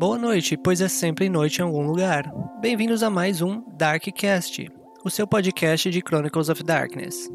Boa 0.00 0.16
noite, 0.16 0.56
pois 0.56 0.80
é 0.80 0.88
sempre 0.88 1.28
noite 1.28 1.58
em 1.58 1.62
algum 1.62 1.82
lugar. 1.86 2.32
Bem-vindos 2.58 3.02
a 3.02 3.10
mais 3.10 3.42
um 3.42 3.62
Darkcast, 3.76 4.72
o 5.04 5.10
seu 5.10 5.26
podcast 5.26 5.90
de 5.90 6.00
Chronicles 6.00 6.48
of 6.48 6.62
Darkness. 6.62 7.28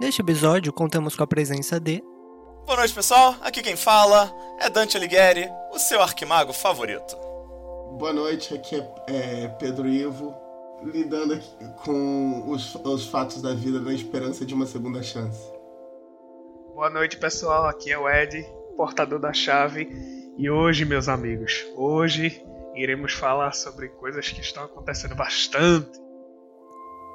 Neste 0.00 0.20
episódio, 0.20 0.72
contamos 0.72 1.14
com 1.14 1.22
a 1.22 1.26
presença 1.26 1.78
de. 1.78 2.02
Boa 2.66 2.78
noite, 2.78 2.92
pessoal. 2.92 3.36
Aqui 3.42 3.62
quem 3.62 3.76
fala 3.76 4.28
é 4.58 4.68
Dante 4.68 4.96
Alighieri, 4.96 5.48
o 5.72 5.78
seu 5.78 6.02
arquimago 6.02 6.52
favorito. 6.52 7.16
Boa 7.96 8.12
noite, 8.12 8.52
aqui 8.52 8.74
é, 9.06 9.44
é 9.44 9.48
Pedro 9.60 9.86
Ivo, 9.86 10.34
lidando 10.82 11.38
com 11.84 12.50
os, 12.50 12.74
os 12.74 13.06
fatos 13.06 13.40
da 13.40 13.54
vida 13.54 13.78
na 13.78 13.94
esperança 13.94 14.44
de 14.44 14.52
uma 14.52 14.66
segunda 14.66 15.00
chance. 15.00 15.40
Boa 16.74 16.90
noite, 16.90 17.18
pessoal. 17.18 17.66
Aqui 17.66 17.92
é 17.92 17.96
o 17.96 18.10
Ed, 18.10 18.44
portador 18.76 19.20
da 19.20 19.32
chave. 19.32 20.21
E 20.38 20.48
hoje, 20.48 20.86
meus 20.86 21.08
amigos, 21.08 21.52
hoje 21.76 22.42
iremos 22.74 23.12
falar 23.12 23.52
sobre 23.52 23.88
coisas 23.88 24.30
que 24.30 24.40
estão 24.40 24.64
acontecendo 24.64 25.14
bastante. 25.14 26.00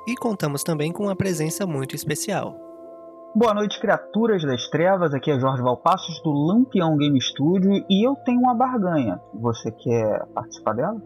E 0.08 0.16
contamos 0.16 0.64
também 0.64 0.92
com 0.92 1.04
uma 1.04 1.16
presença 1.16 1.66
muito 1.66 1.96
especial. 1.96 2.56
Boa 3.36 3.56
noite, 3.56 3.80
criaturas 3.80 4.44
das 4.44 4.68
trevas. 4.70 5.14
Aqui 5.14 5.32
é 5.32 5.40
Jorge 5.40 5.64
Valpassos 5.64 6.22
do 6.22 6.32
Lampião 6.32 6.96
Game 6.96 7.20
Studio 7.20 7.84
e 7.90 8.08
eu 8.08 8.16
tenho 8.18 8.40
uma 8.40 8.54
barganha. 8.54 9.20
Você 9.34 9.72
quer 9.72 10.26
participar 10.34 10.74
dela? 10.74 11.02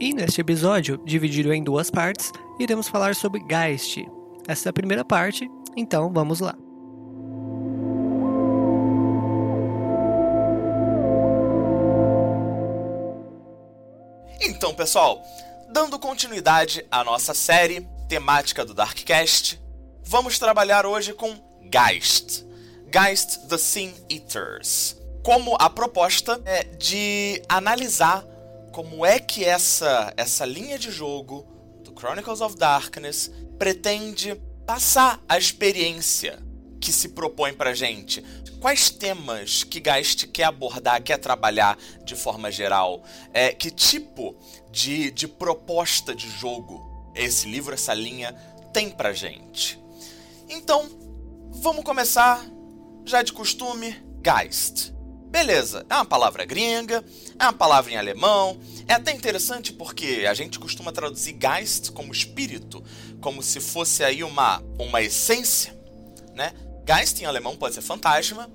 E 0.00 0.14
neste 0.14 0.40
episódio, 0.40 0.98
dividido 1.04 1.52
em 1.52 1.62
duas 1.62 1.90
partes, 1.90 2.32
iremos 2.60 2.88
falar 2.88 3.14
sobre 3.14 3.40
Geist. 3.40 4.04
Essa 4.46 4.68
é 4.68 4.70
a 4.70 4.72
primeira 4.72 5.04
parte, 5.04 5.50
então 5.76 6.12
vamos 6.12 6.40
lá. 6.40 6.54
Então, 14.56 14.72
pessoal, 14.72 15.20
dando 15.68 15.98
continuidade 15.98 16.86
à 16.88 17.02
nossa 17.02 17.34
série 17.34 17.80
temática 18.08 18.64
do 18.64 18.72
Darkcast, 18.72 19.60
vamos 20.04 20.38
trabalhar 20.38 20.86
hoje 20.86 21.12
com 21.12 21.34
Geist. 21.68 22.46
Geist 22.86 23.48
the 23.48 23.58
Sin 23.58 23.92
Eaters. 24.08 24.96
Como 25.24 25.56
a 25.58 25.68
proposta 25.68 26.40
é 26.44 26.62
de 26.62 27.42
analisar 27.48 28.24
como 28.70 29.04
é 29.04 29.18
que 29.18 29.44
essa, 29.44 30.14
essa 30.16 30.46
linha 30.46 30.78
de 30.78 30.92
jogo 30.92 31.44
do 31.82 31.92
Chronicles 31.92 32.40
of 32.40 32.56
Darkness 32.56 33.32
pretende 33.58 34.40
passar 34.64 35.20
a 35.28 35.36
experiência 35.36 36.38
que 36.84 36.92
se 36.92 37.08
propõe 37.08 37.54
pra 37.54 37.72
gente? 37.72 38.22
Quais 38.60 38.90
temas 38.90 39.64
que 39.64 39.80
Geist 39.80 40.26
quer 40.26 40.44
abordar, 40.44 41.02
quer 41.02 41.16
trabalhar 41.16 41.78
de 42.04 42.14
forma 42.14 42.52
geral? 42.52 43.02
É, 43.32 43.52
que 43.54 43.70
tipo 43.70 44.36
de, 44.70 45.10
de 45.10 45.26
proposta 45.26 46.14
de 46.14 46.28
jogo 46.28 47.10
esse 47.14 47.48
livro, 47.48 47.72
essa 47.72 47.94
linha, 47.94 48.34
tem 48.70 48.90
pra 48.90 49.14
gente? 49.14 49.82
Então, 50.46 50.86
vamos 51.52 51.84
começar, 51.84 52.44
já 53.06 53.22
de 53.22 53.32
costume, 53.32 53.96
Geist. 54.22 54.92
Beleza, 55.30 55.86
é 55.88 55.94
uma 55.94 56.04
palavra 56.04 56.44
gringa, 56.44 57.02
é 57.38 57.44
uma 57.44 57.52
palavra 57.54 57.92
em 57.92 57.96
alemão, 57.96 58.60
é 58.86 58.92
até 58.92 59.10
interessante 59.10 59.72
porque 59.72 60.26
a 60.28 60.34
gente 60.34 60.58
costuma 60.58 60.92
traduzir 60.92 61.38
Geist 61.40 61.92
como 61.92 62.12
espírito, 62.12 62.84
como 63.22 63.42
se 63.42 63.58
fosse 63.58 64.04
aí 64.04 64.22
uma, 64.22 64.62
uma 64.78 65.00
essência, 65.00 65.74
né? 66.34 66.52
Geist 66.86 67.20
em 67.20 67.24
alemão 67.24 67.56
pode 67.56 67.74
ser 67.74 67.82
fantasma, 67.82 68.50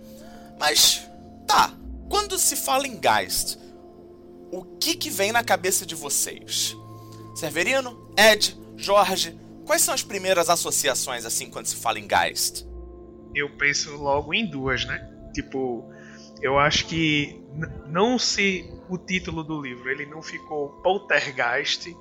mas 0.59 1.07
tá. 1.47 1.73
Quando 2.09 2.37
se 2.37 2.55
fala 2.55 2.87
em 2.87 2.99
Geist, 3.01 3.57
o 4.51 4.63
que 4.79 4.95
que 4.95 5.09
vem 5.09 5.31
na 5.31 5.43
cabeça 5.43 5.85
de 5.85 5.95
vocês? 5.95 6.75
Severino, 7.35 8.11
Ed, 8.17 8.57
Jorge, 8.75 9.37
quais 9.65 9.81
são 9.81 9.93
as 9.93 10.03
primeiras 10.03 10.49
associações 10.49 11.25
assim 11.25 11.49
quando 11.49 11.67
se 11.67 11.75
fala 11.75 11.99
em 11.99 12.07
Geist? 12.07 12.65
Eu 13.33 13.49
penso 13.57 13.95
logo 13.95 14.33
em 14.33 14.49
duas, 14.49 14.85
né? 14.85 15.09
Tipo, 15.33 15.87
eu 16.41 16.57
acho 16.57 16.85
que 16.87 17.41
não 17.87 18.17
se 18.17 18.69
o 18.89 18.97
título 18.97 19.43
do 19.43 19.61
livro 19.61 19.89
ele 19.89 20.05
não 20.05 20.21
ficou 20.21 20.69
Poltergeist 20.81 21.95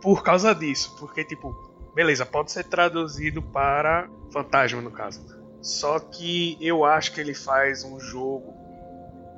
por 0.00 0.22
causa 0.22 0.54
disso, 0.54 0.94
porque 0.98 1.24
tipo, 1.24 1.52
beleza, 1.94 2.26
pode 2.26 2.52
ser 2.52 2.64
traduzido 2.64 3.40
para 3.40 4.08
fantasma 4.32 4.80
no 4.80 4.90
caso. 4.90 5.24
Só 5.60 6.00
que 6.00 6.56
eu 6.60 6.84
acho 6.84 7.12
que 7.12 7.20
ele 7.20 7.34
faz 7.34 7.84
um 7.84 8.00
jogo 8.00 8.52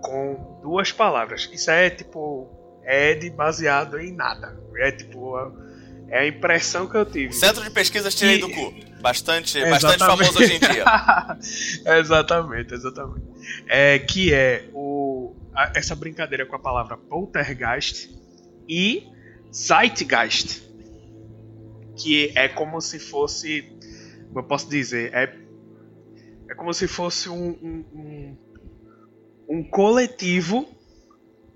com 0.03 0.61
duas 0.63 0.93
palavras. 0.93 1.49
Isso 1.53 1.71
é 1.71 1.91
tipo 1.91 2.51
é 2.85 3.15
de 3.15 3.31
baseado 3.31 3.99
em 3.99 4.13
nada. 4.13 4.57
É 4.77 4.91
tipo 4.93 5.37
a, 5.37 5.53
é 6.09 6.21
a 6.21 6.27
impressão 6.27 6.87
que 6.87 6.97
eu 6.97 7.05
tive. 7.05 7.33
Centro 7.33 7.63
de 7.63 7.71
pesquisas 7.71 8.15
tirei 8.15 8.39
do 8.39 8.49
cu. 8.51 8.75
Bastante, 9.01 9.61
bastante 9.69 9.99
famoso 9.99 10.39
hoje 10.39 10.55
em 10.55 10.61
dia. 10.61 10.85
exatamente, 11.99 12.73
exatamente. 12.75 13.27
É, 13.69 13.99
que 13.99 14.33
é 14.33 14.69
o, 14.73 15.35
a, 15.55 15.73
essa 15.75 15.95
brincadeira 15.95 16.47
com 16.47 16.57
a 16.57 16.59
palavra 16.59 16.97
poltergeist 16.97 18.11
e 18.69 19.07
zeitgeist. 19.53 20.63
Que 21.97 22.33
é 22.35 22.49
como 22.49 22.81
se 22.81 22.99
fosse. 22.99 23.71
Como 24.35 24.45
eu 24.45 24.49
posso 24.49 24.69
dizer? 24.69 25.15
É, 25.15 25.33
é 26.51 26.55
como 26.57 26.75
se 26.75 26.89
fosse 26.89 27.29
um, 27.29 27.51
um, 27.51 27.85
um, 27.95 28.39
um 29.49 29.63
coletivo 29.63 30.69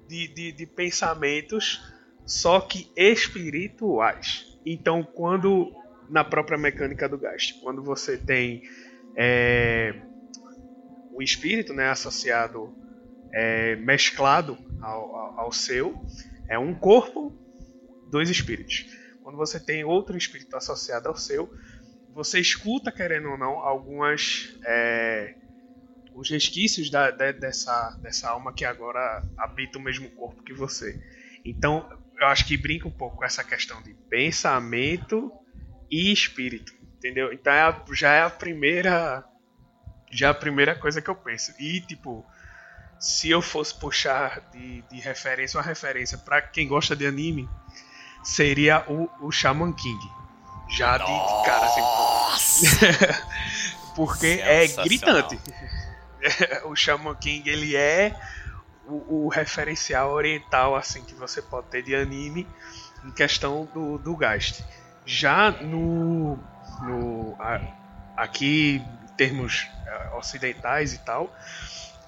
de, 0.07 0.29
de, 0.29 0.53
de 0.53 0.65
pensamentos, 0.65 1.83
só 2.25 2.61
que 2.61 2.89
espirituais. 2.97 4.57
Então, 4.65 5.03
quando 5.03 5.75
na 6.09 6.23
própria 6.23 6.57
mecânica 6.57 7.09
do 7.09 7.19
gasto, 7.19 7.61
quando 7.61 7.83
você 7.83 8.17
tem 8.17 8.63
é, 9.17 10.01
o 11.13 11.21
espírito 11.21 11.75
né, 11.75 11.89
associado, 11.89 12.73
é, 13.33 13.75
mesclado 13.75 14.57
ao, 14.81 15.17
ao, 15.17 15.41
ao, 15.41 15.53
seu, 15.53 16.01
é 16.49 16.57
um 16.57 16.73
corpo, 16.73 17.37
dois 18.09 18.31
espíritos. 18.31 18.87
Quando 19.21 19.37
você 19.37 19.59
tem 19.59 19.83
outro 19.83 20.17
espírito 20.17 20.57
associado 20.57 21.09
ao 21.09 21.17
seu, 21.17 21.53
você 22.19 22.41
escuta, 22.41 22.91
querendo 22.91 23.31
ou 23.31 23.39
não, 23.39 23.61
algumas. 23.61 24.59
É, 24.65 25.37
os 26.13 26.29
resquícios 26.29 26.91
da, 26.91 27.13
de, 27.13 27.33
dessa, 27.35 27.97
dessa 28.03 28.29
alma 28.29 28.53
que 28.53 28.65
agora 28.65 29.23
habita 29.39 29.79
o 29.79 29.81
mesmo 29.81 30.11
corpo 30.11 30.43
que 30.43 30.53
você. 30.53 31.01
Então, 31.45 31.89
eu 32.21 32.27
acho 32.27 32.45
que 32.45 32.57
brinca 32.57 32.89
um 32.89 32.91
pouco 32.91 33.19
com 33.19 33.25
essa 33.25 33.45
questão 33.45 33.81
de 33.85 33.95
pensamento 34.11 35.33
e 35.89 36.13
espírito, 36.13 36.73
entendeu? 36.97 37.33
Então 37.33 37.53
é 37.53 37.61
a, 37.61 37.85
já 37.93 38.13
é 38.13 38.23
a 38.23 38.31
primeira 38.31 39.25
já 40.11 40.27
é 40.27 40.31
a 40.31 40.35
primeira 40.35 40.75
coisa 40.75 41.01
que 41.01 41.09
eu 41.09 41.15
penso. 41.15 41.55
E 41.57 41.81
tipo, 41.83 42.27
se 42.99 43.31
eu 43.31 43.41
fosse 43.41 43.79
puxar 43.79 44.41
de, 44.51 44.83
de 44.91 44.99
referência 44.99 45.57
uma 45.57 45.65
referência 45.65 46.19
para 46.19 46.43
quem 46.43 46.67
gosta 46.67 46.97
de 46.97 47.07
anime, 47.07 47.49
seria 48.25 48.85
o, 48.91 49.09
o 49.25 49.31
Shaman 49.31 49.73
King. 49.73 50.18
Já 50.69 50.99
de, 50.99 51.05
de 51.05 51.45
cara 51.45 51.67
assim. 51.67 52.67
Porque 53.97 54.41
é 54.43 54.67
gritante. 54.67 55.41
o 56.65 56.77
Shaman 56.77 57.15
King 57.17 57.49
ele 57.49 57.77
é 57.77 58.15
o, 58.87 59.25
o, 59.27 59.29
referencial 59.29 60.13
oriental 60.13 60.75
assim 60.75 61.03
que 61.05 61.15
você 61.15 61.43
pode 61.43 61.69
ter 61.69 61.83
de 61.83 61.95
anime 61.95 62.47
em 63.05 63.11
questão 63.11 63.69
do, 63.73 63.99
do 63.99 64.17
Geist. 64.17 64.65
Já 65.05 65.51
no, 65.51 66.39
no 66.83 67.37
a, 67.39 67.61
aqui 68.17 68.83
em 69.05 69.17
termos 69.17 69.69
uh, 70.13 70.17
ocidentais 70.17 70.93
e 70.93 70.99
tal, 70.99 71.33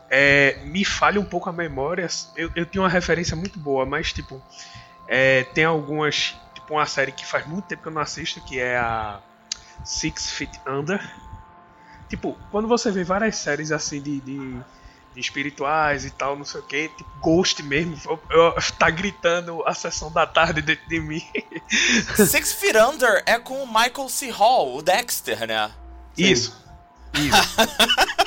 é, 0.08 0.58
me 0.64 0.84
falha 0.84 1.20
um 1.20 1.24
pouco 1.24 1.48
a 1.48 1.52
memória. 1.52 2.06
Eu, 2.36 2.50
eu 2.54 2.66
tinha 2.66 2.82
uma 2.82 2.88
referência 2.88 3.36
muito 3.36 3.58
boa, 3.58 3.86
mas 3.86 4.12
tipo 4.12 4.42
é, 5.08 5.44
tem 5.44 5.64
algumas 5.64 6.36
tipo 6.70 6.74
uma 6.74 6.86
série 6.86 7.10
que 7.10 7.26
faz 7.26 7.46
muito 7.46 7.64
tempo 7.64 7.82
que 7.82 7.88
eu 7.88 7.92
não 7.92 8.00
assisto 8.00 8.40
que 8.40 8.60
é 8.60 8.76
a 8.76 9.18
Six 9.84 10.30
Feet 10.30 10.60
Under. 10.66 11.00
Tipo, 12.08 12.38
quando 12.50 12.68
você 12.68 12.90
vê 12.90 13.02
várias 13.02 13.36
séries 13.36 13.72
assim 13.72 14.00
de, 14.00 14.20
de 14.20 14.60
de 15.12 15.20
espirituais 15.20 16.04
e 16.04 16.10
tal, 16.10 16.36
não 16.36 16.44
sei 16.44 16.60
o 16.60 16.62
que, 16.62 16.88
tipo 16.90 17.10
Ghost 17.20 17.60
mesmo, 17.64 17.98
eu, 18.04 18.20
eu, 18.30 18.54
tá 18.78 18.88
gritando 18.90 19.60
a 19.66 19.74
sessão 19.74 20.08
da 20.12 20.24
tarde 20.24 20.62
dentro 20.62 20.88
de 20.88 21.00
mim. 21.00 21.20
Six 22.14 22.52
Feet 22.52 22.76
Under 22.76 23.20
é 23.26 23.36
com 23.36 23.60
o 23.60 23.66
Michael 23.66 24.08
C. 24.08 24.30
Hall, 24.30 24.76
o 24.76 24.82
Dexter, 24.82 25.48
né? 25.48 25.68
Isso. 26.16 26.56
Isso. 27.12 27.56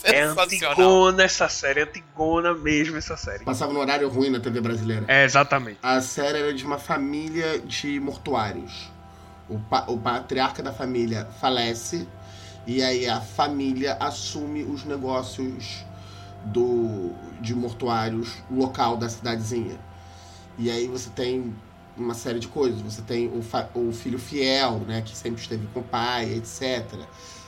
é 0.04 0.22
antigona 0.22 1.22
essa 1.22 1.48
série, 1.48 1.80
é 1.80 1.82
antigona 1.84 2.54
mesmo 2.54 2.96
essa 2.96 3.16
série. 3.16 3.44
Passava 3.44 3.72
no 3.72 3.80
horário 3.80 4.08
ruim 4.08 4.30
na 4.30 4.40
TV 4.40 4.60
brasileira. 4.60 5.04
É, 5.08 5.24
exatamente. 5.24 5.78
A 5.82 6.00
série 6.00 6.38
era 6.38 6.54
de 6.54 6.64
uma 6.64 6.78
família 6.78 7.58
de 7.58 8.00
mortuários. 8.00 8.90
O, 9.48 9.58
pa 9.58 9.84
o 9.88 9.98
patriarca 9.98 10.62
da 10.62 10.72
família 10.72 11.28
falece 11.40 12.06
e 12.66 12.82
aí 12.82 13.08
a 13.08 13.20
família 13.20 13.96
assume 13.98 14.62
os 14.62 14.84
negócios 14.84 15.84
do 16.44 17.12
de 17.40 17.54
mortuários 17.54 18.34
local 18.50 18.96
da 18.96 19.08
cidadezinha. 19.08 19.78
E 20.58 20.70
aí 20.70 20.86
você 20.86 21.10
tem 21.10 21.54
uma 21.96 22.14
série 22.14 22.38
de 22.38 22.48
coisas. 22.48 22.80
Você 22.80 23.02
tem 23.02 23.28
o, 23.28 23.42
o 23.74 23.92
filho 23.92 24.18
fiel, 24.18 24.80
né, 24.86 25.02
que 25.02 25.16
sempre 25.16 25.40
esteve 25.40 25.66
com 25.68 25.80
o 25.80 25.84
pai, 25.84 26.34
etc. 26.34 26.84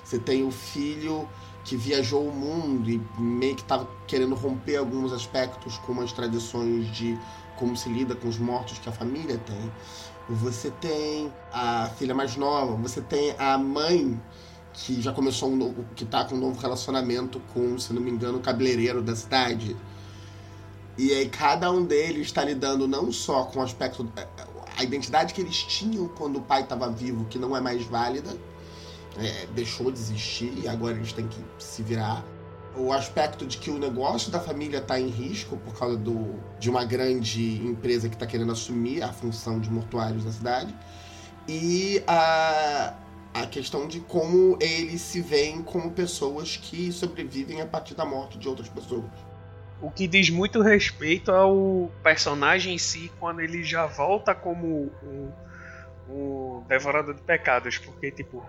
Você 0.04 0.18
tem 0.18 0.44
o 0.44 0.50
filho 0.50 1.28
que 1.64 1.76
viajou 1.76 2.26
o 2.26 2.34
mundo 2.34 2.90
e 2.90 3.00
meio 3.18 3.54
que 3.54 3.62
estava 3.62 3.88
querendo 4.06 4.34
romper 4.34 4.76
alguns 4.76 5.12
aspectos 5.12 5.78
com 5.78 6.00
as 6.00 6.12
tradições 6.12 6.90
de 6.92 7.18
como 7.56 7.76
se 7.76 7.88
lida 7.88 8.14
com 8.14 8.28
os 8.28 8.38
mortos 8.38 8.78
que 8.78 8.88
a 8.88 8.92
família 8.92 9.38
tem. 9.38 9.72
Você 10.28 10.70
tem 10.80 11.32
a 11.52 11.88
filha 11.98 12.14
mais 12.14 12.36
nova, 12.36 12.74
você 12.76 13.00
tem 13.00 13.34
a 13.38 13.56
mãe 13.58 14.20
que 14.72 15.00
já 15.00 15.12
começou 15.12 15.50
um 15.50 15.56
novo, 15.56 15.84
que 15.94 16.04
tá 16.04 16.24
com 16.24 16.34
um 16.34 16.38
novo 16.38 16.60
relacionamento 16.60 17.40
com, 17.52 17.78
se 17.78 17.92
não 17.92 18.00
me 18.00 18.10
engano, 18.10 18.38
o 18.38 18.40
cabeleireiro 18.40 19.02
da 19.02 19.14
cidade. 19.14 19.76
E 20.96 21.12
aí 21.12 21.28
cada 21.28 21.70
um 21.70 21.84
deles 21.84 22.26
está 22.26 22.44
lidando 22.44 22.88
não 22.88 23.12
só 23.12 23.44
com 23.44 23.60
o 23.60 23.62
aspecto 23.62 24.10
a 24.76 24.82
identidade 24.82 25.34
que 25.34 25.40
eles 25.40 25.56
tinham 25.56 26.08
quando 26.08 26.38
o 26.38 26.42
pai 26.42 26.62
estava 26.62 26.90
vivo, 26.90 27.26
que 27.26 27.38
não 27.38 27.56
é 27.56 27.60
mais 27.60 27.84
válida, 27.84 28.36
é, 29.18 29.46
deixou 29.54 29.90
de 29.90 29.98
existir 29.98 30.52
e 30.62 30.68
agora 30.68 30.94
eles 30.94 31.12
têm 31.12 31.26
que 31.26 31.44
se 31.58 31.82
virar. 31.82 32.24
O 32.74 32.90
aspecto 32.90 33.46
de 33.46 33.58
que 33.58 33.70
o 33.70 33.78
negócio 33.78 34.30
da 34.30 34.40
família 34.40 34.78
está 34.78 34.98
em 34.98 35.08
risco 35.08 35.58
por 35.58 35.78
causa 35.78 35.96
do, 35.96 36.40
de 36.58 36.70
uma 36.70 36.84
grande 36.84 37.56
empresa 37.66 38.08
que 38.08 38.14
está 38.14 38.26
querendo 38.26 38.52
assumir 38.52 39.02
a 39.02 39.12
função 39.12 39.60
de 39.60 39.70
mortuários 39.70 40.24
da 40.24 40.32
cidade. 40.32 40.74
E 41.46 42.02
a, 42.06 42.94
a 43.34 43.46
questão 43.46 43.86
de 43.86 44.00
como 44.00 44.56
eles 44.58 45.02
se 45.02 45.20
veem 45.20 45.62
como 45.62 45.90
pessoas 45.90 46.56
que 46.56 46.90
sobrevivem 46.90 47.60
a 47.60 47.66
partir 47.66 47.94
da 47.94 48.06
morte 48.06 48.38
de 48.38 48.48
outras 48.48 48.68
pessoas. 48.68 49.04
O 49.80 49.90
que 49.90 50.06
diz 50.06 50.30
muito 50.30 50.62
respeito 50.62 51.32
ao 51.32 51.90
personagem 52.02 52.74
em 52.74 52.78
si 52.78 53.10
quando 53.18 53.40
ele 53.40 53.64
já 53.64 53.84
volta 53.84 54.34
como 54.34 54.90
um, 55.02 55.32
um 56.08 56.62
devorador 56.68 57.14
de 57.14 57.22
pecados, 57.22 57.78
porque 57.78 58.10
tipo 58.10 58.46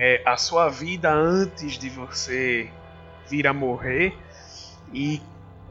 é, 0.00 0.22
a 0.24 0.34
sua 0.38 0.70
vida 0.70 1.12
antes 1.12 1.74
de 1.74 1.90
você 1.90 2.72
vir 3.28 3.46
a 3.46 3.52
morrer 3.52 4.16
e 4.94 5.20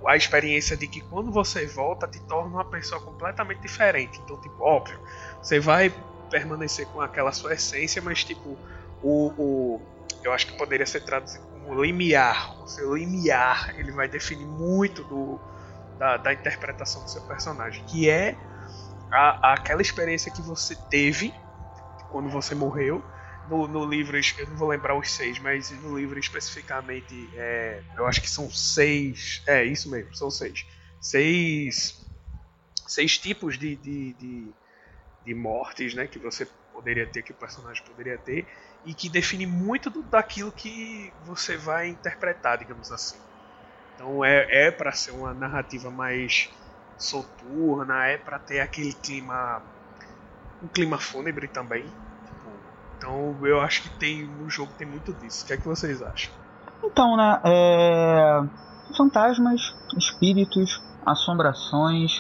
a 0.06 0.16
experiência 0.16 0.78
de 0.78 0.88
que 0.88 1.02
quando 1.02 1.32
você 1.32 1.66
volta 1.66 2.08
te 2.08 2.20
torna 2.28 2.52
uma 2.52 2.64
pessoa 2.64 3.02
completamente 3.02 3.62
diferente. 3.62 4.22
Então, 4.24 4.40
tipo, 4.40 4.62
óbvio, 4.62 5.00
você 5.42 5.60
vai 5.60 5.92
permanecer 6.30 6.86
com 6.90 7.02
aquela 7.02 7.32
sua 7.32 7.56
essência, 7.56 8.04
mas 8.04 8.24
tipo, 8.24 8.56
o, 9.02 9.34
o 9.36 9.82
eu 10.24 10.32
acho 10.32 10.46
que 10.46 10.58
poderia 10.58 10.86
ser 10.86 11.02
traduzido 11.02 11.44
como 11.48 11.84
limiar. 11.84 12.62
O 12.62 12.68
seu 12.68 12.96
limiar, 12.96 13.74
ele 13.80 13.92
vai 13.92 14.08
definir 14.08 14.46
muito 14.46 15.04
do, 15.06 15.40
da, 15.98 16.18
da 16.18 16.32
interpretação 16.32 17.04
do 17.04 17.10
seu 17.10 17.24
personagem, 17.24 17.84
que 17.86 18.08
é 18.08 18.38
a, 19.12 19.54
aquela 19.54 19.82
experiência 19.82 20.32
que 20.32 20.42
você 20.44 20.76
teve 20.76 21.34
quando 22.12 22.30
você 22.30 22.54
morreu 22.54 23.04
no, 23.50 23.68
no, 23.68 23.86
livro, 23.86 24.18
eu 24.18 24.48
não 24.48 24.56
vou 24.56 24.70
lembrar 24.70 24.96
os 24.96 25.12
seis, 25.12 25.40
mas 25.40 25.72
no 25.72 25.98
livro 25.98 26.20
especificamente, 26.20 27.30
é, 27.34 27.82
eu 27.98 28.06
acho 28.06 28.22
que 28.22 28.30
são 28.30 28.50
seis. 28.50 29.42
É, 29.48 29.64
isso 29.64 29.90
mesmo, 29.90 30.14
são 30.16 30.30
seis. 30.30 30.66
Seis, 31.02 32.06
seis 32.88 33.18
tipos 33.18 33.58
de, 33.58 33.76
de, 33.76 34.14
de, 34.14 34.54
de 35.26 35.34
mortes 35.34 35.94
né, 35.94 36.08
que 36.08 36.20
você 36.20 36.48
poderia 36.72 37.08
ter, 37.08 37.24
que 37.24 37.32
o 37.32 37.36
personagem 37.36 37.84
poderia 37.84 38.18
ter, 38.18 38.48
e 38.86 38.94
que 38.94 39.10
define 39.10 39.46
muito 39.46 39.90
do, 39.90 40.04
daquilo 40.04 40.52
que 40.52 41.12
você 41.26 41.58
vai 41.58 41.90
interpretar, 41.90 42.58
digamos 42.58 42.92
assim. 42.92 43.18
Então 43.96 44.24
é, 44.24 44.68
é 44.68 44.72
para 44.72 44.92
ser 44.92 45.12
uma 45.12 45.34
narrativa 45.34 45.90
mais 45.90 46.50
soturna, 46.98 48.06
é 48.06 48.18
para 48.18 48.38
ter 48.38 48.60
aquele 48.60 48.94
clima. 48.94 49.62
um 50.62 50.68
clima 50.68 51.00
fúnebre 51.00 51.48
também, 51.48 51.86
então 53.00 53.34
eu 53.44 53.62
acho 53.62 53.84
que 53.84 53.90
tem 53.98 54.28
no 54.28 54.50
jogo 54.50 54.72
tem 54.78 54.86
muito 54.86 55.14
disso. 55.14 55.46
O 55.46 55.48
que 55.48 55.54
é 55.54 55.58
que 55.58 55.66
vocês 55.66 56.02
acham? 56.02 56.32
Então, 56.84 57.16
né? 57.16 57.40
É... 57.46 58.44
Fantasmas, 58.96 59.74
espíritos, 59.98 60.82
assombrações. 61.06 62.12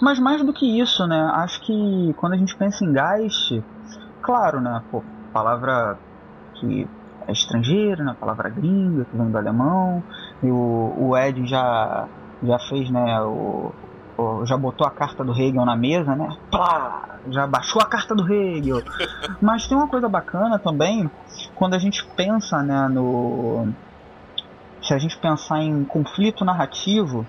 Mas 0.00 0.18
mais 0.20 0.42
do 0.42 0.52
que 0.52 0.80
isso, 0.80 1.06
né? 1.06 1.20
Acho 1.34 1.60
que 1.62 2.14
quando 2.16 2.34
a 2.34 2.36
gente 2.36 2.56
pensa 2.56 2.84
em 2.84 2.92
Geist, 2.92 3.62
claro, 4.22 4.60
né? 4.60 4.82
Pô, 4.90 5.02
palavra 5.32 5.98
que 6.54 6.88
é 7.26 7.32
estrangeira, 7.32 8.04
né? 8.04 8.16
Palavra 8.18 8.48
gringa, 8.50 9.04
que 9.04 9.16
vem 9.16 9.30
do 9.30 9.38
alemão. 9.38 10.02
E 10.42 10.50
o, 10.50 10.94
o 10.96 11.16
Ed 11.16 11.44
já, 11.46 12.06
já 12.42 12.58
fez, 12.68 12.90
né? 12.90 13.20
O, 13.22 13.72
já 14.44 14.56
botou 14.56 14.86
a 14.86 14.90
carta 14.90 15.24
do 15.24 15.32
Hegel 15.32 15.64
na 15.64 15.76
mesa, 15.76 16.14
né? 16.14 16.36
Plá, 16.50 17.18
já 17.28 17.46
baixou 17.46 17.80
a 17.80 17.86
carta 17.86 18.14
do 18.14 18.32
Hegel. 18.32 18.82
Mas 19.40 19.66
tem 19.66 19.76
uma 19.76 19.88
coisa 19.88 20.08
bacana 20.08 20.58
também, 20.58 21.10
quando 21.54 21.74
a 21.74 21.78
gente 21.78 22.04
pensa 22.16 22.62
né, 22.62 22.88
no. 22.88 23.68
Se 24.82 24.94
a 24.94 24.98
gente 24.98 25.16
pensar 25.18 25.62
em 25.62 25.84
conflito 25.84 26.44
narrativo, 26.44 27.26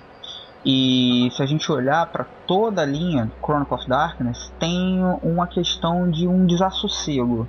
e 0.65 1.29
se 1.31 1.41
a 1.41 1.45
gente 1.45 1.71
olhar 1.71 2.05
para 2.07 2.25
toda 2.45 2.83
a 2.83 2.85
linha 2.85 3.31
Chronicle 3.43 3.75
of 3.75 3.87
Darkness, 3.87 4.53
tem 4.59 5.01
uma 5.23 5.47
questão 5.47 6.09
de 6.09 6.27
um 6.27 6.45
desassossego. 6.45 7.47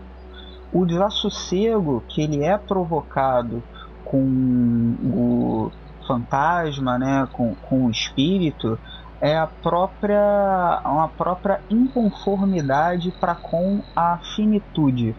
O 0.72 0.86
desassossego 0.86 2.02
que 2.08 2.22
ele 2.22 2.42
é 2.42 2.56
provocado 2.56 3.62
com 4.04 4.96
o 5.04 5.70
fantasma, 6.06 6.98
né, 6.98 7.28
com, 7.32 7.54
com 7.54 7.86
o 7.86 7.90
espírito, 7.90 8.78
é 9.22 9.38
a 9.38 9.46
própria 9.46 10.82
uma 10.84 11.06
própria 11.06 11.60
inconformidade 11.70 13.12
para 13.20 13.36
com 13.36 13.80
a 13.94 14.18
finitude. 14.34 15.14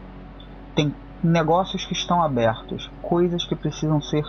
Tem 0.75 0.93
negócios 1.23 1.85
que 1.85 1.93
estão 1.93 2.21
abertos, 2.21 2.91
coisas 3.01 3.45
que 3.45 3.55
precisam 3.55 4.01
ser 4.01 4.25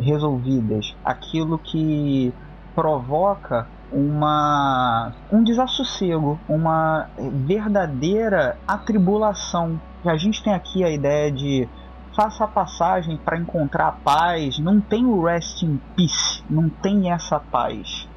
resolvidas, 0.00 0.96
aquilo 1.04 1.58
que 1.58 2.32
provoca 2.74 3.66
uma 3.92 5.12
um 5.30 5.44
desassossego, 5.44 6.40
uma 6.48 7.10
verdadeira 7.18 8.56
atribulação. 8.66 9.78
A 10.02 10.16
gente 10.16 10.42
tem 10.42 10.54
aqui 10.54 10.82
a 10.82 10.90
ideia 10.90 11.30
de 11.30 11.68
faça 12.16 12.44
a 12.44 12.48
passagem 12.48 13.18
para 13.18 13.36
encontrar 13.36 13.88
a 13.88 13.92
paz, 13.92 14.58
não 14.58 14.80
tem 14.80 15.04
o 15.04 15.22
rest 15.22 15.62
in 15.62 15.78
peace, 15.94 16.42
não 16.48 16.70
tem 16.70 17.12
essa 17.12 17.38
paz 17.38 18.08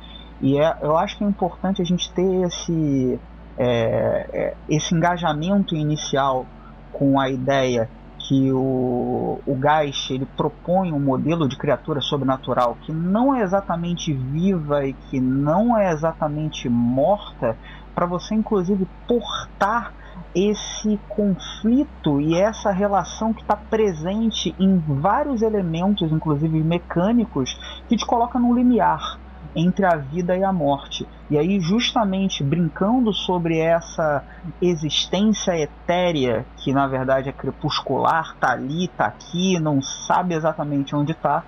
e 0.43 0.59
é, 0.59 0.77
eu 0.81 0.97
acho 0.97 1.17
que 1.17 1.23
é 1.23 1.27
importante 1.27 1.81
a 1.81 1.85
gente 1.85 2.11
ter 2.11 2.45
esse, 2.45 3.17
é, 3.57 4.29
é, 4.33 4.53
esse 4.67 4.93
engajamento 4.93 5.73
inicial 5.73 6.45
com 6.91 7.17
a 7.17 7.29
ideia 7.29 7.89
que 8.19 8.51
o, 8.51 9.39
o 9.45 9.57
Geist 9.61 10.11
ele 10.11 10.25
propõe 10.25 10.91
um 10.91 10.99
modelo 10.99 11.47
de 11.47 11.55
criatura 11.55 12.01
sobrenatural 12.01 12.77
que 12.81 12.91
não 12.91 13.33
é 13.33 13.41
exatamente 13.41 14.11
viva 14.11 14.85
e 14.85 14.91
que 14.91 15.21
não 15.21 15.77
é 15.77 15.93
exatamente 15.93 16.67
morta, 16.67 17.57
para 17.95 18.05
você 18.05 18.35
inclusive 18.35 18.85
portar 19.07 19.93
esse 20.35 20.99
conflito 21.07 22.19
e 22.19 22.35
essa 22.35 22.69
relação 22.69 23.33
que 23.33 23.41
está 23.43 23.55
presente 23.55 24.53
em 24.59 24.77
vários 24.77 25.41
elementos, 25.41 26.11
inclusive 26.11 26.61
mecânicos, 26.61 27.57
que 27.87 27.95
te 27.95 28.05
coloca 28.05 28.37
num 28.37 28.53
limiar 28.53 29.22
entre 29.55 29.85
a 29.85 29.95
vida 29.95 30.35
e 30.35 30.43
a 30.43 30.51
morte. 30.51 31.07
E 31.29 31.37
aí, 31.37 31.59
justamente 31.59 32.43
brincando 32.43 33.13
sobre 33.13 33.57
essa 33.57 34.23
existência 34.61 35.57
etérea, 35.57 36.45
que 36.57 36.73
na 36.73 36.87
verdade 36.87 37.29
é 37.29 37.31
crepuscular, 37.31 38.35
tá 38.39 38.51
ali, 38.51 38.87
tá 38.89 39.05
aqui, 39.05 39.59
não 39.59 39.81
sabe 39.81 40.33
exatamente 40.33 40.95
onde 40.95 41.13
tá, 41.13 41.43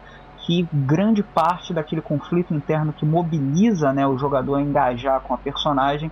que 0.46 0.68
grande 0.72 1.24
parte 1.24 1.74
daquele 1.74 2.02
conflito 2.02 2.54
interno 2.54 2.94
que 2.94 3.06
mobiliza 3.06 3.92
né, 3.92 4.06
o 4.06 4.18
jogador 4.18 4.56
a 4.56 4.62
engajar 4.62 5.20
com 5.22 5.34
a 5.34 5.38
personagem 5.38 6.12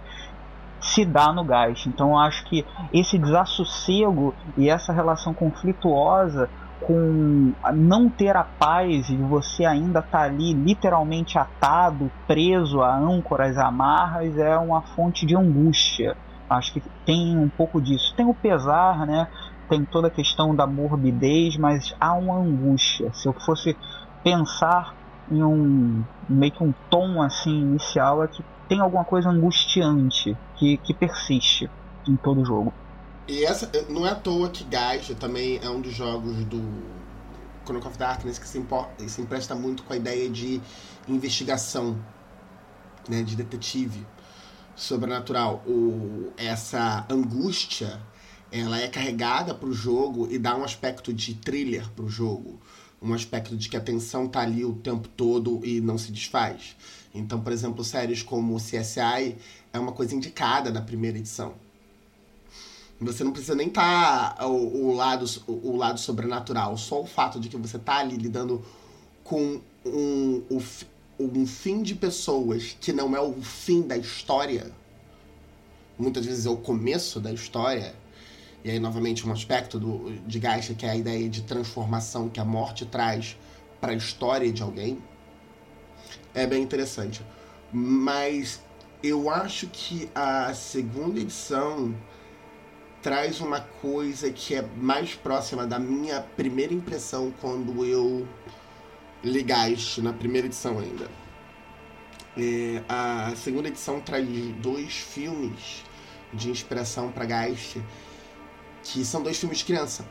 se 0.84 1.06
dá 1.06 1.32
no 1.32 1.44
gás. 1.44 1.86
Então 1.88 2.20
acho 2.20 2.44
que 2.46 2.66
esse 2.92 3.18
desassossego 3.18 4.34
e 4.58 4.70
essa 4.70 4.92
relação 4.92 5.34
conflituosa 5.34 6.50
com 6.86 7.54
não 7.74 8.10
ter 8.10 8.36
a 8.36 8.44
paz 8.44 9.10
e 9.10 9.16
você 9.16 9.66
ainda 9.66 10.02
tá 10.02 10.24
ali 10.24 10.54
literalmente 10.54 11.38
atado, 11.38 12.12
preso 12.28 12.82
a 12.82 12.96
âncoras, 12.96 13.58
amarras, 13.58 14.38
é 14.38 14.58
uma 14.58 14.82
fonte 14.82 15.26
de 15.26 15.36
angústia. 15.36 16.16
Acho 16.50 16.74
que 16.74 16.84
tem 17.06 17.38
um 17.38 17.50
pouco 17.50 17.82
disso. 17.82 18.14
Tem 18.16 18.26
o 18.26 18.34
pesar, 18.34 19.06
né? 19.08 19.28
Tem 19.70 19.84
toda 19.86 20.08
a 20.08 20.12
questão 20.12 20.54
da 20.54 20.68
morbidez, 20.68 21.58
mas 21.58 21.96
há 22.00 22.14
uma 22.14 22.36
angústia. 22.36 23.12
Se 23.14 23.28
eu 23.28 23.34
fosse 23.34 23.76
pensar 24.24 24.94
em 25.32 25.42
um 25.44 26.04
meio 26.30 26.52
que 26.52 26.64
um 26.64 26.74
tom 26.90 27.22
assim 27.22 27.62
inicial 27.62 28.24
é 28.24 28.28
que 28.28 28.44
tem 28.68 28.80
alguma 28.80 29.04
coisa 29.04 29.30
angustiante 29.30 30.36
que, 30.56 30.78
que 30.78 30.94
persiste 30.94 31.70
em 32.08 32.16
todo 32.16 32.42
o 32.42 32.46
jogo. 32.46 32.74
E 33.28 33.46
essa 33.46 33.72
não 33.90 34.06
é 34.06 34.12
à 34.12 34.16
toa 34.16 34.50
que 34.50 34.66
Gaia 34.66 35.02
também 35.16 35.58
é 35.64 35.70
um 35.70 35.80
dos 35.80 35.94
jogos 35.94 36.44
do 36.46 36.62
Chronicle 37.64 37.90
of 37.90 37.98
Darkness 37.98 38.38
que 38.38 38.48
se, 38.48 38.58
importa, 38.58 39.08
se 39.08 39.22
empresta 39.22 39.56
muito 39.56 39.84
com 39.84 39.94
a 39.94 39.96
ideia 39.96 40.30
de 40.30 40.62
investigação, 41.08 41.98
né, 43.08 43.24
de 43.24 43.38
detetive 43.38 44.06
sobrenatural. 44.76 45.64
O, 45.66 46.34
essa 46.36 47.06
angústia 47.10 48.02
ela 48.52 48.78
é 48.78 48.90
carregada 48.90 49.56
para 49.56 49.70
o 49.70 49.74
jogo 49.74 50.28
e 50.30 50.38
dá 50.38 50.56
um 50.58 50.64
aspecto 50.64 51.14
de 51.14 51.34
thriller 51.34 51.90
para 51.92 52.04
o 52.04 52.10
jogo. 52.10 52.60
Um 53.02 53.14
aspecto 53.14 53.56
de 53.56 53.70
que 53.70 53.78
a 53.78 53.82
tensão 53.82 54.28
tá 54.28 54.42
ali 54.42 54.66
o 54.66 54.76
tempo 54.76 55.08
todo 55.08 55.62
e 55.64 55.80
não 55.80 55.98
se 55.98 56.12
desfaz. 56.12 56.76
Então, 57.14 57.40
por 57.42 57.54
exemplo, 57.54 57.84
séries 57.86 58.22
como 58.22 58.58
CSI 58.58 59.38
é 59.72 59.80
uma 59.80 59.94
coisa 59.94 60.14
indicada 60.14 60.72
na 60.72 60.82
primeira 60.82 61.18
edição. 61.18 61.63
Você 63.04 63.24
não 63.24 63.32
precisa 63.32 63.56
nem 63.56 63.68
estar 63.68 64.36
tá, 64.36 64.48
o, 64.48 64.88
o, 64.88 64.96
lado, 64.96 65.26
o, 65.48 65.70
o, 65.72 65.76
lado 65.76 66.00
sobrenatural, 66.00 66.78
só 66.78 67.02
o 67.02 67.06
fato 67.06 67.40
de 67.40 67.50
que 67.50 67.58
você 67.58 67.78
tá 67.78 67.98
ali 67.98 68.16
lidando 68.16 68.64
com 69.24 69.60
um, 69.86 70.44
um, 70.50 70.62
um 71.20 71.48
fim 71.48 71.82
de 71.82 71.96
pessoas 71.96 72.76
que 72.80 72.92
não 72.92 73.16
é 73.16 73.22
o 73.22 73.34
fim 73.42 73.82
da 73.82 73.98
história, 73.98 74.72
muitas 75.98 76.26
vezes 76.26 76.46
é 76.46 76.50
o 76.50 76.58
começo 76.58 77.20
da 77.20 77.32
história, 77.32 77.96
e 78.64 78.72
aí 78.72 78.80
novamente 78.80 79.28
um 79.28 79.32
aspecto 79.32 79.80
do, 79.80 80.12
de 80.26 80.40
Gacha 80.40 80.74
que 80.74 80.86
é 80.86 80.90
a 80.90 80.96
ideia 80.96 81.30
de 81.30 81.42
transformação 81.44 82.30
que 82.30 82.40
a 82.40 82.46
morte 82.46 82.86
traz 82.86 83.38
para 83.80 83.92
a 83.92 83.96
história 83.96 84.52
de 84.52 84.64
alguém, 84.64 84.98
é 86.34 86.48
bem 86.48 86.64
interessante. 86.64 87.22
Mas 87.72 88.62
eu 89.02 89.30
acho 89.30 89.68
que 89.68 90.10
a 90.16 90.54
segunda 90.54 91.20
edição 91.20 91.94
traz 93.04 93.42
uma 93.42 93.60
coisa 93.60 94.32
que 94.32 94.56
é 94.56 94.62
mais 94.78 95.14
próxima 95.14 95.68
da 95.68 95.78
minha 95.78 96.22
primeira 96.22 96.74
impressão 96.74 97.34
quando 97.42 97.84
eu 97.86 98.26
li 99.22 99.44
Geist, 99.44 100.02
na 100.02 100.14
primeira 100.14 100.48
edição 100.48 100.80
ainda. 100.80 101.12
É, 102.38 102.82
a 102.88 103.34
segunda 103.36 103.68
edição 103.68 104.00
traz 104.00 104.26
dois 104.62 104.94
filmes 104.94 105.84
de 106.34 106.50
inspiração 106.50 107.12
para 107.12 107.26
Geist, 107.26 107.82
que 108.82 109.04
são 109.04 109.22
dois 109.22 109.38
filmes 109.38 109.58
de 109.58 109.66
criança, 109.66 110.06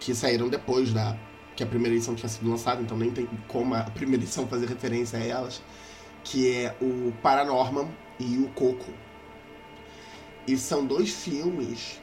que 0.00 0.14
saíram 0.14 0.48
depois 0.48 0.94
da 0.94 1.14
que 1.54 1.62
a 1.62 1.66
primeira 1.66 1.94
edição 1.94 2.14
tinha 2.14 2.28
sido 2.28 2.48
lançada, 2.48 2.80
então 2.80 2.96
nem 2.96 3.10
tem 3.10 3.28
como 3.48 3.74
a 3.74 3.82
primeira 3.82 4.22
edição 4.24 4.48
fazer 4.48 4.66
referência 4.66 5.18
a 5.18 5.22
elas, 5.22 5.60
que 6.24 6.50
é 6.50 6.74
o 6.80 7.12
Paranorman 7.20 7.88
e 8.18 8.38
o 8.38 8.48
Coco. 8.50 9.07
E 10.48 10.56
são 10.56 10.86
dois 10.86 11.10
filmes 11.10 12.00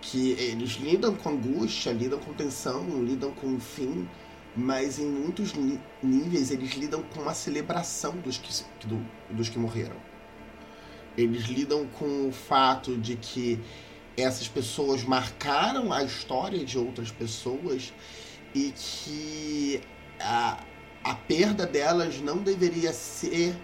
que 0.00 0.30
eles 0.38 0.74
lidam 0.74 1.16
com 1.16 1.30
angústia, 1.30 1.92
lidam 1.92 2.20
com 2.20 2.32
tensão, 2.32 3.02
lidam 3.02 3.32
com 3.32 3.56
o 3.56 3.58
fim, 3.58 4.08
mas 4.54 5.00
em 5.00 5.06
muitos 5.06 5.52
níveis 6.00 6.52
eles 6.52 6.74
lidam 6.74 7.02
com 7.02 7.22
uma 7.22 7.34
celebração 7.34 8.16
dos 8.18 8.38
que, 8.38 8.64
do, 8.86 9.04
dos 9.30 9.48
que 9.48 9.58
morreram. 9.58 9.96
Eles 11.18 11.42
lidam 11.46 11.84
com 11.88 12.28
o 12.28 12.32
fato 12.32 12.96
de 12.96 13.16
que 13.16 13.58
essas 14.16 14.46
pessoas 14.46 15.02
marcaram 15.02 15.92
a 15.92 16.04
história 16.04 16.64
de 16.64 16.78
outras 16.78 17.10
pessoas 17.10 17.92
e 18.54 18.72
que 18.76 19.80
a, 20.20 20.60
a 21.02 21.14
perda 21.16 21.66
delas 21.66 22.20
não 22.20 22.38
deveria 22.38 22.92
ser 22.92 23.56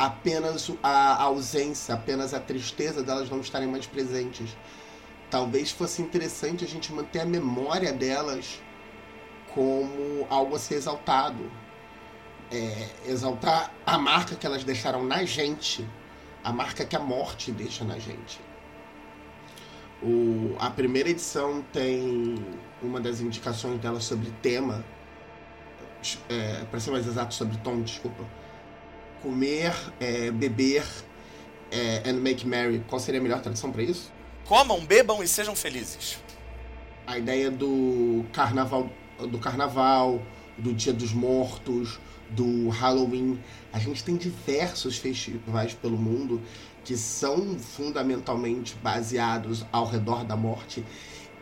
apenas 0.00 0.72
a 0.82 1.22
ausência, 1.24 1.94
apenas 1.94 2.32
a 2.32 2.40
tristeza 2.40 3.02
delas 3.02 3.28
não 3.28 3.40
estarem 3.40 3.68
mais 3.68 3.86
presentes. 3.86 4.56
Talvez 5.30 5.70
fosse 5.70 6.00
interessante 6.00 6.64
a 6.64 6.66
gente 6.66 6.90
manter 6.90 7.20
a 7.20 7.26
memória 7.26 7.92
delas 7.92 8.62
como 9.52 10.26
algo 10.30 10.56
a 10.56 10.58
ser 10.58 10.76
exaltado. 10.76 11.52
É, 12.50 12.88
exaltar 13.06 13.72
a 13.86 13.98
marca 13.98 14.34
que 14.34 14.46
elas 14.46 14.64
deixaram 14.64 15.04
na 15.04 15.22
gente, 15.24 15.86
a 16.42 16.50
marca 16.50 16.84
que 16.84 16.96
a 16.96 17.00
morte 17.00 17.52
deixa 17.52 17.84
na 17.84 17.98
gente. 17.98 18.40
O, 20.02 20.56
a 20.58 20.70
primeira 20.70 21.10
edição 21.10 21.62
tem 21.74 22.42
uma 22.82 23.00
das 23.00 23.20
indicações 23.20 23.78
dela 23.78 24.00
sobre 24.00 24.32
tema, 24.40 24.82
é, 26.30 26.64
para 26.64 26.80
ser 26.80 26.90
mais 26.90 27.06
exato, 27.06 27.34
sobre 27.34 27.58
tom, 27.58 27.82
desculpa. 27.82 28.39
Comer, 29.22 29.74
é, 30.00 30.30
beber 30.30 30.84
é, 31.70 32.08
and 32.08 32.14
make 32.14 32.46
merry. 32.46 32.82
Qual 32.88 33.00
seria 33.00 33.20
a 33.20 33.22
melhor 33.22 33.40
tradução 33.40 33.70
para 33.70 33.82
isso? 33.82 34.10
Comam, 34.44 34.84
bebam 34.84 35.22
e 35.22 35.28
sejam 35.28 35.54
felizes. 35.54 36.18
A 37.06 37.18
ideia 37.18 37.50
do 37.50 38.24
carnaval, 38.32 38.90
do 39.18 39.38
carnaval, 39.38 40.22
do 40.58 40.72
Dia 40.72 40.92
dos 40.92 41.12
Mortos, 41.12 41.98
do 42.30 42.68
Halloween. 42.68 43.38
A 43.72 43.78
gente 43.78 44.04
tem 44.04 44.16
diversos 44.16 44.98
festivais 44.98 45.74
pelo 45.74 45.96
mundo 45.96 46.40
que 46.84 46.96
são 46.96 47.58
fundamentalmente 47.58 48.74
baseados 48.82 49.64
ao 49.70 49.86
redor 49.86 50.24
da 50.24 50.36
morte 50.36 50.84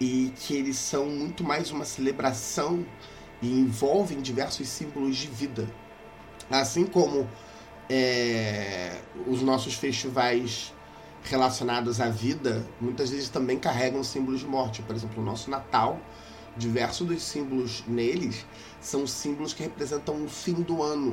e 0.00 0.32
que 0.40 0.54
eles 0.54 0.76
são 0.76 1.06
muito 1.06 1.44
mais 1.44 1.70
uma 1.70 1.84
celebração 1.84 2.84
e 3.40 3.48
envolvem 3.48 4.20
diversos 4.20 4.68
símbolos 4.68 5.16
de 5.16 5.28
vida. 5.28 5.68
Assim 6.50 6.86
como 6.86 7.28
é, 7.88 9.00
os 9.26 9.42
nossos 9.42 9.74
festivais 9.74 10.72
relacionados 11.24 12.00
à 12.00 12.08
vida 12.08 12.66
muitas 12.80 13.10
vezes 13.10 13.28
também 13.28 13.58
carregam 13.58 14.02
símbolos 14.02 14.40
de 14.40 14.46
morte. 14.46 14.82
Por 14.82 14.94
exemplo, 14.94 15.22
o 15.22 15.24
nosso 15.24 15.50
Natal, 15.50 16.00
diversos 16.56 17.06
dos 17.06 17.22
símbolos 17.22 17.84
neles 17.86 18.46
são 18.80 19.06
símbolos 19.06 19.52
que 19.52 19.62
representam 19.62 20.24
o 20.24 20.28
fim 20.28 20.54
do 20.54 20.82
ano, 20.82 21.12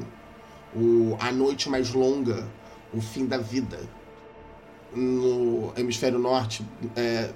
o, 0.75 1.17
a 1.19 1.31
noite 1.31 1.69
mais 1.69 1.93
longa, 1.93 2.47
o 2.93 3.01
fim 3.01 3.25
da 3.25 3.37
vida. 3.37 3.79
No 4.93 5.73
hemisfério 5.75 6.17
norte, 6.17 6.65
é, 6.95 7.33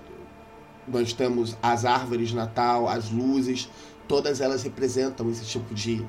nós 0.88 1.14
temos 1.14 1.58
as 1.62 1.86
árvores 1.86 2.30
de 2.30 2.36
Natal, 2.36 2.88
as 2.88 3.12
luzes, 3.12 3.70
todas 4.08 4.42
elas 4.42 4.64
representam 4.64 5.30
esse 5.30 5.46
tipo 5.46 5.74
de 5.74 6.06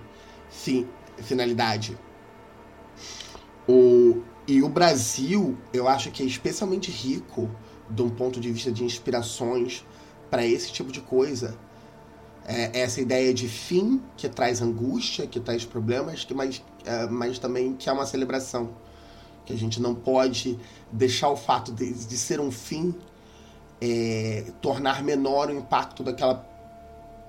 fim, 0.49 0.88
finalidade. 1.18 1.99
O, 3.69 4.23
e 4.47 4.62
o 4.62 4.69
Brasil, 4.69 5.57
eu 5.73 5.87
acho 5.87 6.11
que 6.11 6.23
é 6.23 6.26
especialmente 6.26 6.90
rico 6.90 7.50
de 7.88 8.02
um 8.02 8.11
ponto 8.11 8.40
de 8.40 8.50
vista 8.50 8.71
de 8.71 8.85
inspirações 8.85 9.85
para 10.31 10.47
esse 10.47 10.73
tipo 10.73 10.93
de 10.93 11.00
coisa. 11.00 11.57
É 12.47 12.81
essa 12.81 13.00
ideia 13.00 13.33
de 13.35 13.49
fim 13.49 14.02
que 14.17 14.29
traz 14.29 14.62
angústia, 14.62 15.26
que 15.26 15.38
traz 15.38 15.64
problemas, 15.64 16.25
que 16.25 16.35
mas, 16.35 16.62
é, 16.85 17.07
mas 17.07 17.38
também 17.38 17.75
que 17.75 17.88
é 17.88 17.93
uma 17.93 18.07
celebração. 18.07 18.71
Que 19.45 19.52
a 19.52 19.57
gente 19.57 19.81
não 19.81 19.95
pode 19.95 20.59
deixar 20.90 21.29
o 21.29 21.37
fato 21.37 21.73
de, 21.73 21.93
de 21.93 22.17
ser 22.17 22.40
um 22.40 22.50
fim 22.50 22.95
é, 23.81 24.52
tornar 24.61 25.02
menor 25.02 25.49
o 25.49 25.52
impacto 25.52 26.02
daquela, 26.02 26.47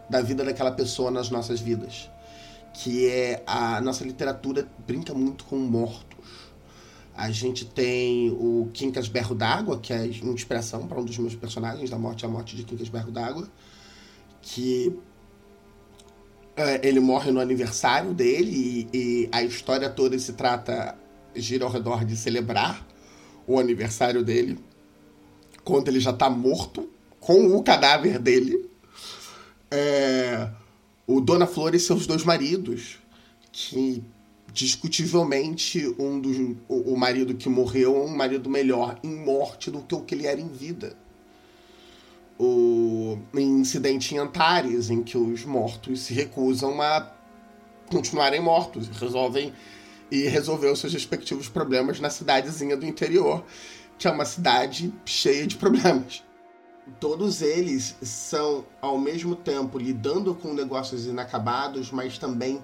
da 0.09 0.21
vida 0.21 0.43
daquela 0.43 0.71
pessoa 0.71 1.09
nas 1.09 1.29
nossas 1.29 1.59
vidas. 1.59 2.09
Que 2.73 3.07
é 3.07 3.43
a 3.45 3.81
nossa 3.81 4.03
literatura 4.03 4.67
brinca 4.87 5.13
muito 5.13 5.43
com 5.45 5.57
mortos. 5.57 6.10
A 7.21 7.29
gente 7.29 7.65
tem 7.65 8.31
o 8.31 8.67
Quincas 8.73 9.07
Berro 9.07 9.35
d'Água, 9.35 9.79
que 9.79 9.93
é 9.93 10.07
inspiração 10.07 10.87
para 10.87 10.99
um 10.99 11.05
dos 11.05 11.19
meus 11.19 11.35
personagens, 11.35 11.87
da 11.87 11.95
Morte 11.95 12.25
à 12.25 12.27
Morte 12.27 12.55
de 12.55 12.63
Quincas 12.63 12.89
Berro 12.89 13.11
d'Água, 13.11 13.47
que 14.41 14.97
é, 16.55 16.87
ele 16.87 16.99
morre 16.99 17.29
no 17.29 17.39
aniversário 17.39 18.11
dele 18.11 18.89
e, 18.91 18.97
e 18.97 19.29
a 19.31 19.43
história 19.43 19.87
toda 19.87 20.17
se 20.17 20.33
trata, 20.33 20.97
gira 21.35 21.63
ao 21.63 21.69
redor 21.69 22.03
de 22.03 22.17
celebrar 22.17 22.83
o 23.45 23.59
aniversário 23.59 24.23
dele 24.23 24.57
quando 25.63 25.89
ele 25.89 25.99
já 25.99 26.09
está 26.09 26.27
morto, 26.27 26.89
com 27.19 27.55
o 27.55 27.61
cadáver 27.61 28.17
dele. 28.17 28.67
É, 29.69 30.49
o 31.05 31.21
Dona 31.21 31.45
Flor 31.45 31.75
e 31.75 31.79
seus 31.79 32.07
dois 32.07 32.23
maridos, 32.23 32.97
que 33.51 34.03
discutivelmente 34.53 35.95
um 35.97 36.19
dos, 36.19 36.37
o, 36.67 36.93
o 36.93 36.97
marido 36.97 37.35
que 37.35 37.49
morreu 37.49 37.95
é 37.95 37.99
um 37.99 38.15
marido 38.15 38.49
melhor 38.49 38.99
em 39.03 39.15
morte 39.15 39.71
do 39.71 39.81
que 39.81 39.95
o 39.95 40.01
que 40.01 40.15
ele 40.15 40.27
era 40.27 40.39
em 40.39 40.47
vida. 40.47 40.95
O 42.39 43.17
incidente 43.35 44.15
em 44.15 44.17
Antares, 44.17 44.89
em 44.89 45.03
que 45.03 45.17
os 45.17 45.45
mortos 45.45 46.01
se 46.01 46.13
recusam 46.13 46.81
a 46.81 47.11
continuarem 47.89 48.41
mortos 48.41 48.87
resolvem 48.87 49.53
e 50.09 50.27
resolver 50.27 50.71
os 50.71 50.79
seus 50.79 50.93
respectivos 50.93 51.49
problemas 51.49 51.99
na 51.99 52.09
cidadezinha 52.09 52.75
do 52.75 52.85
interior 52.85 53.43
que 54.01 54.07
é 54.07 54.11
uma 54.11 54.25
cidade 54.25 54.91
cheia 55.05 55.45
de 55.45 55.55
problemas. 55.57 56.23
Todos 56.99 57.43
eles 57.43 57.95
são, 58.01 58.65
ao 58.81 58.97
mesmo 58.97 59.35
tempo, 59.35 59.77
lidando 59.77 60.33
com 60.33 60.55
negócios 60.55 61.05
inacabados, 61.05 61.91
mas 61.91 62.17
também 62.17 62.59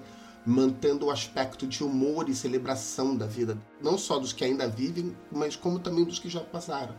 mantendo 0.48 1.06
o 1.06 1.10
aspecto 1.10 1.66
de 1.66 1.84
humor 1.84 2.28
e 2.28 2.34
celebração 2.34 3.14
da 3.14 3.26
vida, 3.26 3.58
não 3.82 3.98
só 3.98 4.18
dos 4.18 4.32
que 4.32 4.44
ainda 4.44 4.66
vivem, 4.66 5.14
mas 5.30 5.54
como 5.54 5.78
também 5.78 6.04
dos 6.04 6.18
que 6.18 6.28
já 6.28 6.40
passaram. 6.40 6.94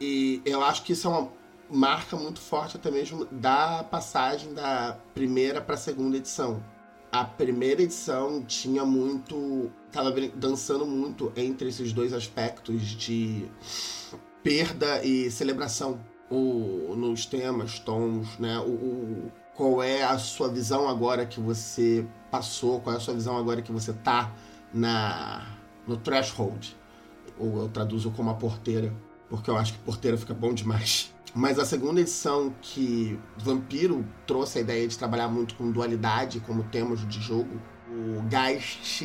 E 0.00 0.40
eu 0.44 0.62
acho 0.62 0.84
que 0.84 0.92
isso 0.92 1.08
é 1.08 1.10
uma, 1.10 1.32
marca 1.70 2.16
muito 2.16 2.40
forte 2.40 2.76
até 2.76 2.90
mesmo 2.90 3.24
da 3.26 3.84
passagem 3.84 4.54
da 4.54 4.98
primeira 5.14 5.60
para 5.60 5.74
a 5.74 5.78
segunda 5.78 6.16
edição. 6.16 6.62
A 7.10 7.24
primeira 7.24 7.82
edição 7.82 8.42
tinha 8.44 8.84
muito. 8.84 9.70
tava 9.90 10.12
dançando 10.34 10.84
muito 10.86 11.32
entre 11.36 11.68
esses 11.68 11.92
dois 11.92 12.12
aspectos 12.12 12.82
de 12.82 13.46
perda 14.42 15.04
e 15.04 15.30
celebração. 15.30 16.00
O, 16.28 16.94
nos 16.96 17.24
temas, 17.24 17.78
tons, 17.78 18.36
né? 18.38 18.58
O, 18.58 18.70
o, 18.70 19.32
qual 19.56 19.82
é 19.82 20.02
a 20.02 20.18
sua 20.18 20.48
visão 20.48 20.88
agora 20.88 21.24
que 21.24 21.40
você 21.40 22.06
passou, 22.30 22.80
qual 22.80 22.94
é 22.94 22.98
a 22.98 23.00
sua 23.00 23.14
visão 23.14 23.36
agora 23.36 23.62
que 23.62 23.72
você 23.72 23.92
tá 23.92 24.30
na 24.72 25.56
no 25.86 25.96
threshold. 25.96 26.76
Ou 27.38 27.62
eu 27.62 27.68
traduzo 27.68 28.10
como 28.10 28.30
a 28.30 28.34
porteira, 28.34 28.92
porque 29.28 29.48
eu 29.48 29.56
acho 29.56 29.72
que 29.72 29.78
porteira 29.80 30.16
fica 30.16 30.34
bom 30.34 30.52
demais. 30.52 31.12
Mas 31.34 31.58
a 31.58 31.64
segunda 31.64 32.00
edição 32.00 32.54
que 32.62 33.18
Vampiro 33.36 34.06
trouxe 34.26 34.58
a 34.58 34.60
ideia 34.62 34.86
de 34.88 34.96
trabalhar 34.96 35.28
muito 35.28 35.54
com 35.54 35.70
dualidade 35.70 36.40
como 36.40 36.64
temas 36.64 37.06
de 37.06 37.20
jogo, 37.20 37.60
o 37.90 38.24
Geist 38.28 39.04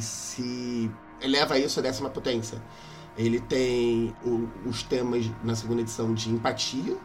se 0.00 0.90
eleva 1.20 1.58
isso 1.58 1.80
à 1.80 1.82
décima 1.82 2.08
potência. 2.08 2.62
Ele 3.16 3.40
tem 3.40 4.14
os 4.64 4.82
temas 4.84 5.28
na 5.42 5.54
segunda 5.54 5.82
edição 5.82 6.14
de 6.14 6.30
empatia, 6.30 6.96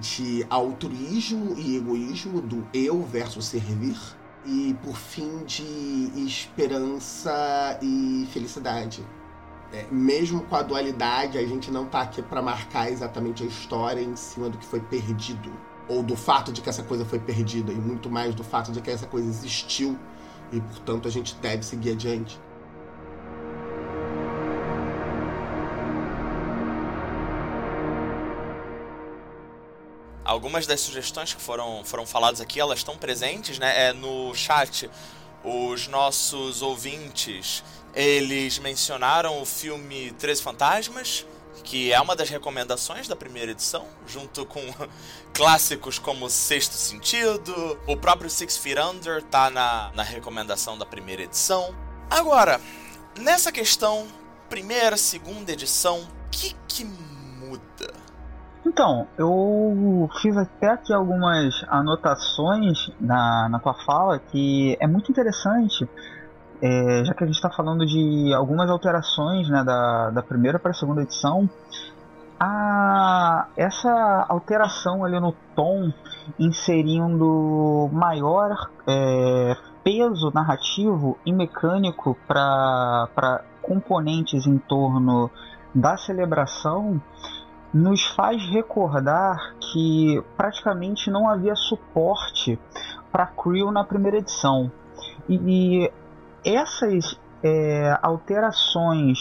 de 0.00 0.46
altruísmo 0.50 1.54
e 1.56 1.76
egoísmo, 1.76 2.40
do 2.40 2.66
eu 2.72 3.02
versus 3.02 3.46
servir, 3.46 3.96
e 4.44 4.74
por 4.82 4.96
fim 4.96 5.44
de 5.44 6.10
esperança 6.16 7.78
e 7.82 8.26
felicidade 8.32 9.04
é, 9.72 9.86
mesmo 9.90 10.42
com 10.42 10.56
a 10.56 10.62
dualidade, 10.62 11.38
a 11.38 11.46
gente 11.46 11.70
não 11.70 11.86
tá 11.86 12.02
aqui 12.02 12.20
para 12.22 12.42
marcar 12.42 12.90
exatamente 12.90 13.44
a 13.44 13.46
história 13.46 14.00
em 14.00 14.16
cima 14.16 14.48
do 14.48 14.58
que 14.58 14.66
foi 14.66 14.80
perdido. 14.80 15.50
Ou 15.88 16.02
do 16.02 16.16
fato 16.16 16.52
de 16.52 16.60
que 16.60 16.68
essa 16.68 16.82
coisa 16.82 17.04
foi 17.04 17.18
perdida, 17.18 17.72
e 17.72 17.76
muito 17.76 18.10
mais 18.10 18.34
do 18.34 18.44
fato 18.44 18.72
de 18.72 18.80
que 18.80 18.90
essa 18.90 19.06
coisa 19.06 19.28
existiu 19.28 19.98
e, 20.52 20.60
portanto, 20.60 21.06
a 21.06 21.10
gente 21.10 21.36
deve 21.36 21.64
seguir 21.64 21.92
adiante. 21.92 22.40
Algumas 30.30 30.64
das 30.64 30.80
sugestões 30.80 31.34
que 31.34 31.42
foram, 31.42 31.82
foram 31.84 32.06
faladas 32.06 32.40
aqui, 32.40 32.60
elas 32.60 32.78
estão 32.78 32.96
presentes 32.96 33.58
né? 33.58 33.88
é, 33.88 33.92
no 33.92 34.32
chat. 34.32 34.88
Os 35.42 35.88
nossos 35.88 36.62
ouvintes 36.62 37.64
eles 37.92 38.56
mencionaram 38.60 39.42
o 39.42 39.44
filme 39.44 40.12
Três 40.20 40.40
Fantasmas, 40.40 41.26
que 41.64 41.92
é 41.92 42.00
uma 42.00 42.14
das 42.14 42.28
recomendações 42.28 43.08
da 43.08 43.16
primeira 43.16 43.50
edição, 43.50 43.88
junto 44.06 44.46
com 44.46 44.60
clássicos 45.34 45.98
como 45.98 46.30
Sexto 46.30 46.74
Sentido, 46.74 47.76
o 47.88 47.96
próprio 47.96 48.30
Six 48.30 48.56
Feet 48.56 48.78
Under 48.78 49.24
tá 49.24 49.50
na, 49.50 49.90
na 49.96 50.04
recomendação 50.04 50.78
da 50.78 50.86
primeira 50.86 51.22
edição. 51.22 51.74
Agora, 52.08 52.60
nessa 53.18 53.50
questão, 53.50 54.06
primeira, 54.48 54.96
segunda 54.96 55.50
edição, 55.50 56.02
o 56.02 56.30
que, 56.30 56.54
que? 56.68 57.09
Então, 58.64 59.06
eu 59.16 60.08
fiz 60.20 60.36
até 60.36 60.68
aqui 60.68 60.92
algumas 60.92 61.64
anotações 61.68 62.90
na, 63.00 63.48
na 63.48 63.58
tua 63.58 63.74
fala 63.74 64.18
que 64.18 64.76
é 64.80 64.86
muito 64.86 65.10
interessante 65.10 65.88
é, 66.62 67.04
já 67.04 67.14
que 67.14 67.24
a 67.24 67.26
gente 67.26 67.36
está 67.36 67.50
falando 67.50 67.86
de 67.86 68.34
algumas 68.34 68.68
alterações 68.68 69.48
né, 69.48 69.64
da, 69.64 70.10
da 70.10 70.22
primeira 70.22 70.58
para 70.58 70.72
a 70.72 70.74
segunda 70.74 71.02
edição, 71.02 71.48
a, 72.38 73.46
essa 73.56 74.26
alteração 74.28 75.04
ali 75.04 75.18
no 75.18 75.32
tom, 75.54 75.92
inserindo 76.38 77.88
maior 77.92 78.70
é, 78.86 79.56
peso 79.82 80.30
narrativo 80.34 81.18
e 81.24 81.32
mecânico 81.32 82.16
para 82.26 83.42
componentes 83.62 84.46
em 84.46 84.58
torno 84.58 85.30
da 85.74 85.96
celebração, 85.96 87.00
nos 87.72 88.04
faz 88.14 88.42
recordar 88.50 89.54
que 89.60 90.22
praticamente 90.36 91.10
não 91.10 91.28
havia 91.28 91.54
suporte 91.54 92.58
para 93.12 93.26
Creel 93.26 93.70
na 93.70 93.84
primeira 93.84 94.18
edição. 94.18 94.70
E, 95.28 95.90
essas 96.44 97.18
é, 97.42 97.98
alterações 98.02 99.18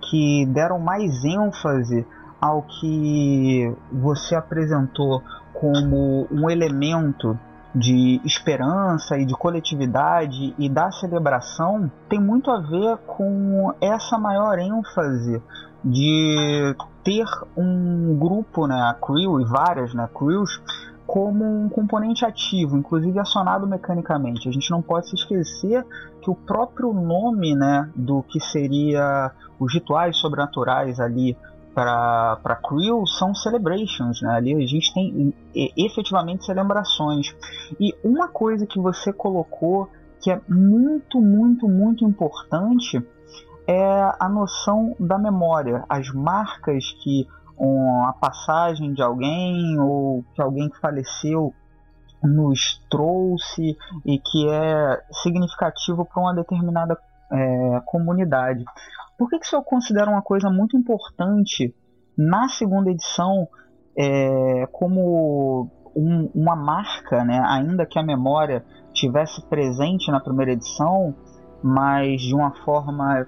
que 0.00 0.46
deram 0.46 0.78
mais 0.78 1.24
ênfase 1.24 2.06
ao 2.40 2.62
que 2.62 3.72
você 3.92 4.34
apresentou 4.34 5.22
como 5.52 6.26
um 6.30 6.50
elemento 6.50 7.38
de 7.74 8.20
esperança 8.24 9.16
e 9.16 9.24
de 9.24 9.34
coletividade 9.34 10.54
e 10.58 10.68
da 10.68 10.90
celebração 10.90 11.90
tem 12.08 12.20
muito 12.20 12.50
a 12.50 12.60
ver 12.60 12.98
com 13.06 13.72
essa 13.80 14.18
maior 14.18 14.58
ênfase 14.58 15.40
de 15.84 16.74
ter 17.02 17.26
um 17.56 18.16
grupo, 18.18 18.66
né, 18.66 18.80
a 18.80 18.94
crew 18.94 19.40
e 19.40 19.44
várias 19.44 19.92
né, 19.94 20.08
crews 20.14 20.60
como 21.06 21.44
um 21.44 21.68
componente 21.68 22.24
ativo, 22.24 22.76
inclusive 22.76 23.18
acionado 23.18 23.66
mecanicamente. 23.66 24.48
A 24.48 24.52
gente 24.52 24.70
não 24.70 24.80
pode 24.80 25.08
se 25.08 25.16
esquecer 25.16 25.84
que 26.22 26.30
o 26.30 26.34
próprio 26.34 26.92
nome 26.92 27.54
né, 27.54 27.90
do 27.94 28.22
que 28.22 28.40
seria 28.40 29.32
os 29.58 29.74
rituais 29.74 30.16
sobrenaturais 30.16 31.00
ali 31.00 31.36
para 31.74 32.60
Creel 32.68 33.06
são 33.06 33.34
celebrations, 33.34 34.20
né? 34.20 34.34
ali 34.34 34.54
a 34.54 34.66
gente 34.66 34.92
tem 34.92 35.34
efetivamente 35.76 36.44
celebrações. 36.44 37.34
E 37.80 37.94
uma 38.04 38.28
coisa 38.28 38.66
que 38.66 38.78
você 38.78 39.12
colocou 39.12 39.88
que 40.20 40.30
é 40.30 40.40
muito, 40.48 41.20
muito, 41.20 41.68
muito 41.68 42.04
importante 42.04 43.02
é 43.66 44.12
a 44.18 44.28
noção 44.28 44.94
da 44.98 45.18
memória, 45.18 45.84
as 45.88 46.10
marcas 46.10 46.90
que 47.02 47.26
a 48.08 48.12
passagem 48.14 48.92
de 48.92 49.02
alguém 49.02 49.78
ou 49.78 50.24
que 50.34 50.42
alguém 50.42 50.68
que 50.68 50.80
faleceu 50.80 51.54
nos 52.22 52.78
trouxe 52.90 53.76
e 54.04 54.18
que 54.18 54.48
é 54.48 55.02
significativo 55.22 56.04
para 56.04 56.22
uma 56.22 56.34
determinada 56.34 56.98
é, 57.30 57.80
comunidade. 57.86 58.64
Por 59.18 59.28
que, 59.28 59.38
que 59.38 59.46
isso 59.46 59.56
eu 59.56 59.62
considero 59.62 60.10
uma 60.10 60.22
coisa 60.22 60.50
muito 60.50 60.76
importante 60.76 61.74
na 62.16 62.48
segunda 62.48 62.90
edição 62.90 63.48
é, 63.96 64.66
como 64.72 65.70
um, 65.94 66.30
uma 66.34 66.56
marca, 66.56 67.24
né? 67.24 67.40
ainda 67.46 67.86
que 67.86 67.98
a 67.98 68.02
memória 68.02 68.64
tivesse 68.92 69.42
presente 69.48 70.10
na 70.10 70.20
primeira 70.20 70.52
edição, 70.52 71.14
mas 71.62 72.20
de 72.22 72.34
uma 72.34 72.52
forma, 72.64 73.26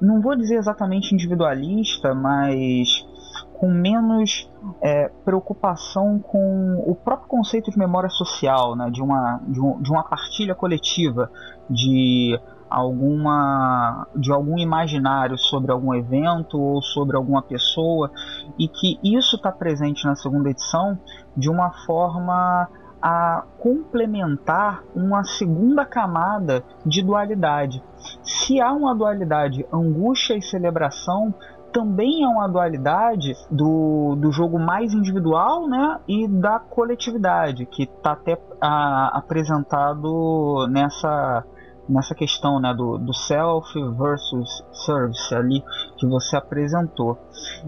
não 0.00 0.20
vou 0.20 0.36
dizer 0.36 0.56
exatamente 0.56 1.14
individualista, 1.14 2.14
mas 2.14 3.06
com 3.54 3.68
menos 3.68 4.48
é, 4.80 5.10
preocupação 5.24 6.18
com 6.20 6.82
o 6.86 6.94
próprio 6.94 7.28
conceito 7.28 7.70
de 7.70 7.78
memória 7.78 8.08
social, 8.08 8.76
né, 8.76 8.88
de, 8.90 9.02
uma, 9.02 9.40
de, 9.46 9.60
um, 9.60 9.82
de 9.82 9.90
uma 9.90 10.04
partilha 10.04 10.54
coletiva, 10.54 11.30
de 11.68 12.38
alguma 12.70 14.06
de 14.14 14.30
algum 14.30 14.58
imaginário 14.58 15.38
sobre 15.38 15.72
algum 15.72 15.94
evento 15.94 16.60
ou 16.60 16.82
sobre 16.82 17.16
alguma 17.16 17.40
pessoa 17.40 18.10
e 18.58 18.68
que 18.68 18.98
isso 19.02 19.36
está 19.36 19.50
presente 19.50 20.04
na 20.04 20.14
segunda 20.14 20.50
edição 20.50 20.98
de 21.34 21.48
uma 21.48 21.70
forma 21.86 22.68
a 23.00 23.44
complementar 23.58 24.82
uma 24.94 25.24
segunda 25.24 25.84
camada 25.84 26.64
de 26.84 27.02
dualidade. 27.02 27.82
Se 28.22 28.60
há 28.60 28.72
uma 28.72 28.94
dualidade 28.94 29.64
angústia 29.72 30.36
e 30.36 30.42
celebração, 30.42 31.34
também 31.72 32.24
é 32.24 32.28
uma 32.28 32.48
dualidade 32.48 33.34
do, 33.50 34.16
do 34.16 34.32
jogo 34.32 34.58
mais 34.58 34.94
individual 34.94 35.68
né, 35.68 36.00
e 36.08 36.26
da 36.26 36.58
coletividade, 36.58 37.66
que 37.66 37.84
está 37.84 38.12
até 38.12 38.38
a, 38.60 39.18
apresentado 39.18 40.66
nessa, 40.70 41.44
nessa 41.88 42.14
questão 42.14 42.58
né, 42.58 42.74
do, 42.74 42.98
do 42.98 43.12
self 43.12 43.72
versus 43.96 44.64
service 44.72 45.34
ali 45.34 45.62
que 45.96 46.06
você 46.06 46.36
apresentou. 46.36 47.18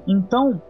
Então, 0.07 0.61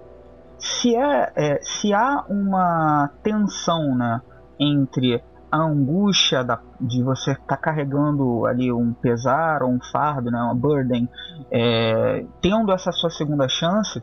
se, 0.58 0.94
é, 0.94 1.32
é 1.34 1.58
se 1.62 1.94
há 1.94 2.24
uma 2.28 3.10
tensão 3.22 3.94
né, 3.94 4.20
entre 4.60 5.22
a 5.50 5.56
angústia 5.56 6.44
da, 6.44 6.60
de 6.80 7.02
você 7.02 7.32
estar 7.32 7.44
tá 7.46 7.56
carregando 7.56 8.46
ali 8.46 8.70
um 8.70 8.92
pesar 8.92 9.62
ou 9.62 9.70
um 9.70 9.80
fardo, 9.90 10.30
né, 10.30 10.38
uma 10.40 10.54
burden, 10.54 11.08
é, 11.50 12.24
tendo 12.40 12.70
essa 12.70 12.92
sua 12.92 13.10
segunda 13.10 13.48
chance, 13.48 14.00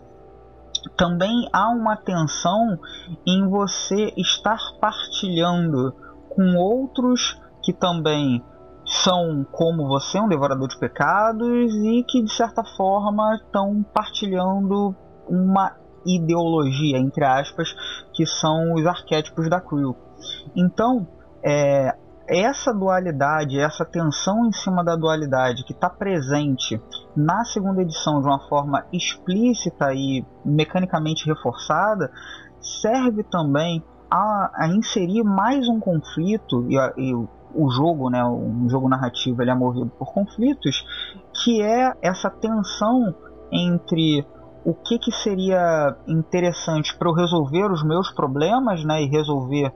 também 0.98 1.48
há 1.54 1.70
uma 1.70 1.96
tensão 1.96 2.78
em 3.26 3.48
você 3.48 4.14
estar 4.18 4.60
partilhando 4.82 5.94
com 6.30 6.56
outros 6.58 7.40
que 7.64 7.72
também 7.74 8.44
são 8.86 9.46
como 9.52 9.88
você, 9.88 10.20
um 10.20 10.30
devorador 10.30 10.68
de 10.68 10.80
pecados, 10.80 11.74
e 11.76 12.04
que 12.08 12.22
de 12.22 12.32
certa 12.32 12.64
forma 12.64 13.36
estão 13.36 13.84
partilhando 13.94 14.96
uma 15.28 15.76
ideologia, 16.06 16.98
entre 16.98 17.26
aspas, 17.26 17.76
que 18.14 18.26
são 18.26 18.74
os 18.76 18.86
arquétipos 18.86 19.50
da 19.50 19.60
Crew. 19.60 20.07
Então, 20.56 21.08
é, 21.44 21.96
essa 22.28 22.74
dualidade, 22.74 23.60
essa 23.60 23.86
tensão 23.86 24.46
em 24.46 24.52
cima 24.52 24.84
da 24.84 24.96
dualidade 24.96 25.64
que 25.64 25.72
está 25.72 25.90
presente 25.90 26.82
na 27.16 27.46
segunda 27.46 27.82
edição 27.82 28.22
de 28.22 28.28
uma 28.28 28.40
forma 28.48 28.86
explícita 28.92 29.94
e 29.94 30.26
mecanicamente 30.44 31.26
reforçada, 31.26 32.12
serve 32.60 33.24
também 33.24 33.84
a, 34.12 34.52
a 34.54 34.68
inserir 34.68 35.24
mais 35.24 35.68
um 35.70 35.80
conflito 35.80 36.66
e, 36.70 36.78
a, 36.78 36.94
e 36.98 37.14
o 37.14 37.70
jogo, 37.70 38.10
né, 38.10 38.24
um 38.26 38.70
jogo 38.70 38.90
narrativo, 38.90 39.42
ele 39.42 39.52
é 39.52 39.56
movido 39.56 39.90
por 39.98 40.14
conflitos, 40.14 40.86
que 41.34 41.62
é 41.62 41.94
essa 42.02 42.30
tensão 42.30 43.16
entre 43.52 44.26
o 44.66 44.74
que, 44.74 45.00
que 45.00 45.12
seria 45.12 45.96
interessante 46.08 46.96
para 46.98 47.10
eu 47.10 47.14
resolver 47.14 47.72
os 47.72 47.84
meus 47.84 48.12
problemas, 48.12 48.84
né, 48.84 49.02
e 49.02 49.08
resolver 49.08 49.74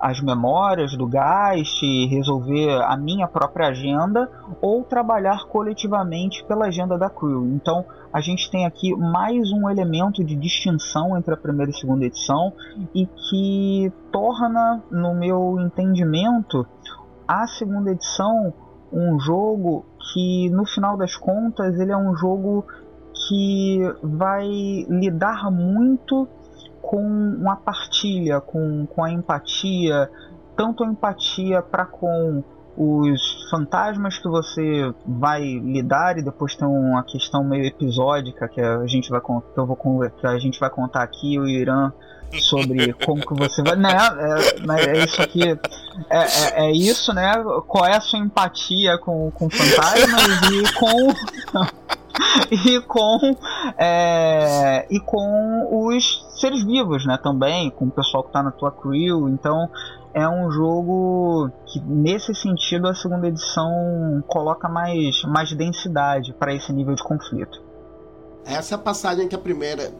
as 0.00 0.20
memórias 0.20 0.96
do 0.96 1.06
Geist, 1.06 1.82
resolver 2.08 2.82
a 2.82 2.96
minha 2.96 3.26
própria 3.28 3.68
agenda, 3.68 4.30
ou 4.60 4.84
trabalhar 4.84 5.46
coletivamente 5.46 6.44
pela 6.44 6.66
agenda 6.66 6.96
da 6.96 7.10
crew. 7.10 7.46
Então 7.54 7.84
a 8.12 8.20
gente 8.20 8.50
tem 8.50 8.64
aqui 8.64 8.94
mais 8.94 9.50
um 9.52 9.68
elemento 9.68 10.24
de 10.24 10.34
distinção 10.36 11.16
entre 11.16 11.34
a 11.34 11.36
primeira 11.36 11.70
e 11.70 11.74
segunda 11.74 12.04
edição 12.04 12.52
e 12.94 13.06
que 13.06 13.92
torna, 14.10 14.82
no 14.90 15.14
meu 15.14 15.58
entendimento, 15.60 16.66
a 17.26 17.46
segunda 17.46 17.90
edição 17.90 18.52
um 18.92 19.18
jogo 19.18 19.84
que, 20.12 20.48
no 20.50 20.64
final 20.64 20.96
das 20.96 21.16
contas, 21.16 21.78
ele 21.80 21.90
é 21.90 21.96
um 21.96 22.14
jogo 22.14 22.64
que 23.26 23.80
vai 24.02 24.46
lidar 24.88 25.50
muito 25.50 26.28
com 26.86 27.50
a 27.50 27.56
partilha, 27.56 28.40
com, 28.40 28.86
com 28.86 29.02
a 29.02 29.10
empatia, 29.10 30.10
tanto 30.56 30.84
a 30.84 30.86
empatia 30.86 31.62
para 31.62 31.86
com 31.86 32.44
os 32.76 33.48
fantasmas 33.50 34.18
que 34.18 34.28
você 34.28 34.92
vai 35.06 35.42
lidar 35.42 36.18
e 36.18 36.22
depois 36.22 36.56
tem 36.56 36.66
uma 36.66 37.04
questão 37.04 37.44
meio 37.44 37.64
episódica 37.64 38.48
que 38.48 38.60
a 38.60 38.84
gente 38.86 39.08
vai 39.10 39.20
que 39.20 39.58
eu 39.58 39.64
vou 39.66 39.76
que 39.76 40.26
a 40.26 40.38
gente 40.38 40.58
vai 40.58 40.68
contar 40.68 41.04
aqui 41.04 41.38
o 41.38 41.46
Irã 41.46 41.92
sobre 42.32 42.92
como 43.06 43.24
que 43.24 43.32
você 43.34 43.62
vai 43.62 43.76
né 43.76 43.96
é, 44.76 44.90
é 44.90 45.04
isso 45.04 45.22
aqui 45.22 45.44
é, 45.44 45.56
é, 46.10 46.66
é, 46.66 46.72
isso 46.72 47.12
né 47.14 47.32
qual 47.68 47.86
é 47.86 47.96
a 47.96 48.00
sua 48.00 48.18
empatia 48.18 48.98
com, 48.98 49.30
com 49.30 49.48
fantasmas 49.48 50.50
e 50.50 50.74
com 50.74 51.14
e 52.50 52.80
com 52.80 53.36
é, 53.76 54.86
e 54.90 55.00
com 55.00 55.86
os 55.86 56.24
seres 56.40 56.64
vivos, 56.64 57.06
né? 57.06 57.18
Também 57.22 57.70
com 57.70 57.86
o 57.86 57.90
pessoal 57.90 58.22
que 58.22 58.28
está 58.30 58.42
na 58.42 58.50
tua 58.50 58.70
crew. 58.70 59.28
Então 59.28 59.68
é 60.12 60.28
um 60.28 60.50
jogo 60.50 61.50
que 61.66 61.80
nesse 61.80 62.34
sentido 62.34 62.88
a 62.88 62.94
segunda 62.94 63.28
edição 63.28 64.22
coloca 64.26 64.68
mais 64.68 65.22
mais 65.24 65.52
densidade 65.52 66.32
para 66.34 66.54
esse 66.54 66.72
nível 66.72 66.94
de 66.94 67.02
conflito. 67.02 67.62
Essa 68.44 68.74
é 68.74 68.76
a 68.76 68.78
passagem 68.78 69.26
que 69.26 69.34
a 69.34 69.38
primeira 69.38 69.90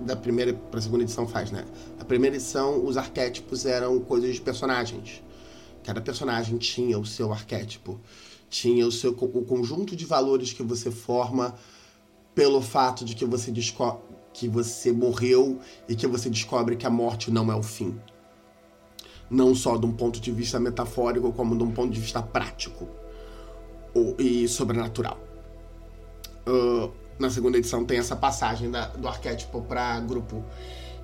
da 0.00 0.16
primeira 0.16 0.54
para 0.54 0.78
a 0.78 0.82
segunda 0.82 1.02
edição 1.02 1.28
faz, 1.28 1.50
né? 1.50 1.64
A 2.00 2.04
primeira 2.04 2.36
edição 2.36 2.84
os 2.84 2.96
arquétipos 2.96 3.66
eram 3.66 4.00
coisas 4.00 4.34
de 4.34 4.40
personagens. 4.40 5.22
Cada 5.84 6.00
personagem 6.00 6.58
tinha 6.58 6.98
o 6.98 7.04
seu 7.04 7.32
arquétipo 7.32 8.00
tinha 8.52 8.86
o 8.86 8.92
seu 8.92 9.12
o 9.12 9.44
conjunto 9.44 9.96
de 9.96 10.04
valores 10.04 10.52
que 10.52 10.62
você 10.62 10.90
forma 10.90 11.54
pelo 12.34 12.60
fato 12.60 13.02
de 13.02 13.16
que 13.16 13.24
você 13.24 13.50
que 14.34 14.46
você 14.46 14.92
morreu 14.92 15.58
e 15.88 15.96
que 15.96 16.06
você 16.06 16.28
descobre 16.28 16.76
que 16.76 16.86
a 16.86 16.90
morte 16.90 17.30
não 17.30 17.50
é 17.50 17.56
o 17.56 17.62
fim. 17.62 17.98
Não 19.30 19.54
só 19.54 19.78
de 19.78 19.86
um 19.86 19.92
ponto 19.92 20.20
de 20.20 20.30
vista 20.30 20.60
metafórico, 20.60 21.32
como 21.32 21.56
de 21.56 21.64
um 21.64 21.72
ponto 21.72 21.92
de 21.92 22.00
vista 22.00 22.22
prático 22.22 22.86
e 24.18 24.46
sobrenatural. 24.46 25.18
Uh, 26.46 26.92
na 27.18 27.30
segunda 27.30 27.56
edição 27.56 27.86
tem 27.86 27.98
essa 27.98 28.16
passagem 28.16 28.70
da, 28.70 28.88
do 28.88 29.08
arquétipo 29.08 29.62
para 29.62 29.98
grupo. 30.00 30.44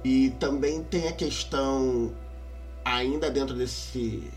E 0.05 0.31
também 0.39 0.83
tem 0.83 1.09
a 1.09 1.13
questão, 1.13 2.13
ainda 2.85 3.31
dentro 3.31 3.55
desse 3.55 4.31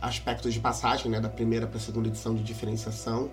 aspectos 0.00 0.54
de 0.54 0.60
passagem, 0.60 1.10
né, 1.10 1.20
da 1.20 1.28
primeira 1.28 1.66
para 1.66 1.78
a 1.78 1.80
segunda 1.80 2.08
edição 2.08 2.34
de 2.34 2.42
diferenciação. 2.42 3.30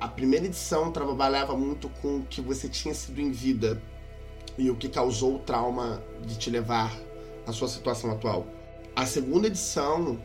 A 0.00 0.08
primeira 0.08 0.46
edição 0.46 0.92
trabalhava 0.92 1.56
muito 1.56 1.88
com 2.00 2.18
o 2.18 2.22
que 2.24 2.40
você 2.40 2.68
tinha 2.68 2.94
sido 2.94 3.20
em 3.20 3.30
vida 3.30 3.80
e 4.56 4.70
o 4.70 4.76
que 4.76 4.88
causou 4.88 5.36
o 5.36 5.38
trauma 5.38 6.02
de 6.24 6.36
te 6.36 6.50
levar 6.50 6.92
à 7.46 7.52
sua 7.52 7.68
situação 7.68 8.10
atual. 8.10 8.46
A 8.94 9.06
segunda 9.06 9.48
edição 9.48 10.18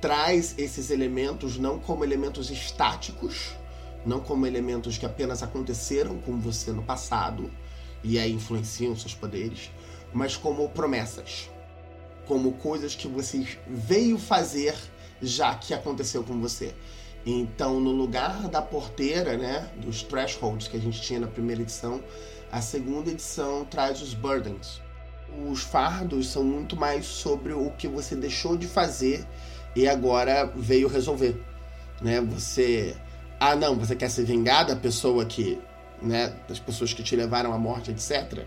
traz 0.00 0.54
esses 0.56 0.90
elementos 0.90 1.58
não 1.58 1.78
como 1.78 2.04
elementos 2.04 2.50
estáticos, 2.50 3.54
não 4.06 4.20
como 4.20 4.46
elementos 4.46 4.96
que 4.96 5.04
apenas 5.04 5.42
aconteceram 5.42 6.18
com 6.18 6.38
você 6.38 6.70
no 6.70 6.82
passado 6.82 7.50
e 8.04 8.18
aí 8.18 8.32
influenciam 8.32 8.94
seus 8.94 9.14
poderes, 9.14 9.70
mas 10.12 10.36
como 10.36 10.68
promessas, 10.70 11.50
como 12.26 12.52
coisas 12.52 12.94
que 12.94 13.08
você 13.08 13.44
veio 13.66 14.18
fazer 14.18 14.76
já 15.20 15.54
que 15.54 15.74
aconteceu 15.74 16.22
com 16.22 16.40
você. 16.40 16.74
Então, 17.26 17.80
no 17.80 17.90
lugar 17.90 18.48
da 18.48 18.62
porteira, 18.62 19.36
né, 19.36 19.68
dos 19.76 20.02
thresholds 20.02 20.68
que 20.68 20.76
a 20.76 20.80
gente 20.80 21.00
tinha 21.00 21.20
na 21.20 21.26
primeira 21.26 21.62
edição, 21.62 22.02
a 22.50 22.60
segunda 22.60 23.10
edição 23.10 23.64
traz 23.64 24.00
os 24.00 24.14
burdens. 24.14 24.80
Os 25.46 25.60
fardos 25.60 26.28
são 26.28 26.42
muito 26.42 26.74
mais 26.74 27.04
sobre 27.04 27.52
o 27.52 27.70
que 27.72 27.86
você 27.86 28.16
deixou 28.16 28.56
de 28.56 28.66
fazer 28.66 29.26
e 29.76 29.86
agora 29.86 30.50
veio 30.56 30.88
resolver, 30.88 31.38
né? 32.00 32.20
Você, 32.20 32.96
ah, 33.38 33.54
não, 33.54 33.76
você 33.76 33.94
quer 33.94 34.08
se 34.08 34.22
vingar 34.22 34.66
da 34.66 34.74
pessoa 34.74 35.26
que, 35.26 35.60
né, 36.00 36.34
das 36.48 36.58
pessoas 36.58 36.94
que 36.94 37.02
te 37.02 37.14
levaram 37.14 37.52
à 37.52 37.58
morte, 37.58 37.90
etc. 37.90 38.46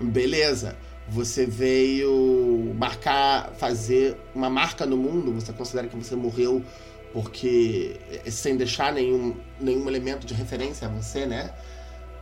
Beleza 0.00 0.76
você 1.08 1.44
veio 1.46 2.74
marcar, 2.78 3.52
fazer 3.54 4.16
uma 4.34 4.48
marca 4.48 4.86
no 4.86 4.96
mundo, 4.96 5.32
você 5.32 5.52
considera 5.52 5.88
que 5.88 5.96
você 5.96 6.14
morreu 6.14 6.64
porque 7.12 8.00
eh, 8.24 8.30
sem 8.30 8.56
deixar 8.56 8.92
nenhum, 8.92 9.36
nenhum 9.60 9.86
elemento 9.88 10.26
de 10.26 10.34
referência 10.34 10.88
a 10.88 10.90
você, 10.90 11.26
né? 11.26 11.52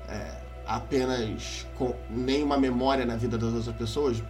É, 0.09 0.33
apenas 0.67 1.67
com 1.77 1.95
nenhuma 2.11 2.59
memória 2.59 3.07
na 3.07 3.17
vida 3.17 3.39
das 3.39 3.55
outras 3.55 3.77
pessoas, 3.77 4.23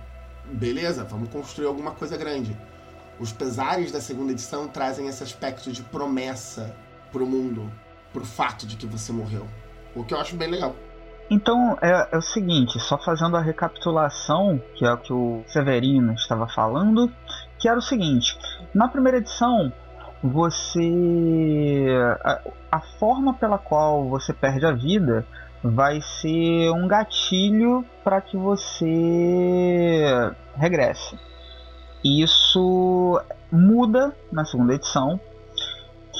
beleza, 0.52 1.04
vamos 1.04 1.30
construir 1.30 1.66
alguma 1.66 1.92
coisa 1.92 2.16
grande. 2.16 2.56
Os 3.18 3.32
pesares 3.32 3.90
da 3.90 4.00
segunda 4.00 4.32
edição 4.32 4.68
trazem 4.68 5.06
esse 5.06 5.22
aspecto 5.22 5.72
de 5.72 5.82
promessa 5.82 6.74
pro 7.10 7.26
mundo, 7.26 7.70
pro 8.12 8.24
fato 8.24 8.66
de 8.66 8.76
que 8.76 8.86
você 8.86 9.12
morreu. 9.12 9.46
O 9.94 10.04
que 10.04 10.14
eu 10.14 10.20
acho 10.20 10.36
bem 10.36 10.50
legal. 10.50 10.76
Então 11.30 11.78
é, 11.80 12.08
é, 12.10 12.18
o 12.18 12.22
seguinte, 12.22 12.80
só 12.80 12.98
fazendo 12.98 13.36
a 13.36 13.40
recapitulação, 13.40 14.60
que 14.74 14.84
é 14.84 14.92
o 14.92 14.98
que 14.98 15.12
o 15.12 15.44
Severino 15.46 16.12
estava 16.12 16.48
falando, 16.48 17.10
que 17.58 17.68
era 17.68 17.78
o 17.78 17.82
seguinte: 17.82 18.36
na 18.74 18.88
primeira 18.88 19.18
edição, 19.18 19.72
você. 20.22 21.86
A, 22.24 22.40
a 22.72 22.80
forma 22.98 23.34
pela 23.34 23.58
qual 23.58 24.08
você 24.08 24.32
perde 24.32 24.66
a 24.66 24.72
vida 24.72 25.24
vai 25.62 26.00
ser 26.00 26.70
um 26.70 26.88
gatilho 26.88 27.84
para 28.02 28.20
que 28.20 28.36
você 28.36 30.32
regresse. 30.56 31.16
Isso 32.02 33.20
muda 33.52 34.14
na 34.32 34.44
segunda 34.44 34.74
edição 34.74 35.20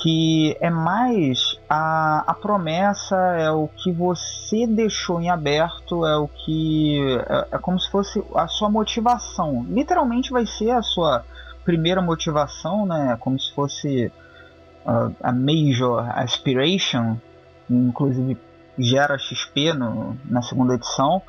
que 0.03 0.57
é 0.61 0.71
mais 0.71 1.50
a, 1.73 2.25
a 2.27 2.35
promessa, 2.35 3.15
é 3.39 3.49
o 3.49 3.69
que 3.69 3.93
você 3.93 4.67
deixou 4.67 5.21
em 5.21 5.31
aberto, 5.31 6.05
é 6.05 6.17
o 6.17 6.27
que. 6.27 6.99
É, 7.29 7.49
é 7.53 7.59
como 7.59 7.79
se 7.79 7.89
fosse 7.89 8.21
a 8.35 8.49
sua 8.49 8.69
motivação. 8.69 9.65
Literalmente 9.69 10.33
vai 10.33 10.45
ser 10.47 10.73
a 10.73 10.83
sua 10.83 11.25
primeira 11.65 12.03
motivação, 12.03 12.85
né? 12.85 13.17
Como 13.21 13.39
se 13.39 13.55
fosse 13.55 14.13
uh, 14.85 15.15
a 15.23 15.31
Major 15.31 16.11
Aspiration, 16.19 17.17
inclusive 17.71 18.37
gera 18.77 19.17
XP 19.17 19.73
no, 19.73 20.19
na 20.25 20.43
segunda 20.43 20.75
edição, 20.75 21.23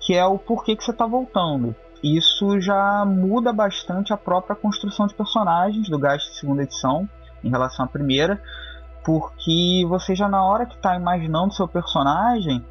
que 0.00 0.14
é 0.14 0.26
o 0.26 0.36
porquê 0.36 0.74
que 0.74 0.82
você 0.82 0.90
está 0.90 1.06
voltando. 1.06 1.76
Isso 2.02 2.60
já 2.60 3.04
muda 3.04 3.52
bastante 3.52 4.12
a 4.12 4.16
própria 4.16 4.56
construção 4.56 5.06
de 5.06 5.14
personagens 5.14 5.88
do 5.88 5.96
Gast 5.96 6.34
segunda 6.34 6.64
edição 6.64 7.08
em 7.44 7.50
relação 7.50 7.84
à 7.84 7.88
primeira, 7.88 8.42
porque 9.06 9.86
você 9.88 10.16
já 10.16 10.28
na 10.28 10.42
hora 10.42 10.66
que 10.66 10.74
está 10.74 10.96
imaginando 10.96 11.54
seu 11.54 11.68
personagem, 11.68 12.66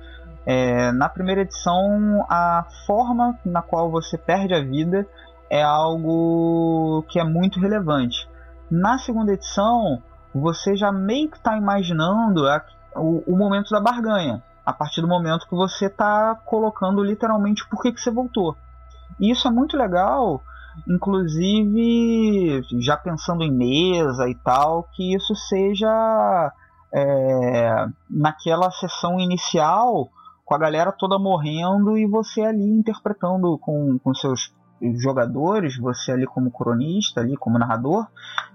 é, 0.46 0.92
na 0.92 1.08
primeira 1.08 1.44
edição 1.44 2.26
a 2.30 2.66
forma 2.86 3.40
na 3.46 3.62
qual 3.62 3.90
você 3.90 4.18
perde 4.18 4.54
a 4.54 4.62
vida 4.62 5.08
é 5.50 5.64
algo 5.64 7.06
que 7.08 7.22
é 7.22 7.24
muito 7.24 7.58
relevante. 7.58 8.28
Na 8.70 8.98
segunda 8.98 9.32
edição, 9.32 10.04
você 10.34 10.76
já 10.76 10.92
meio 10.92 11.30
que 11.30 11.38
está 11.38 11.58
imaginando 11.58 12.46
a, 12.50 12.62
o, 12.98 13.24
o, 13.26 13.38
momento 13.38 13.70
da 13.70 13.80
barganha. 13.80 14.44
a 14.66 14.74
partir 14.74 15.00
do 15.00 15.08
momento 15.08 15.48
que 15.48 15.56
você 15.56 15.86
está 15.86 16.36
colocando 16.44 17.02
literalmente 17.02 17.66
por 17.70 17.82
que, 17.82 17.94
que 17.94 18.02
você 18.02 18.12
voltou. 18.12 18.58
E 19.18 19.32
isso 19.32 19.48
é 19.48 19.52
muito 19.52 19.78
legal, 19.78 20.42
inclusive 20.88 22.62
já 22.80 22.98
pensando 22.98 23.44
em 23.44 23.52
mesa 23.52 24.30
e 24.30 24.36
tal, 24.36 24.88
que 24.94 25.16
isso 25.16 25.36
seja 25.36 26.54
é, 26.94 27.88
naquela 28.10 28.72
sessão 28.72 29.20
inicial 29.20 30.10
com 30.46 30.54
a 30.54 30.60
galera 30.60 30.92
toda 30.92 31.18
morrendo 31.18 31.98
e 31.98 32.06
você 32.06 32.42
ali 32.42 32.70
interpretando 32.70 33.58
com, 33.58 33.98
com 34.00 34.14
seus 34.14 34.54
jogadores, 35.02 35.78
você 35.78 36.12
ali 36.12 36.26
como 36.28 36.52
cronista, 36.52 37.22
ali 37.22 37.36
como 37.36 37.58
narrador, 37.58 38.06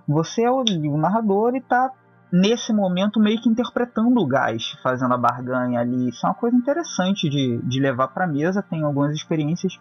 você 0.07 0.43
é 0.43 0.51
o, 0.51 0.63
o 0.63 0.99
narrador 0.99 1.57
e 1.57 1.61
tá 1.61 1.91
nesse 2.33 2.73
momento 2.73 3.19
meio 3.19 3.41
que 3.41 3.49
interpretando 3.49 4.21
o 4.21 4.27
gás, 4.27 4.77
fazendo 4.83 5.13
a 5.15 5.19
barganha 5.19 5.81
ali. 5.81 6.11
Isso 6.11 6.25
é 6.25 6.29
uma 6.29 6.35
coisa 6.35 6.57
interessante 6.57 7.29
de, 7.29 7.59
de 7.59 7.81
levar 7.81 8.09
para 8.09 8.27
mesa, 8.27 8.63
tem 8.63 8.85
algumas 8.85 9.13
experiências 9.13 9.79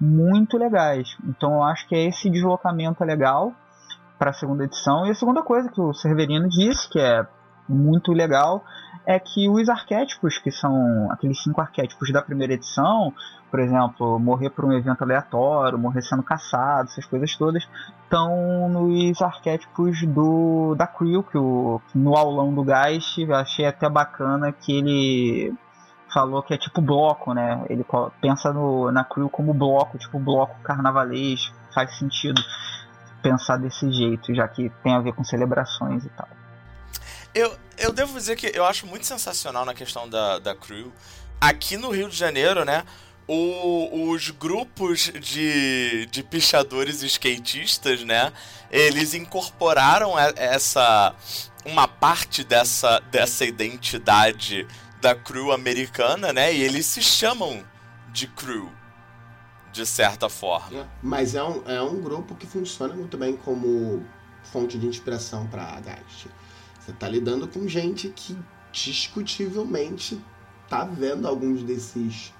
muito 0.00 0.56
legais. 0.56 1.16
Então 1.24 1.54
eu 1.54 1.62
acho 1.62 1.86
que 1.86 1.94
é 1.94 2.06
esse 2.06 2.30
deslocamento 2.30 3.04
legal 3.04 3.52
para 4.18 4.30
a 4.30 4.34
segunda 4.34 4.64
edição. 4.64 5.06
E 5.06 5.10
a 5.10 5.14
segunda 5.14 5.42
coisa 5.42 5.70
que 5.70 5.80
o 5.80 5.92
Severino 5.92 6.48
disse, 6.48 6.88
que 6.88 6.98
é 6.98 7.26
muito 7.68 8.12
legal, 8.12 8.64
é 9.06 9.18
que 9.18 9.48
os 9.48 9.68
arquétipos, 9.68 10.38
que 10.38 10.50
são 10.50 11.10
aqueles 11.10 11.42
cinco 11.42 11.60
arquétipos 11.60 12.12
da 12.12 12.20
primeira 12.20 12.54
edição, 12.54 13.12
por 13.50 13.60
exemplo, 13.60 14.18
morrer 14.18 14.50
por 14.50 14.64
um 14.64 14.72
evento 14.72 15.02
aleatório, 15.02 15.78
morrer 15.78 16.02
sendo 16.02 16.22
caçado, 16.22 16.88
essas 16.88 17.04
coisas 17.06 17.34
todas, 17.36 17.66
estão 18.04 18.68
nos 18.68 19.20
arquétipos 19.22 20.06
do 20.06 20.74
da 20.74 20.86
Crew, 20.86 21.22
que 21.22 21.38
o, 21.38 21.80
no 21.94 22.16
aulão 22.16 22.52
do 22.52 22.64
Geist, 22.64 23.18
eu 23.18 23.34
achei 23.34 23.64
até 23.64 23.88
bacana 23.88 24.52
que 24.52 24.76
ele 24.76 25.54
falou 26.12 26.42
que 26.42 26.54
é 26.54 26.58
tipo 26.58 26.80
bloco, 26.80 27.32
né? 27.32 27.64
Ele 27.68 27.84
pensa 28.20 28.52
no, 28.52 28.90
na 28.90 29.04
Crew 29.04 29.28
como 29.28 29.54
bloco, 29.54 29.98
tipo 29.98 30.18
bloco 30.18 30.60
carnavalês, 30.62 31.52
faz 31.74 31.96
sentido 31.98 32.42
pensar 33.22 33.56
desse 33.58 33.90
jeito, 33.92 34.34
já 34.34 34.48
que 34.48 34.70
tem 34.82 34.94
a 34.94 35.00
ver 35.00 35.12
com 35.12 35.24
celebrações 35.24 36.04
e 36.04 36.08
tal. 36.10 36.28
Eu, 37.34 37.56
eu 37.78 37.92
devo 37.92 38.14
dizer 38.14 38.36
que 38.36 38.50
eu 38.54 38.64
acho 38.64 38.86
muito 38.86 39.06
sensacional 39.06 39.64
na 39.64 39.74
questão 39.74 40.08
da, 40.08 40.38
da 40.38 40.54
crew. 40.54 40.92
Aqui 41.40 41.76
no 41.76 41.90
Rio 41.90 42.08
de 42.08 42.16
Janeiro, 42.16 42.64
né? 42.64 42.84
O, 43.26 44.10
os 44.10 44.30
grupos 44.30 45.12
de, 45.20 46.06
de 46.06 46.22
pichadores 46.24 47.02
e 47.02 47.06
skatistas, 47.06 48.02
né? 48.02 48.32
Eles 48.70 49.14
incorporaram 49.14 50.18
essa. 50.18 51.14
uma 51.64 51.86
parte 51.86 52.42
dessa, 52.42 53.00
dessa 53.12 53.44
identidade 53.44 54.66
da 55.00 55.14
crew 55.14 55.52
americana, 55.52 56.32
né? 56.32 56.54
E 56.54 56.62
eles 56.62 56.86
se 56.86 57.02
chamam 57.02 57.64
de 58.12 58.26
crew, 58.26 58.70
de 59.72 59.86
certa 59.86 60.28
forma. 60.28 60.80
É, 60.80 60.86
mas 61.02 61.34
é 61.34 61.42
um, 61.42 61.62
é 61.66 61.82
um 61.82 62.00
grupo 62.00 62.34
que 62.34 62.46
funciona 62.46 62.94
muito 62.94 63.16
bem 63.16 63.36
como 63.36 64.04
fonte 64.42 64.78
de 64.78 64.86
inspiração 64.86 65.46
para 65.46 65.64
a 65.64 65.80
Geist. 65.80 66.28
Você 66.78 66.92
tá 66.92 67.08
lidando 67.08 67.46
com 67.46 67.66
gente 67.68 68.08
que 68.08 68.36
discutivelmente 68.72 70.20
tá 70.68 70.84
vendo 70.84 71.26
alguns 71.26 71.62
desses 71.62 72.32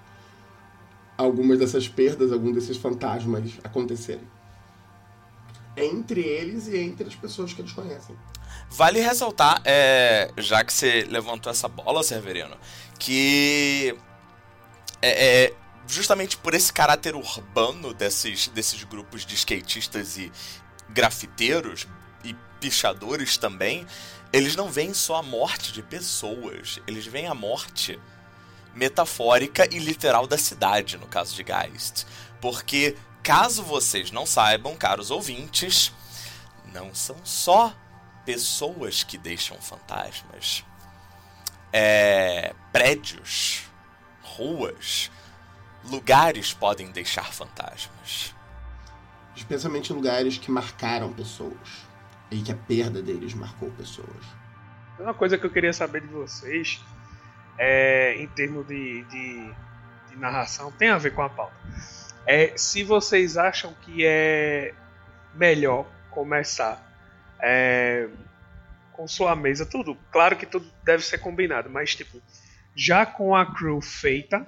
algumas 1.18 1.58
dessas 1.58 1.86
perdas, 1.86 2.32
alguns 2.32 2.54
desses 2.54 2.76
fantasmas 2.78 3.58
acontecerem. 3.62 4.26
Entre 5.76 6.20
eles 6.20 6.66
e 6.66 6.78
entre 6.78 7.06
as 7.06 7.14
pessoas 7.14 7.52
que 7.52 7.60
eles 7.60 7.72
conhecem. 7.72 8.16
Vale 8.72 9.00
ressaltar, 9.00 9.60
é, 9.64 10.30
já 10.38 10.62
que 10.62 10.72
você 10.72 11.04
levantou 11.10 11.50
essa 11.50 11.66
bola, 11.66 12.04
Severino, 12.04 12.56
que 13.00 13.96
é, 15.02 15.44
é, 15.44 15.54
justamente 15.88 16.36
por 16.36 16.54
esse 16.54 16.72
caráter 16.72 17.16
urbano 17.16 17.92
desses, 17.92 18.46
desses 18.48 18.84
grupos 18.84 19.26
de 19.26 19.34
skatistas 19.34 20.16
e 20.16 20.30
grafiteiros 20.88 21.88
e 22.22 22.32
pichadores 22.60 23.36
também, 23.36 23.84
eles 24.32 24.54
não 24.54 24.70
veem 24.70 24.94
só 24.94 25.16
a 25.16 25.22
morte 25.22 25.72
de 25.72 25.82
pessoas, 25.82 26.80
eles 26.86 27.04
veem 27.04 27.26
a 27.26 27.34
morte 27.34 27.98
metafórica 28.72 29.66
e 29.74 29.80
literal 29.80 30.28
da 30.28 30.38
cidade, 30.38 30.96
no 30.96 31.06
caso 31.06 31.34
de 31.34 31.42
Geist. 31.42 32.06
Porque, 32.40 32.96
caso 33.20 33.64
vocês 33.64 34.12
não 34.12 34.24
saibam, 34.24 34.76
caros 34.76 35.10
ouvintes, 35.10 35.92
não 36.72 36.94
são 36.94 37.16
só 37.24 37.74
pessoas 38.30 39.02
que 39.02 39.18
deixam 39.18 39.60
fantasmas. 39.60 40.64
É, 41.72 42.54
prédios, 42.70 43.68
ruas, 44.22 45.10
lugares 45.84 46.52
podem 46.52 46.92
deixar 46.92 47.32
fantasmas. 47.32 48.32
Especialmente 49.34 49.92
lugares 49.92 50.38
que 50.38 50.48
marcaram 50.48 51.12
pessoas 51.12 51.84
e 52.30 52.40
que 52.40 52.52
a 52.52 52.54
perda 52.54 53.02
deles 53.02 53.34
marcou 53.34 53.68
pessoas. 53.72 54.24
Uma 54.96 55.12
coisa 55.12 55.36
que 55.36 55.44
eu 55.44 55.50
queria 55.50 55.72
saber 55.72 56.02
de 56.02 56.08
vocês 56.08 56.80
é, 57.58 58.14
em 58.16 58.28
termos 58.28 58.64
de, 58.68 59.02
de, 59.06 59.54
de 60.10 60.16
narração, 60.16 60.70
tem 60.70 60.90
a 60.90 60.98
ver 60.98 61.12
com 61.14 61.22
a 61.22 61.28
pauta. 61.28 61.56
É 62.24 62.56
se 62.56 62.84
vocês 62.84 63.36
acham 63.36 63.74
que 63.82 64.06
é 64.06 64.72
melhor 65.34 65.84
começar 66.12 66.89
é, 67.42 68.08
com 68.92 69.06
sua 69.08 69.34
mesa, 69.34 69.64
tudo. 69.64 69.96
Claro 70.10 70.36
que 70.36 70.46
tudo 70.46 70.70
deve 70.84 71.04
ser 71.04 71.18
combinado, 71.18 71.70
mas 71.70 71.94
tipo, 71.94 72.20
já 72.74 73.04
com 73.04 73.34
a 73.34 73.54
crew 73.54 73.80
feita, 73.80 74.46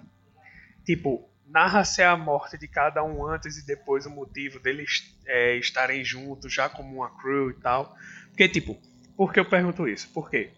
tipo, 0.84 1.28
narra-se 1.46 2.02
a 2.02 2.16
morte 2.16 2.56
de 2.56 2.66
cada 2.66 3.04
um 3.04 3.26
antes 3.26 3.58
e 3.58 3.66
depois 3.66 4.06
o 4.06 4.10
motivo 4.10 4.58
deles 4.58 5.14
é, 5.26 5.56
estarem 5.56 6.04
juntos, 6.04 6.52
já 6.52 6.68
como 6.68 6.96
uma 6.96 7.10
crew 7.18 7.50
e 7.50 7.54
tal. 7.54 7.94
Porque, 8.28 8.48
tipo, 8.48 8.80
por 9.16 9.32
que 9.32 9.38
eu 9.38 9.44
pergunto 9.44 9.86
isso? 9.86 10.08
Porque, 10.14 10.50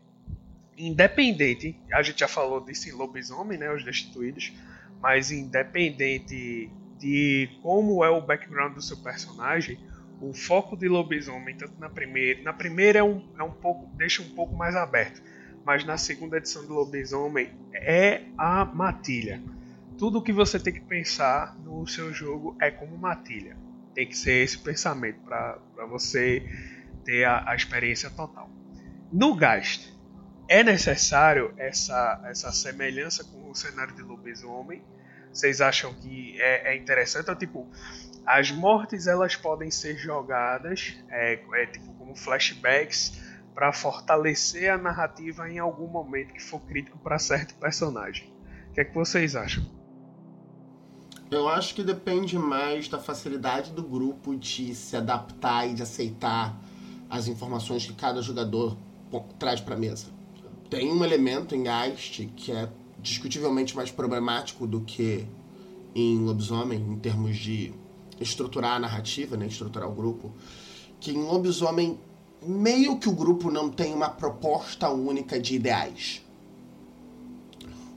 independente, 0.78 1.76
a 1.92 2.02
gente 2.02 2.20
já 2.20 2.28
falou 2.28 2.64
disso 2.64 2.88
em 2.88 2.92
Lobisomem, 2.92 3.58
né, 3.58 3.72
os 3.72 3.84
Destituídos, 3.84 4.52
mas 5.00 5.32
independente 5.32 6.70
de 6.98 7.48
como 7.60 8.04
é 8.04 8.08
o 8.08 8.20
background 8.20 8.74
do 8.74 8.82
seu 8.82 8.96
personagem, 8.98 9.78
o 10.20 10.32
foco 10.32 10.76
de 10.76 10.88
Lobisomem, 10.88 11.56
tanto 11.56 11.78
na 11.78 11.88
primeira, 11.88 12.42
na 12.42 12.52
primeira 12.52 12.98
é 12.98 13.02
um, 13.02 13.22
é 13.38 13.42
um 13.42 13.50
pouco, 13.50 13.86
deixa 13.96 14.22
um 14.22 14.30
pouco 14.30 14.54
mais 14.54 14.74
aberto, 14.76 15.22
mas 15.64 15.84
na 15.84 15.96
segunda 15.96 16.36
edição 16.36 16.66
do 16.66 16.74
Lobisomem 16.74 17.50
é 17.72 18.22
a 18.36 18.64
matilha 18.64 19.40
tudo 19.98 20.22
que 20.22 20.32
você 20.32 20.58
tem 20.58 20.72
que 20.72 20.80
pensar 20.80 21.56
no 21.58 21.86
seu 21.86 22.12
jogo 22.12 22.56
é 22.60 22.70
como 22.70 22.96
matilha. 22.96 23.56
Tem 23.94 24.06
que 24.06 24.16
ser 24.16 24.42
esse 24.44 24.58
pensamento 24.58 25.20
para 25.20 25.58
você 25.88 26.42
ter 27.04 27.24
a, 27.24 27.50
a, 27.50 27.54
experiência 27.54 28.10
total. 28.10 28.50
No 29.12 29.34
Gast, 29.36 29.92
é 30.48 30.64
necessário 30.64 31.54
essa, 31.56 32.20
essa 32.24 32.50
semelhança 32.50 33.22
com 33.24 33.50
o 33.50 33.54
cenário 33.54 33.94
de 33.94 34.02
lobisomem? 34.02 34.82
Vocês 35.32 35.60
acham 35.60 35.94
que 35.94 36.40
é, 36.40 36.72
é 36.72 36.76
interessante? 36.76 37.22
Então, 37.22 37.36
tipo, 37.36 37.68
as 38.26 38.50
mortes 38.50 39.06
elas 39.06 39.36
podem 39.36 39.70
ser 39.70 39.96
jogadas 39.96 40.96
é, 41.10 41.42
é 41.54 41.66
tipo, 41.66 41.92
como 41.94 42.16
flashbacks 42.16 43.20
para 43.54 43.72
fortalecer 43.72 44.70
a 44.70 44.78
narrativa 44.78 45.48
em 45.48 45.58
algum 45.58 45.86
momento 45.86 46.32
que 46.34 46.42
for 46.42 46.60
crítico 46.60 46.98
para 46.98 47.18
certo 47.18 47.54
personagem. 47.54 48.32
O 48.70 48.72
que 48.72 48.80
é 48.80 48.84
que 48.84 48.94
vocês 48.94 49.36
acham? 49.36 49.64
Eu 51.30 51.48
acho 51.48 51.74
que 51.74 51.82
depende 51.82 52.38
mais 52.38 52.88
da 52.88 52.98
facilidade 52.98 53.72
do 53.72 53.82
grupo 53.82 54.36
de 54.36 54.74
se 54.74 54.96
adaptar 54.96 55.68
e 55.68 55.74
de 55.74 55.82
aceitar 55.82 56.56
as 57.08 57.28
informações 57.28 57.86
que 57.86 57.94
cada 57.94 58.20
jogador 58.20 58.76
traz 59.38 59.60
para 59.60 59.74
a 59.74 59.78
mesa. 59.78 60.06
Tem 60.68 60.90
um 60.90 61.04
elemento 61.04 61.54
em 61.54 61.64
Geist 61.64 62.26
que 62.36 62.50
é 62.50 62.68
discutivelmente 62.98 63.76
mais 63.76 63.90
problemático 63.90 64.66
do 64.66 64.80
que 64.80 65.28
em 65.94 66.18
Lobisomem, 66.18 66.80
em 66.80 66.98
termos 66.98 67.36
de 67.36 67.72
estruturar 68.20 68.74
a 68.74 68.78
narrativa, 68.78 69.36
né, 69.36 69.46
estruturar 69.46 69.88
o 69.88 69.94
grupo, 69.94 70.32
que 71.00 71.12
em 71.12 71.22
Lobisomem 71.22 71.98
meio 72.42 72.98
que 72.98 73.08
o 73.08 73.12
grupo 73.12 73.50
não 73.50 73.70
tem 73.70 73.94
uma 73.94 74.08
proposta 74.08 74.90
única 74.90 75.40
de 75.40 75.54
ideais. 75.54 76.22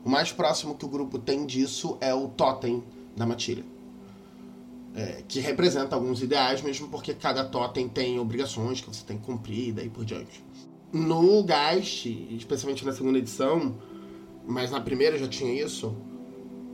O 0.03 0.09
mais 0.09 0.31
próximo 0.31 0.75
que 0.75 0.85
o 0.85 0.87
grupo 0.87 1.19
tem 1.19 1.45
disso 1.45 1.97
é 1.99 2.13
o 2.13 2.29
Totem, 2.29 2.83
da 3.15 3.25
matilha. 3.25 3.65
É, 4.95 5.23
que 5.27 5.39
representa 5.39 5.95
alguns 5.95 6.23
ideais, 6.23 6.61
mesmo 6.61 6.87
porque 6.87 7.13
cada 7.13 7.43
totem 7.45 7.87
tem 7.87 8.17
obrigações 8.17 8.81
que 8.81 8.87
você 8.87 9.03
tem 9.05 9.17
que 9.17 9.25
cumprir 9.25 9.67
e 9.67 9.71
daí 9.71 9.89
por 9.89 10.03
diante. 10.03 10.43
No 10.91 11.45
Geist, 11.45 12.07
especialmente 12.31 12.83
na 12.83 12.91
segunda 12.91 13.19
edição, 13.19 13.75
mas 14.47 14.71
na 14.71 14.81
primeira 14.81 15.17
já 15.19 15.27
tinha 15.27 15.53
isso, 15.53 15.95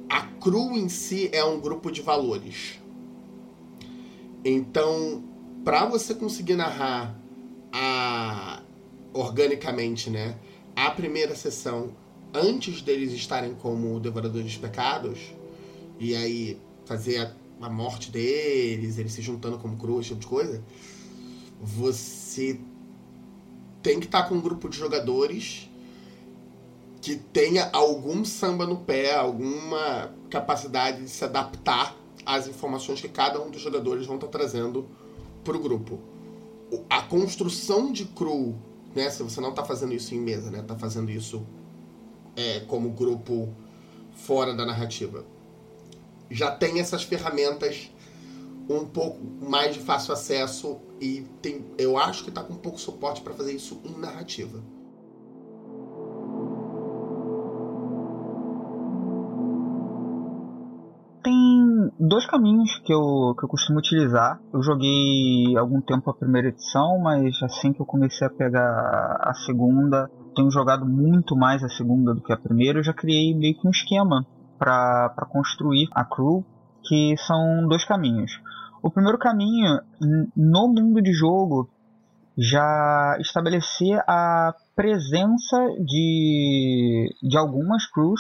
a 0.08 0.22
crew 0.22 0.78
em 0.78 0.88
si 0.88 1.30
é 1.34 1.44
um 1.44 1.60
grupo 1.60 1.92
de 1.92 2.02
valores. 2.02 2.80
Então, 4.44 5.24
para 5.64 5.86
você 5.86 6.14
conseguir 6.14 6.56
narrar 6.56 7.18
a 7.72 8.62
organicamente, 9.14 10.10
né, 10.10 10.36
a 10.76 10.90
primeira 10.90 11.36
sessão 11.36 11.92
antes 12.34 12.82
deles 12.82 13.14
estarem 13.14 13.54
como 13.54 14.00
devoradores 14.00 14.52
de 14.52 14.60
pecados, 14.60 15.20
e 16.00 16.16
aí 16.16 16.60
fazer 16.86 17.20
a, 17.62 17.66
a 17.66 17.70
morte 17.70 18.12
deles, 18.12 18.98
eles 18.98 19.14
se 19.14 19.22
juntando 19.22 19.60
como 19.60 19.78
cru, 19.78 20.00
esse 20.00 20.10
tipo 20.10 20.22
de 20.22 20.28
coisa, 20.28 20.64
você 21.62 22.60
tem 23.82 24.00
que 24.00 24.08
estar 24.08 24.24
com 24.24 24.36
um 24.36 24.42
grupo 24.42 24.68
de 24.68 24.78
jogadores 24.78 25.70
que 27.02 27.16
tenha 27.18 27.70
algum 27.72 28.26
samba 28.26 28.66
no 28.66 28.78
pé, 28.78 29.14
alguma 29.14 30.12
capacidade 30.30 31.04
de 31.04 31.10
se 31.10 31.24
adaptar 31.24 31.96
às 32.26 32.48
informações 32.48 33.02
que 33.02 33.08
cada 33.08 33.42
um 33.42 33.50
dos 33.50 33.62
jogadores 33.62 34.06
vão 34.06 34.16
estar 34.16 34.28
trazendo 34.28 34.88
para 35.44 35.56
o 35.56 35.60
grupo. 35.60 36.00
A 36.90 37.02
construção 37.04 37.92
de 37.92 38.06
crew, 38.06 38.56
né, 38.96 39.10
se 39.10 39.22
você 39.22 39.40
não 39.40 39.50
está 39.50 39.64
fazendo 39.64 39.94
isso 39.94 40.16
em 40.16 40.20
mesa, 40.20 40.50
né, 40.50 40.60
está 40.60 40.76
fazendo 40.76 41.12
isso 41.12 41.46
é, 42.36 42.62
como 42.62 42.90
grupo 42.92 43.54
fora 44.14 44.54
da 44.54 44.66
narrativa, 44.66 45.26
já 46.30 46.52
tem 46.52 46.80
essas 46.80 47.04
ferramentas 47.04 47.92
um 48.70 48.86
pouco 48.86 49.20
mais 49.44 49.74
de 49.74 49.82
fácil 49.82 50.14
acesso 50.14 50.80
e 51.00 51.26
tem, 51.42 51.66
eu 51.78 51.98
acho 51.98 52.24
que 52.24 52.30
está 52.30 52.42
com 52.42 52.56
pouco 52.56 52.80
suporte 52.80 53.22
para 53.22 53.34
fazer 53.34 53.54
isso 53.54 53.80
em 53.84 54.00
narrativa. 54.00 54.64
Dois 62.06 62.26
caminhos 62.26 62.78
que 62.80 62.94
eu, 62.94 63.34
que 63.38 63.46
eu 63.46 63.50
costumo 63.50 63.80
utilizar. 63.80 64.40
Eu 64.54 64.62
joguei 64.62 65.56
algum 65.58 65.80
tempo 65.80 66.10
a 66.10 66.14
primeira 66.14 66.50
edição, 66.50 67.00
mas 67.00 67.42
assim 67.42 67.72
que 67.72 67.80
eu 67.80 67.86
comecei 67.86 68.28
a 68.28 68.30
pegar 68.30 69.18
a 69.22 69.34
segunda, 69.46 70.10
tenho 70.36 70.52
jogado 70.52 70.86
muito 70.86 71.36
mais 71.36 71.64
a 71.64 71.70
segunda 71.70 72.14
do 72.14 72.22
que 72.22 72.34
a 72.34 72.38
primeira. 72.38 72.80
Eu 72.80 72.84
já 72.84 72.94
criei 72.94 73.34
meio 73.34 73.56
que 73.56 73.66
um 73.66 73.72
esquema 73.72 74.26
para 74.60 75.28
construir 75.32 75.88
a 75.94 76.04
crew, 76.04 76.44
que 76.84 77.16
são 77.26 77.68
dois 77.68 77.86
caminhos. 77.86 78.32
O 78.82 78.92
primeiro 78.92 79.18
caminho, 79.18 79.80
no 80.36 80.68
mundo 80.68 81.02
de 81.02 81.14
jogo, 81.14 81.70
já 82.38 83.16
estabelecer 83.20 84.04
a 84.08 84.54
presença 84.76 85.68
de, 85.86 87.16
de 87.24 87.38
algumas 87.38 87.86
crews 87.86 88.20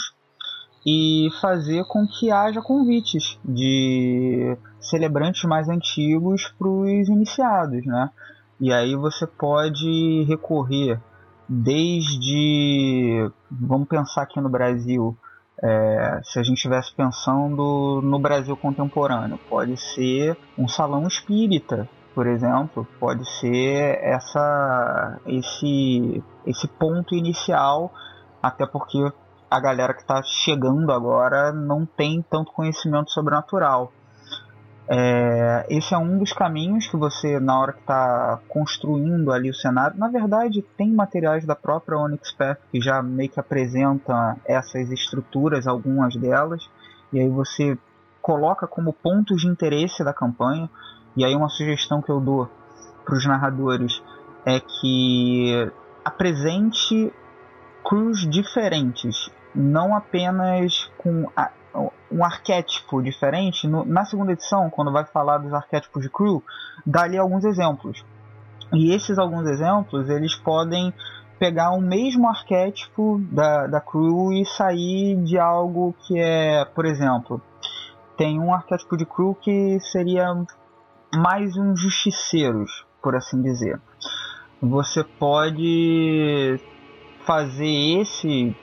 e 0.85 1.29
fazer 1.39 1.85
com 1.85 2.05
que 2.05 2.31
haja 2.31 2.61
convites 2.61 3.39
de 3.43 4.57
celebrantes 4.79 5.43
mais 5.43 5.69
antigos 5.69 6.53
para 6.57 6.67
os 6.67 7.07
iniciados, 7.07 7.85
né? 7.85 8.09
E 8.59 8.71
aí 8.71 8.95
você 8.95 9.25
pode 9.25 10.23
recorrer 10.27 10.99
desde, 11.47 13.29
vamos 13.49 13.87
pensar 13.87 14.23
aqui 14.23 14.39
no 14.39 14.49
Brasil, 14.49 15.17
é, 15.61 16.19
se 16.23 16.39
a 16.39 16.43
gente 16.43 16.57
estivesse 16.57 16.93
pensando 16.93 18.01
no 18.03 18.19
Brasil 18.19 18.55
contemporâneo, 18.57 19.39
pode 19.49 19.77
ser 19.77 20.37
um 20.57 20.67
salão 20.67 21.07
espírita, 21.07 21.87
por 22.13 22.27
exemplo, 22.27 22.87
pode 22.99 23.25
ser 23.39 23.99
essa, 24.01 25.19
esse, 25.25 26.23
esse 26.45 26.67
ponto 26.67 27.15
inicial, 27.15 27.91
até 28.41 28.65
porque 28.65 29.11
a 29.53 29.59
galera 29.59 29.93
que 29.93 30.01
está 30.01 30.19
chegando 30.23 30.91
agora 30.91 31.51
não 31.51 31.85
tem 31.85 32.25
tanto 32.27 32.51
conhecimento 32.51 33.11
sobrenatural. 33.11 33.93
É, 34.89 35.67
esse 35.69 35.93
é 35.93 35.97
um 35.97 36.17
dos 36.17 36.33
caminhos 36.33 36.87
que 36.87 36.97
você, 36.97 37.39
na 37.39 37.59
hora 37.59 37.71
que 37.71 37.79
está 37.79 38.39
construindo 38.49 39.31
ali 39.31 39.51
o 39.51 39.53
cenário, 39.53 39.95
na 39.97 40.07
verdade 40.07 40.63
tem 40.75 40.91
materiais 40.91 41.45
da 41.45 41.55
própria 41.55 41.99
Onyx 41.99 42.31
Path 42.31 42.57
que 42.71 42.81
já 42.81 43.03
meio 43.03 43.29
que 43.29 43.39
apresenta 43.39 44.35
essas 44.43 44.91
estruturas, 44.91 45.67
algumas 45.67 46.15
delas, 46.15 46.67
e 47.13 47.19
aí 47.19 47.29
você 47.29 47.77
coloca 48.23 48.65
como 48.65 48.91
pontos 48.91 49.41
de 49.41 49.47
interesse 49.47 50.03
da 50.03 50.13
campanha. 50.13 50.67
E 51.15 51.23
aí 51.23 51.35
uma 51.35 51.49
sugestão 51.49 52.01
que 52.01 52.09
eu 52.09 52.19
dou 52.19 52.49
para 53.05 53.15
os 53.15 53.25
narradores 53.27 54.01
é 54.47 54.59
que 54.59 55.71
apresente 56.03 57.13
crews 57.83 58.27
diferentes, 58.27 59.29
não 59.55 59.95
apenas 59.95 60.89
com 60.97 61.29
a, 61.35 61.49
um 62.11 62.23
arquétipo 62.23 63.01
diferente. 63.01 63.67
No, 63.67 63.83
na 63.83 64.05
segunda 64.05 64.31
edição, 64.31 64.69
quando 64.69 64.91
vai 64.91 65.05
falar 65.05 65.39
dos 65.39 65.53
arquétipos 65.53 66.03
de 66.03 66.09
crew, 66.09 66.43
dá 66.85 67.03
ali 67.03 67.17
alguns 67.17 67.43
exemplos. 67.43 68.05
E 68.71 68.93
esses 68.93 69.17
alguns 69.17 69.47
exemplos, 69.47 70.09
eles 70.09 70.35
podem 70.35 70.93
pegar 71.39 71.71
o 71.71 71.81
mesmo 71.81 72.27
arquétipo 72.27 73.19
da, 73.31 73.67
da 73.67 73.81
crew 73.81 74.31
e 74.31 74.45
sair 74.45 75.21
de 75.23 75.37
algo 75.37 75.93
que 76.05 76.17
é, 76.17 76.63
por 76.65 76.85
exemplo, 76.85 77.41
tem 78.15 78.39
um 78.39 78.53
arquétipo 78.53 78.95
de 78.95 79.05
crew 79.05 79.35
que 79.35 79.79
seria 79.79 80.33
mais 81.15 81.57
um 81.57 81.75
justiceiros, 81.75 82.85
por 83.01 83.15
assim 83.15 83.41
dizer. 83.41 83.79
Você 84.61 85.03
pode 85.03 86.59
fazer 87.25 87.99
esse 87.99 88.55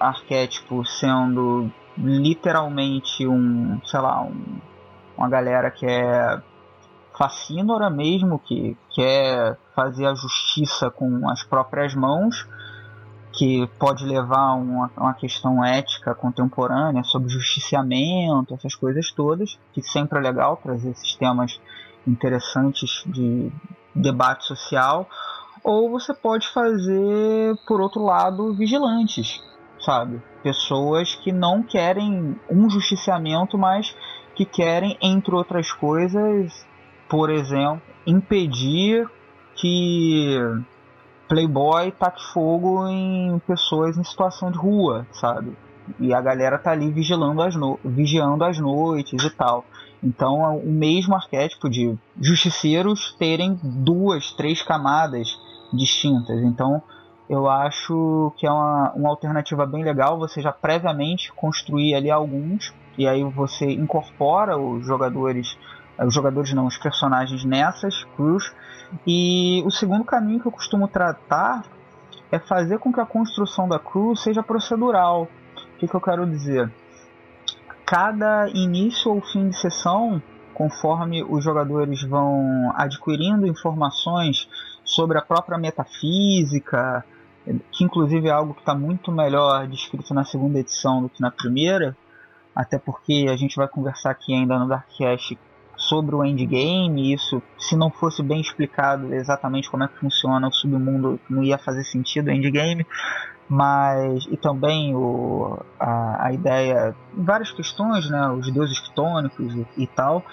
arquétipo 0.00 0.84
sendo 0.84 1.70
literalmente 1.96 3.26
um, 3.26 3.80
sei 3.84 4.00
lá, 4.00 4.22
um, 4.22 4.58
uma 5.16 5.28
galera 5.28 5.70
que 5.70 5.86
é 5.86 6.40
fascínora 7.16 7.90
mesmo, 7.90 8.38
que 8.38 8.76
quer 8.94 9.58
fazer 9.74 10.06
a 10.06 10.14
justiça 10.14 10.90
com 10.90 11.28
as 11.28 11.44
próprias 11.44 11.94
mãos, 11.94 12.48
que 13.32 13.66
pode 13.78 14.04
levar 14.04 14.54
uma, 14.54 14.90
uma 14.96 15.14
questão 15.14 15.62
ética 15.62 16.14
contemporânea 16.14 17.04
sobre 17.04 17.28
justiciamento, 17.28 18.54
essas 18.54 18.74
coisas 18.74 19.12
todas, 19.12 19.58
que 19.72 19.82
sempre 19.82 20.18
é 20.18 20.22
legal 20.22 20.56
trazer 20.56 20.90
esses 20.90 21.14
temas 21.14 21.60
interessantes 22.06 23.02
de 23.06 23.52
debate 23.94 24.46
social. 24.46 25.06
Ou 25.62 25.90
você 25.90 26.14
pode 26.14 26.48
fazer, 26.48 27.54
por 27.66 27.82
outro 27.82 28.02
lado, 28.02 28.54
vigilantes, 28.54 29.42
sabe? 29.80 30.20
Pessoas 30.42 31.14
que 31.14 31.32
não 31.32 31.62
querem 31.62 32.36
um 32.50 32.68
justiciamento, 32.68 33.58
mas 33.58 33.94
que 34.34 34.44
querem, 34.44 34.96
entre 35.00 35.34
outras 35.34 35.72
coisas, 35.72 36.66
por 37.08 37.30
exemplo, 37.30 37.82
impedir 38.06 39.06
que 39.56 40.38
Playboy 41.28 41.92
taque 41.92 42.24
fogo 42.32 42.86
em 42.88 43.38
pessoas 43.46 43.96
em 43.96 44.04
situação 44.04 44.50
de 44.50 44.58
rua, 44.58 45.06
sabe? 45.12 45.56
E 45.98 46.14
a 46.14 46.20
galera 46.20 46.58
tá 46.58 46.70
ali 46.70 46.90
vigilando 46.90 47.42
as, 47.42 47.54
no... 47.54 47.78
vigiando 47.84 48.44
as 48.44 48.58
noites 48.58 49.22
e 49.22 49.30
tal. 49.30 49.64
Então, 50.02 50.44
é 50.44 50.48
o 50.48 50.70
mesmo 50.70 51.14
arquétipo 51.14 51.68
de 51.68 51.96
justiceiros 52.18 53.14
terem 53.18 53.58
duas, 53.62 54.32
três 54.32 54.62
camadas 54.62 55.38
distintas. 55.72 56.42
Então, 56.42 56.82
eu 57.30 57.48
acho 57.48 58.32
que 58.36 58.44
é 58.44 58.50
uma, 58.50 58.90
uma 58.90 59.08
alternativa 59.08 59.64
bem 59.64 59.84
legal. 59.84 60.18
Você 60.18 60.42
já 60.42 60.52
previamente 60.52 61.32
construir 61.32 61.94
ali 61.94 62.10
alguns 62.10 62.74
e 62.98 63.06
aí 63.06 63.22
você 63.22 63.70
incorpora 63.70 64.58
os 64.58 64.84
jogadores, 64.84 65.56
eh, 65.96 66.04
os 66.04 66.12
jogadores 66.12 66.52
não, 66.52 66.66
os 66.66 66.76
personagens 66.76 67.44
nessas 67.44 68.02
crews. 68.16 68.52
E 69.06 69.62
o 69.64 69.70
segundo 69.70 70.02
caminho 70.02 70.40
que 70.40 70.48
eu 70.48 70.50
costumo 70.50 70.88
tratar 70.88 71.62
é 72.32 72.38
fazer 72.40 72.80
com 72.80 72.92
que 72.92 72.98
a 72.98 73.06
construção 73.06 73.68
da 73.68 73.78
crew 73.78 74.16
seja 74.16 74.42
procedural. 74.42 75.28
O 75.56 75.78
que, 75.78 75.86
que 75.86 75.94
eu 75.94 76.00
quero 76.00 76.26
dizer? 76.26 76.68
Cada 77.86 78.48
início 78.48 79.08
ou 79.08 79.20
fim 79.20 79.50
de 79.50 79.56
sessão, 79.56 80.20
conforme 80.52 81.22
os 81.22 81.44
jogadores 81.44 82.02
vão 82.02 82.72
adquirindo 82.74 83.46
informações 83.46 84.48
sobre 84.84 85.16
a 85.16 85.22
própria 85.22 85.56
metafísica, 85.56 87.04
que 87.72 87.84
inclusive 87.84 88.28
é 88.28 88.30
algo 88.30 88.54
que 88.54 88.60
está 88.60 88.74
muito 88.74 89.10
melhor 89.10 89.66
descrito 89.66 90.12
na 90.14 90.24
segunda 90.24 90.58
edição 90.58 91.02
do 91.02 91.08
que 91.08 91.20
na 91.20 91.30
primeira, 91.30 91.96
até 92.54 92.78
porque 92.78 93.26
a 93.30 93.36
gente 93.36 93.56
vai 93.56 93.68
conversar 93.68 94.10
aqui 94.10 94.34
ainda 94.34 94.58
no 94.58 94.68
Darkcast 94.68 95.38
sobre 95.76 96.14
o 96.14 96.24
endgame, 96.24 97.12
isso, 97.12 97.42
se 97.58 97.74
não 97.74 97.90
fosse 97.90 98.22
bem 98.22 98.40
explicado 98.40 99.14
exatamente 99.14 99.70
como 99.70 99.82
é 99.82 99.88
que 99.88 99.98
funciona 99.98 100.46
o 100.46 100.52
submundo, 100.52 101.18
não 101.28 101.42
ia 101.42 101.56
fazer 101.56 101.84
sentido 101.84 102.28
o 102.28 102.30
endgame, 102.30 102.86
mas 103.48 104.26
e 104.30 104.36
também 104.36 104.94
o, 104.94 105.58
a, 105.78 106.26
a 106.26 106.32
ideia, 106.32 106.94
várias 107.14 107.50
questões, 107.50 108.08
né, 108.10 108.28
os 108.28 108.50
deuses 108.52 108.78
quitônicos 108.78 109.54
e, 109.54 109.66
e 109.78 109.86
tal, 109.86 110.24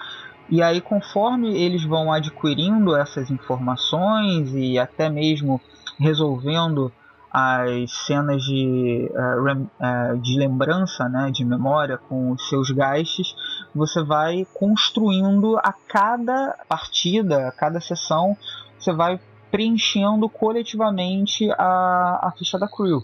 e 0.49 0.62
aí 0.62 0.82
conforme 0.82 1.58
eles 1.58 1.84
vão 1.84 2.12
adquirindo 2.12 2.95
essas 2.95 3.32
informações 3.32 4.53
e 4.53 4.78
até 4.78 5.10
mesmo 5.10 5.62
resolvendo 5.99 6.91
as 7.31 7.91
cenas 7.91 8.41
de, 8.43 9.11
uh, 9.11 9.51
uh, 9.51 10.17
de 10.19 10.39
lembrança, 10.39 11.07
né, 11.09 11.29
de 11.29 11.45
memória 11.45 11.97
com 11.97 12.31
os 12.31 12.49
seus 12.49 12.71
gastos, 12.71 13.35
você 13.75 14.03
vai 14.03 14.47
construindo 14.53 15.57
a 15.57 15.73
cada 15.87 16.57
partida, 16.67 17.47
a 17.47 17.51
cada 17.51 17.79
sessão, 17.79 18.35
você 18.79 18.91
vai 18.93 19.19
preenchendo 19.51 20.27
coletivamente 20.29 21.49
a, 21.51 22.27
a 22.27 22.33
ficha 22.37 22.57
da 22.57 22.67
crew. 22.67 23.03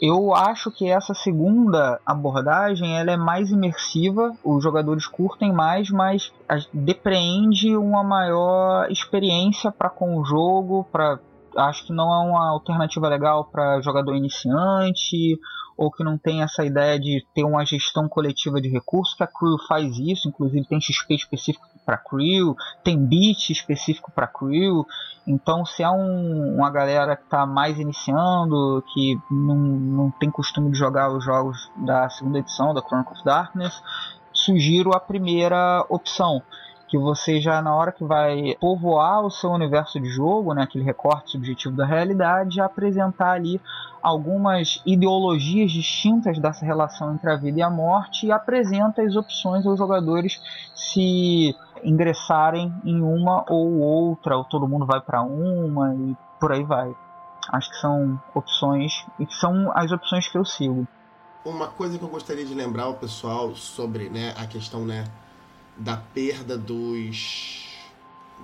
Eu 0.00 0.34
acho 0.34 0.70
que 0.70 0.90
essa 0.90 1.14
segunda 1.14 2.00
abordagem 2.04 2.98
ela 2.98 3.12
é 3.12 3.16
mais 3.16 3.50
imersiva, 3.50 4.36
os 4.44 4.62
jogadores 4.62 5.06
curtem 5.06 5.52
mais, 5.52 5.88
mas 5.88 6.32
depreende 6.72 7.76
uma 7.76 8.02
maior 8.02 8.90
experiência 8.90 9.70
para 9.70 9.88
com 9.88 10.18
o 10.18 10.24
jogo, 10.24 10.86
para 10.90 11.18
acho 11.56 11.86
que 11.86 11.92
não 11.92 12.12
é 12.12 12.28
uma 12.28 12.50
alternativa 12.50 13.08
legal 13.08 13.44
para 13.44 13.80
jogador 13.80 14.14
iniciante 14.14 15.38
ou 15.76 15.90
que 15.90 16.04
não 16.04 16.16
tem 16.16 16.42
essa 16.42 16.64
ideia 16.64 16.98
de 16.98 17.24
ter 17.34 17.44
uma 17.44 17.64
gestão 17.64 18.08
coletiva 18.08 18.60
de 18.60 18.68
recursos, 18.68 19.14
que 19.14 19.24
a 19.24 19.26
Crew 19.26 19.58
faz 19.66 19.98
isso, 19.98 20.28
inclusive 20.28 20.66
tem 20.66 20.80
XP 20.80 21.14
específico 21.14 21.66
para 21.84 21.98
Crew, 21.98 22.56
tem 22.84 22.96
bit 22.96 23.52
específico 23.52 24.12
para 24.12 24.26
Crew. 24.26 24.86
Então, 25.26 25.64
se 25.64 25.82
é 25.82 25.90
um, 25.90 26.56
uma 26.56 26.70
galera 26.70 27.16
que 27.16 27.24
está 27.24 27.44
mais 27.44 27.78
iniciando, 27.78 28.84
que 28.92 29.18
não, 29.30 29.56
não 29.56 30.10
tem 30.12 30.30
costume 30.30 30.70
de 30.70 30.78
jogar 30.78 31.10
os 31.10 31.24
jogos 31.24 31.70
da 31.76 32.08
segunda 32.08 32.38
edição 32.38 32.72
da 32.72 32.80
Chronicle 32.80 33.12
of 33.12 33.24
Darkness, 33.24 33.82
sugiro 34.32 34.94
a 34.94 35.00
primeira 35.00 35.84
opção 35.88 36.42
que 36.94 36.98
você 36.98 37.40
já 37.40 37.60
na 37.60 37.74
hora 37.74 37.90
que 37.90 38.04
vai 38.04 38.56
povoar 38.60 39.26
o 39.26 39.30
seu 39.30 39.50
universo 39.50 39.98
de 39.98 40.08
jogo, 40.08 40.54
né, 40.54 40.62
aquele 40.62 40.84
recorte 40.84 41.32
subjetivo 41.32 41.74
da 41.74 41.84
realidade, 41.84 42.60
apresentar 42.60 43.32
ali 43.32 43.60
algumas 44.00 44.80
ideologias 44.86 45.72
distintas 45.72 46.38
dessa 46.38 46.64
relação 46.64 47.12
entre 47.12 47.28
a 47.28 47.34
vida 47.34 47.58
e 47.58 47.62
a 47.62 47.68
morte 47.68 48.26
e 48.26 48.30
apresenta 48.30 49.02
as 49.02 49.16
opções 49.16 49.66
aos 49.66 49.76
jogadores 49.76 50.40
se 50.72 51.52
ingressarem 51.82 52.72
em 52.84 53.02
uma 53.02 53.44
ou 53.48 53.80
outra, 53.80 54.36
ou 54.36 54.44
todo 54.44 54.68
mundo 54.68 54.86
vai 54.86 55.00
para 55.00 55.20
uma 55.20 55.96
e 55.96 56.16
por 56.38 56.52
aí 56.52 56.62
vai. 56.62 56.94
Acho 57.50 57.70
que 57.70 57.76
são 57.78 58.22
opções 58.32 59.04
e 59.18 59.26
são 59.34 59.72
as 59.74 59.90
opções 59.90 60.28
que 60.28 60.38
eu 60.38 60.44
sigo. 60.44 60.86
Uma 61.44 61.66
coisa 61.66 61.98
que 61.98 62.04
eu 62.04 62.08
gostaria 62.08 62.44
de 62.44 62.54
lembrar 62.54 62.84
ao 62.84 62.94
pessoal 62.94 63.52
sobre 63.56 64.08
né, 64.08 64.32
a 64.38 64.46
questão 64.46 64.86
né, 64.86 65.04
da 65.76 65.96
perda 65.96 66.56
dos 66.56 67.64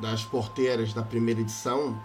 das 0.01 0.25
porteiras 0.25 0.95
da 0.95 1.03
primeira 1.03 1.41
edição, 1.41 2.01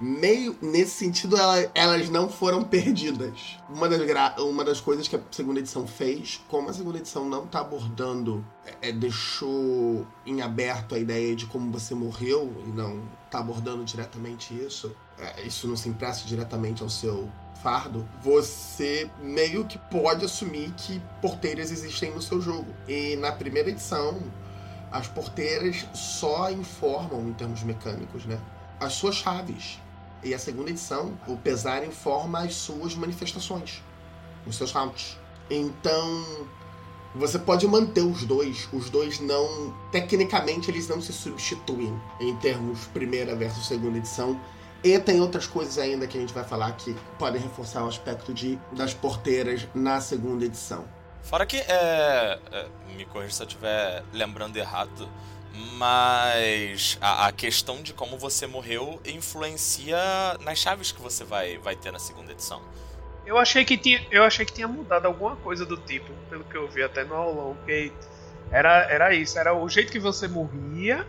meio 0.00 0.56
nesse 0.62 0.92
sentido 0.92 1.36
ela, 1.36 1.70
elas 1.74 2.08
não 2.08 2.28
foram 2.28 2.64
perdidas. 2.64 3.58
Uma 3.68 3.88
das, 3.88 4.00
uma 4.38 4.64
das 4.64 4.80
coisas 4.80 5.06
que 5.06 5.14
a 5.14 5.20
segunda 5.30 5.60
edição 5.60 5.86
fez, 5.86 6.40
como 6.48 6.70
a 6.70 6.72
segunda 6.72 6.98
edição 6.98 7.28
não 7.28 7.44
está 7.44 7.60
abordando, 7.60 8.44
é, 8.64 8.88
é, 8.88 8.92
deixou 8.92 10.06
em 10.24 10.40
aberto 10.40 10.94
a 10.94 10.98
ideia 10.98 11.36
de 11.36 11.46
como 11.46 11.70
você 11.70 11.94
morreu 11.94 12.52
e 12.66 12.70
não 12.70 13.02
está 13.26 13.38
abordando 13.38 13.84
diretamente 13.84 14.54
isso, 14.54 14.94
é, 15.18 15.42
isso 15.42 15.68
não 15.68 15.76
se 15.76 15.88
empresta 15.88 16.26
diretamente 16.26 16.82
ao 16.82 16.88
seu 16.88 17.30
fardo, 17.62 18.08
você 18.22 19.10
meio 19.20 19.64
que 19.64 19.78
pode 19.78 20.24
assumir 20.24 20.72
que 20.76 21.00
porteiras 21.20 21.70
existem 21.70 22.10
no 22.12 22.22
seu 22.22 22.40
jogo. 22.40 22.74
E 22.88 23.16
na 23.16 23.32
primeira 23.32 23.70
edição, 23.70 24.18
as 24.90 25.06
porteiras 25.06 25.86
só 25.94 26.50
informam, 26.50 27.28
em 27.28 27.32
termos 27.32 27.62
mecânicos, 27.62 28.24
né? 28.24 28.38
As 28.78 28.94
suas 28.94 29.16
chaves. 29.16 29.78
E 30.22 30.34
a 30.34 30.38
segunda 30.38 30.70
edição, 30.70 31.18
o 31.26 31.36
pesar 31.36 31.84
informa 31.86 32.40
as 32.40 32.54
suas 32.54 32.94
manifestações, 32.94 33.82
os 34.46 34.56
seus 34.56 34.72
rounds. 34.72 35.16
Então, 35.48 36.24
você 37.14 37.38
pode 37.38 37.66
manter 37.66 38.02
os 38.02 38.24
dois. 38.24 38.68
Os 38.72 38.90
dois 38.90 39.18
não. 39.18 39.74
Tecnicamente, 39.90 40.70
eles 40.70 40.88
não 40.88 41.00
se 41.00 41.12
substituem 41.12 41.92
em 42.20 42.36
termos 42.36 42.86
primeira 42.88 43.34
versus 43.34 43.66
segunda 43.66 43.98
edição 43.98 44.38
e 44.82 44.98
tem 44.98 45.20
outras 45.20 45.46
coisas 45.46 45.78
ainda 45.78 46.06
que 46.06 46.16
a 46.16 46.20
gente 46.20 46.32
vai 46.32 46.44
falar 46.44 46.72
que 46.72 46.94
podem 47.18 47.40
reforçar 47.40 47.84
o 47.84 47.88
aspecto 47.88 48.32
de, 48.32 48.58
das 48.72 48.94
porteiras 48.94 49.66
na 49.74 50.00
segunda 50.00 50.44
edição. 50.44 50.84
Fora 51.22 51.44
que, 51.44 51.58
é, 51.58 52.38
é, 52.50 52.66
me 52.96 53.04
corrija 53.04 53.34
se 53.34 53.42
eu 53.42 53.46
estiver 53.46 54.02
lembrando 54.12 54.56
errado, 54.56 55.08
mas 55.76 56.96
a, 57.00 57.26
a, 57.26 57.32
questão 57.32 57.82
de 57.82 57.92
como 57.92 58.16
você 58.16 58.46
morreu 58.46 59.00
influencia 59.04 59.98
nas 60.40 60.58
chaves 60.58 60.92
que 60.92 61.00
você 61.00 61.24
vai, 61.24 61.58
vai 61.58 61.76
ter 61.76 61.92
na 61.92 61.98
segunda 61.98 62.32
edição. 62.32 62.62
Eu 63.26 63.36
achei 63.36 63.64
que 63.64 63.76
tinha, 63.76 64.04
eu 64.10 64.24
achei 64.24 64.46
que 64.46 64.52
tinha 64.52 64.66
mudado 64.66 65.04
alguma 65.06 65.36
coisa 65.36 65.66
do 65.66 65.76
tipo, 65.76 66.10
pelo 66.30 66.42
que 66.44 66.56
eu 66.56 66.66
vi 66.68 66.82
até 66.82 67.04
no 67.04 67.14
aulão, 67.14 67.56
que 67.66 67.92
era, 68.50 68.90
era 68.90 69.14
isso, 69.14 69.38
era 69.38 69.54
o 69.54 69.68
jeito 69.68 69.92
que 69.92 69.98
você 69.98 70.26
morria 70.26 71.06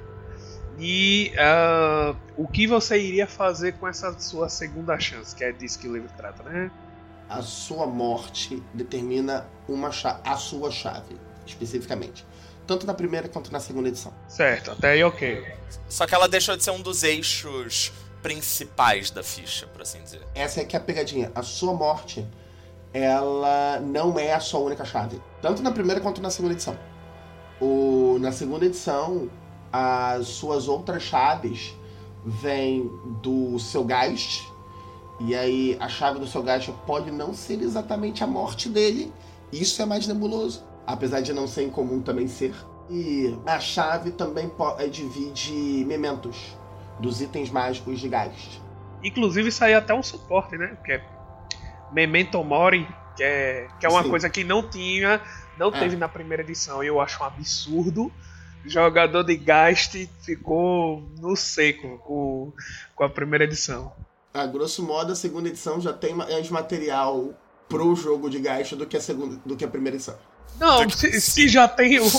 e 0.79 1.33
uh, 1.35 2.15
o 2.37 2.47
que 2.47 2.65
você 2.67 2.99
iria 2.99 3.27
fazer 3.27 3.73
com 3.73 3.87
essa 3.87 4.17
sua 4.19 4.49
segunda 4.49 4.97
chance, 4.99 5.35
que 5.35 5.43
é 5.43 5.51
disso 5.51 5.79
que 5.79 5.87
o 5.87 5.93
livro 5.93 6.09
trata, 6.15 6.43
né? 6.43 6.71
A 7.29 7.41
sua 7.41 7.85
morte 7.85 8.61
determina 8.73 9.47
uma 9.67 9.89
a 10.23 10.37
sua 10.37 10.71
chave, 10.71 11.15
especificamente. 11.45 12.25
Tanto 12.67 12.85
na 12.85 12.93
primeira 12.93 13.27
quanto 13.27 13.51
na 13.51 13.59
segunda 13.59 13.89
edição. 13.89 14.13
Certo, 14.27 14.71
até 14.71 14.91
aí 14.91 15.03
ok. 15.03 15.45
Só 15.87 16.05
que 16.05 16.13
ela 16.13 16.27
deixou 16.27 16.55
de 16.55 16.63
ser 16.63 16.71
um 16.71 16.81
dos 16.81 17.03
eixos 17.03 17.91
principais 18.21 19.09
da 19.09 19.23
ficha, 19.23 19.67
por 19.67 19.81
assim 19.81 20.01
dizer. 20.01 20.21
Essa 20.35 20.61
é 20.61 20.65
que 20.65 20.75
é 20.75 20.79
a 20.79 20.81
pegadinha. 20.81 21.31
A 21.33 21.41
sua 21.41 21.73
morte, 21.73 22.25
ela 22.93 23.79
não 23.79 24.17
é 24.19 24.33
a 24.33 24.39
sua 24.39 24.59
única 24.59 24.85
chave. 24.85 25.21
Tanto 25.41 25.61
na 25.61 25.71
primeira 25.71 25.99
quanto 26.01 26.21
na 26.21 26.29
segunda 26.29 26.53
edição. 26.53 26.77
O, 27.59 28.17
na 28.19 28.31
segunda 28.31 28.65
edição, 28.65 29.29
as 29.71 30.27
suas 30.27 30.67
outras 30.67 31.03
chaves 31.03 31.75
vêm 32.25 32.91
do 33.21 33.57
seu 33.59 33.85
Geist. 33.85 34.47
E 35.19 35.35
aí 35.35 35.77
a 35.79 35.87
chave 35.87 36.19
do 36.19 36.27
seu 36.27 36.43
Geist 36.43 36.71
pode 36.85 37.11
não 37.11 37.33
ser 37.33 37.61
exatamente 37.61 38.23
a 38.23 38.27
morte 38.27 38.67
dele. 38.67 39.11
Isso 39.51 39.81
é 39.81 39.85
mais 39.85 40.07
nebuloso. 40.07 40.63
Apesar 40.85 41.21
de 41.21 41.31
não 41.31 41.47
ser 41.47 41.63
incomum 41.63 42.01
também 42.01 42.27
ser. 42.27 42.53
E 42.89 43.37
a 43.45 43.59
chave 43.59 44.11
também 44.11 44.51
é, 44.79 44.87
divide 44.87 45.85
mementos 45.85 46.57
dos 46.99 47.21
itens 47.21 47.49
mágicos 47.49 47.99
de 47.99 48.09
Geist. 48.09 48.61
Inclusive 49.03 49.51
saiu 49.51 49.77
até 49.77 49.93
um 49.93 50.03
suporte, 50.03 50.57
né? 50.57 50.77
Que 50.83 50.93
é 50.93 51.05
Memento 51.91 52.43
Mori, 52.43 52.87
que 53.15 53.23
é, 53.23 53.67
que 53.79 53.85
é 53.85 53.89
uma 53.89 54.03
Sim. 54.03 54.09
coisa 54.09 54.29
que 54.29 54.43
não 54.43 54.67
tinha, 54.67 55.21
não 55.57 55.67
é. 55.67 55.79
teve 55.79 55.95
na 55.95 56.07
primeira 56.07 56.43
edição. 56.43 56.83
E 56.83 56.87
eu 56.87 56.99
acho 56.99 57.21
um 57.21 57.25
absurdo 57.25 58.11
jogador 58.65 59.23
de 59.23 59.35
Gast 59.35 60.09
ficou 60.21 61.03
no 61.19 61.35
seco 61.35 61.97
com, 61.99 62.53
com 62.95 63.03
a 63.03 63.09
primeira 63.09 63.43
edição. 63.43 63.93
A 64.33 64.45
grosso 64.45 64.83
modo, 64.83 65.11
a 65.11 65.15
segunda 65.15 65.49
edição 65.49 65.81
já 65.81 65.91
tem 65.91 66.13
mais 66.13 66.49
material 66.49 67.33
pro 67.67 67.95
jogo 67.95 68.29
de 68.29 68.39
Gast 68.39 68.75
do 68.75 68.85
que 68.85 68.97
a 68.97 69.01
segunda, 69.01 69.39
do 69.45 69.55
que 69.55 69.65
a 69.65 69.67
primeira 69.67 69.95
edição. 69.95 70.17
Não, 70.59 70.87
se, 70.89 71.19
se, 71.19 71.47
já 71.47 71.67
tem 71.67 71.99
um, 71.99 72.09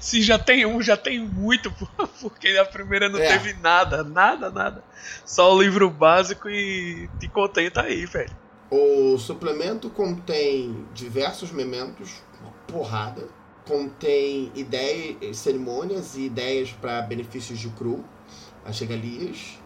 se 0.00 0.22
já 0.22 0.38
tem 0.38 0.66
um, 0.66 0.82
já 0.82 0.96
tem 0.96 1.20
muito, 1.20 1.72
porque 2.20 2.48
a 2.48 2.64
primeira 2.64 3.08
não 3.08 3.18
é. 3.18 3.26
teve 3.26 3.54
nada, 3.54 4.02
nada, 4.02 4.50
nada. 4.50 4.84
Só 5.24 5.54
o 5.54 5.62
livro 5.62 5.88
básico 5.90 6.48
e 6.48 7.08
te 7.18 7.28
contenta 7.28 7.82
aí, 7.82 8.06
velho. 8.06 8.34
O 8.70 9.18
suplemento 9.18 9.90
contém 9.90 10.86
diversos 10.94 11.52
mementos, 11.52 12.22
uma 12.40 12.52
porrada 12.66 13.28
contém 13.66 14.50
ideias, 14.54 15.36
cerimônias 15.36 16.16
e 16.16 16.22
ideias 16.22 16.72
para 16.72 17.02
benefícios 17.02 17.58
de 17.58 17.68
cru, 17.70 18.04
as 18.64 18.78
regalias. 18.78 19.58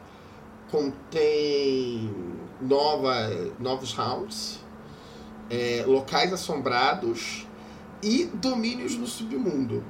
Contém 0.71 2.13
nova, 2.61 3.31
novos 3.61 3.93
rounds, 3.93 4.59
é, 5.49 5.85
locais 5.87 6.33
assombrados 6.33 7.47
e 8.03 8.25
domínios 8.25 8.97
no 8.97 9.07
submundo, 9.07 9.85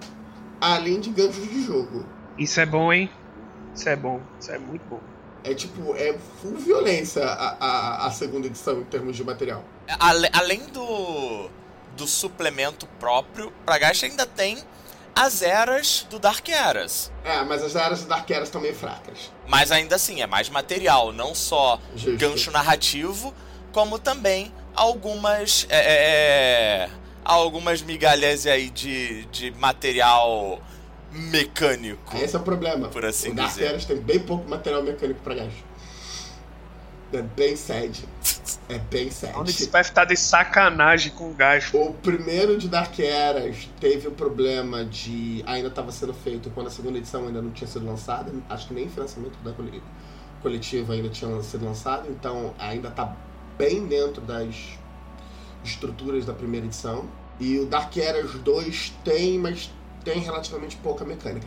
além 0.61 1.01
de 1.01 1.11
ganchos 1.11 1.49
de 1.49 1.63
jogo. 1.63 2.05
Isso 2.39 2.61
é 2.61 2.67
bom, 2.67 2.93
hein? 2.93 3.11
Isso 3.75 3.89
é 3.89 3.97
bom, 3.97 4.21
isso 4.39 4.51
é 4.51 4.59
muito 4.59 4.83
bom. 4.89 5.01
É 5.43 5.55
tipo, 5.55 5.95
é 5.97 6.19
full 6.43 6.57
violência 6.57 7.25
a, 7.25 7.57
a, 7.59 8.07
a 8.07 8.11
segunda 8.11 8.47
edição 8.47 8.81
em 8.81 8.85
termos 8.85 9.17
de 9.17 9.25
material. 9.25 9.65
Além 10.33 10.61
do 10.73 11.49
do 11.97 12.07
suplemento 12.07 12.87
próprio, 13.01 13.53
pra 13.65 13.79
Gacha 13.79 14.07
ainda 14.07 14.27
tem 14.27 14.59
as 15.15 15.41
eras 15.41 16.07
do 16.11 16.19
Dark 16.19 16.47
Eras. 16.49 17.11
É, 17.25 17.43
mas 17.43 17.63
as 17.63 17.75
eras 17.75 18.03
do 18.03 18.09
Dark 18.09 18.31
Eras 18.31 18.49
estão 18.49 18.61
meio 18.61 18.75
fracas. 18.75 19.33
Mas 19.49 19.73
ainda 19.73 19.97
assim, 19.97 20.21
é 20.21 20.27
mais 20.27 20.51
material, 20.51 21.13
não 21.13 21.35
só 21.35 21.81
Justo. 21.97 22.19
gancho 22.19 22.51
narrativo, 22.51 23.35
como 23.73 23.99
também 23.99 24.53
algumas. 24.75 25.67
É, 25.71 25.79
é, 25.79 25.95
é 26.85 26.91
algumas 27.25 27.83
migalhas 27.83 28.47
aí 28.47 28.71
de, 28.71 29.25
de 29.27 29.51
material 29.53 30.61
mecânico. 31.11 32.17
Esse 32.19 32.37
é 32.37 32.39
o 32.39 32.43
problema. 32.43 32.89
Por 32.89 33.05
assim 33.05 33.31
o 33.31 33.35
Dark 33.35 33.49
dizer. 33.49 33.65
Eras 33.69 33.85
tem 33.87 33.97
bem 33.97 34.21
pouco 34.21 34.49
material 34.49 34.83
mecânico 34.83 35.21
pra 35.21 35.35
Gacha. 35.35 35.65
É 37.13 37.23
bem 37.23 37.55
sad. 37.55 38.05
É 38.69 38.79
bem 38.79 39.11
sad. 39.11 39.39
Onde 39.39 39.67
vai 39.67 39.81
estar 39.81 40.05
de 40.05 40.17
sacanagem 40.17 41.13
com 41.13 41.31
o 41.31 41.35
gás. 41.35 41.71
O 41.73 41.93
primeiro 41.93 42.59
de 42.59 42.69
Dark 42.69 42.99
Eras 42.99 43.69
teve 43.81 44.09
o 44.09 44.11
problema 44.11 44.85
de. 44.85 45.43
Ainda 45.47 45.69
estava 45.69 45.93
sendo 45.93 46.13
feito 46.13 46.51
quando 46.51 46.67
a 46.67 46.71
segunda 46.71 46.99
edição 46.99 47.27
ainda 47.27 47.41
não 47.41 47.51
tinha 47.51 47.69
sido 47.69 47.87
lançada. 47.87 48.33
Acho 48.49 48.69
que 48.69 48.75
nem 48.75 48.89
financiamento 48.89 49.39
da 49.45 49.53
coletiva 50.43 50.93
ainda 50.95 51.09
tinha 51.09 51.43
sido 51.43 51.65
lançado. 51.65 52.09
Então 52.11 52.55
ainda 52.59 52.89
está 52.89 53.17
bem 53.57 53.87
dentro 53.87 54.21
das 54.21 54.55
estruturas 55.65 56.25
da 56.25 56.33
primeira 56.33 56.67
edição. 56.67 57.05
E 57.39 57.59
o 57.59 57.67
Dark 57.67 57.97
Eras 57.97 58.33
2 58.33 58.95
tem, 59.05 59.39
mas 59.39 59.71
tem 60.05 60.19
relativamente 60.21 60.77
pouca 60.77 61.05
mecânica. 61.05 61.47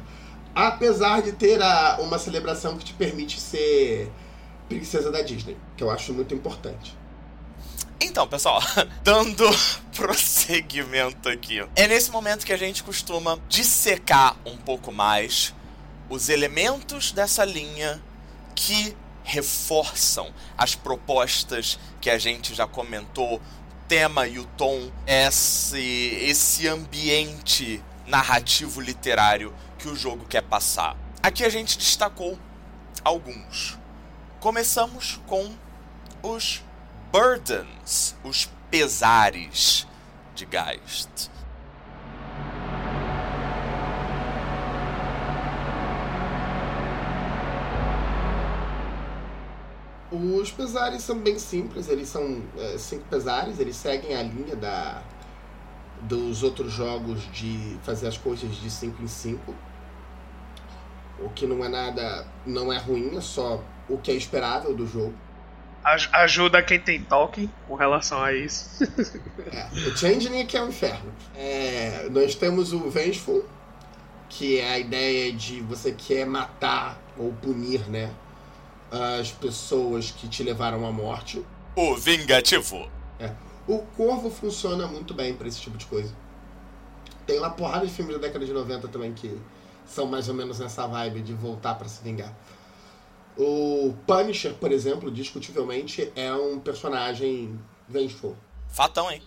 Apesar 0.54 1.22
de 1.22 1.32
ter 1.32 1.62
a, 1.62 1.98
uma 2.00 2.18
celebração 2.18 2.78
que 2.78 2.86
te 2.86 2.94
permite 2.94 3.40
ser 3.40 4.12
princesa 4.70 5.12
da 5.12 5.22
Disney, 5.22 5.58
que 5.76 5.84
eu 5.84 5.90
acho 5.90 6.14
muito 6.14 6.34
importante. 6.34 6.96
Então, 8.00 8.28
pessoal, 8.28 8.62
dando 9.04 9.44
prosseguimento 9.94 11.28
aqui. 11.28 11.60
É 11.76 11.88
nesse 11.88 12.12
momento 12.12 12.46
que 12.46 12.54
a 12.54 12.58
gente 12.58 12.84
costuma 12.84 13.38
dissecar 13.50 14.38
um 14.46 14.56
pouco 14.56 14.92
mais 14.92 15.54
os 16.10 16.30
elementos 16.30 17.12
dessa 17.12 17.44
linha 17.44 18.02
que 18.56 18.96
reforçam 19.24 20.34
as 20.58 20.76
propostas 20.76 21.78
que 22.02 22.10
a 22.10 22.18
gente 22.18 22.56
já 22.56 22.66
comentou, 22.66 23.36
o 23.36 23.42
tema 23.88 24.28
e 24.28 24.40
o 24.40 24.46
tom, 24.58 24.92
esse, 25.06 25.80
esse 26.22 26.68
ambiente 26.68 27.84
narrativo 28.08 28.82
literário 28.82 29.54
que 29.78 29.88
o 29.88 29.96
jogo 29.96 30.26
quer 30.26 30.42
passar. 30.42 30.98
Aqui 31.22 31.44
a 31.44 31.50
gente 31.50 31.78
destacou 31.78 32.38
alguns. 33.04 33.79
Começamos 34.40 35.20
com 35.28 35.52
os 36.24 36.64
burdens, 37.12 38.16
os 38.24 38.50
pesares 38.72 39.86
de 40.34 40.46
Geist. 40.46 41.30
Os 50.10 50.50
pesares 50.52 51.04
são 51.04 51.20
bem 51.20 51.38
simples, 51.38 51.90
eles 51.90 52.08
são 52.08 52.42
é, 52.58 52.78
cinco 52.78 53.04
pesares, 53.10 53.60
eles 53.60 53.76
seguem 53.76 54.16
a 54.16 54.24
linha 54.24 54.56
da, 54.56 55.04
dos 56.04 56.44
outros 56.44 56.72
jogos 56.72 57.30
de 57.34 57.78
fazer 57.84 58.08
as 58.08 58.18
coisas 58.18 58.56
de 58.56 58.72
5 58.72 59.04
em 59.04 59.08
5. 59.08 59.54
O 61.20 61.30
que 61.32 61.46
não 61.46 61.62
é 61.66 61.68
nada, 61.68 62.26
não 62.46 62.72
é 62.72 62.78
ruim, 62.78 63.18
é 63.18 63.22
só 63.22 63.62
o 63.90 63.98
que 63.98 64.12
é 64.12 64.14
esperável 64.14 64.76
do 64.76 64.86
jogo. 64.86 65.14
Ajuda 66.12 66.62
quem 66.62 66.80
tem 66.80 67.02
toque 67.02 67.50
com 67.68 67.74
relação 67.74 68.22
a 68.22 68.34
isso. 68.34 68.84
é, 69.52 69.68
o 69.88 69.98
Changeling 69.98 70.42
aqui 70.42 70.58
é 70.58 70.64
um 70.64 70.70
inferno. 70.70 71.12
É, 71.36 72.08
nós 72.12 72.36
temos 72.36 72.74
o 72.74 72.90
Vengeful, 72.90 73.46
que 74.28 74.60
é 74.60 74.74
a 74.74 74.80
ideia 74.80 75.32
de 75.32 75.62
você 75.62 75.92
quer 75.94 76.26
matar 76.26 77.00
ou 77.18 77.32
punir, 77.34 77.90
né? 77.90 78.12
As 78.92 79.32
pessoas 79.32 80.12
que 80.12 80.28
te 80.28 80.44
levaram 80.44 80.86
à 80.86 80.92
morte. 80.92 81.44
O 81.76 81.96
Vingativo. 81.96 82.90
É. 83.20 83.32
O 83.68 83.80
Corvo 83.96 84.30
funciona 84.30 84.86
muito 84.86 85.14
bem 85.14 85.34
para 85.34 85.48
esse 85.48 85.62
tipo 85.62 85.78
de 85.78 85.86
coisa. 85.86 86.14
Tem 87.26 87.40
uma 87.40 87.52
porrada 87.52 87.86
de 87.86 87.94
filmes 87.94 88.16
da 88.16 88.22
década 88.22 88.46
de 88.46 88.52
90 88.52 88.88
também 88.88 89.14
que 89.14 89.40
são 89.86 90.06
mais 90.06 90.28
ou 90.28 90.36
menos 90.36 90.60
nessa 90.60 90.88
vibe 90.88 91.22
de 91.22 91.34
voltar 91.34 91.76
para 91.76 91.88
se 91.88 92.04
vingar. 92.04 92.34
O 93.40 93.94
Punisher, 94.06 94.54
por 94.56 94.70
exemplo, 94.70 95.10
discutivelmente 95.10 96.12
é 96.14 96.34
um 96.34 96.60
personagem 96.60 97.58
vengeful. 97.88 98.36
Fatão, 98.68 99.10
hein? 99.10 99.24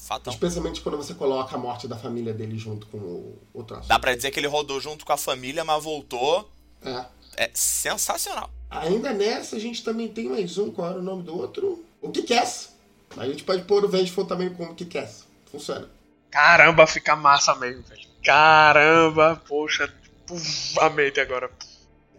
Fatão. 0.00 0.32
Especialmente 0.32 0.80
quando 0.80 0.96
você 0.96 1.12
coloca 1.12 1.54
a 1.54 1.58
morte 1.58 1.86
da 1.86 1.96
família 1.96 2.32
dele 2.32 2.56
junto 2.56 2.86
com 2.86 2.96
o, 2.96 3.38
o 3.52 3.62
troço. 3.62 3.86
Dá 3.86 3.98
pra 3.98 4.14
dizer 4.14 4.30
que 4.30 4.40
ele 4.40 4.46
rodou 4.46 4.80
junto 4.80 5.04
com 5.04 5.12
a 5.12 5.18
família, 5.18 5.64
mas 5.64 5.84
voltou. 5.84 6.50
É. 6.82 7.04
É 7.36 7.50
sensacional. 7.52 8.50
Ainda 8.70 9.12
nessa, 9.12 9.56
a 9.56 9.58
gente 9.58 9.84
também 9.84 10.08
tem 10.08 10.30
mais 10.30 10.56
um. 10.56 10.70
Qual 10.70 10.88
era 10.88 10.98
o 10.98 11.02
nome 11.02 11.22
do 11.22 11.36
outro? 11.36 11.84
O 12.00 12.10
Kick-Ass. 12.10 12.74
A 13.18 13.26
gente 13.26 13.44
pode 13.44 13.64
pôr 13.64 13.84
o 13.84 13.88
Vengeful 13.88 14.24
também 14.24 14.48
como 14.54 14.74
Kick-Ass. 14.74 15.26
Funciona. 15.50 15.90
Caramba, 16.30 16.86
fica 16.86 17.14
massa 17.14 17.54
mesmo, 17.56 17.82
velho. 17.82 18.08
Caramba, 18.24 19.42
poxa. 19.46 19.92
Puf, 20.26 20.78
a 20.80 20.88
mente 20.88 21.20
agora. 21.20 21.50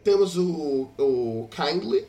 Temos 0.03 0.37
o, 0.37 0.89
o 0.97 1.49
Kindly. 1.51 2.05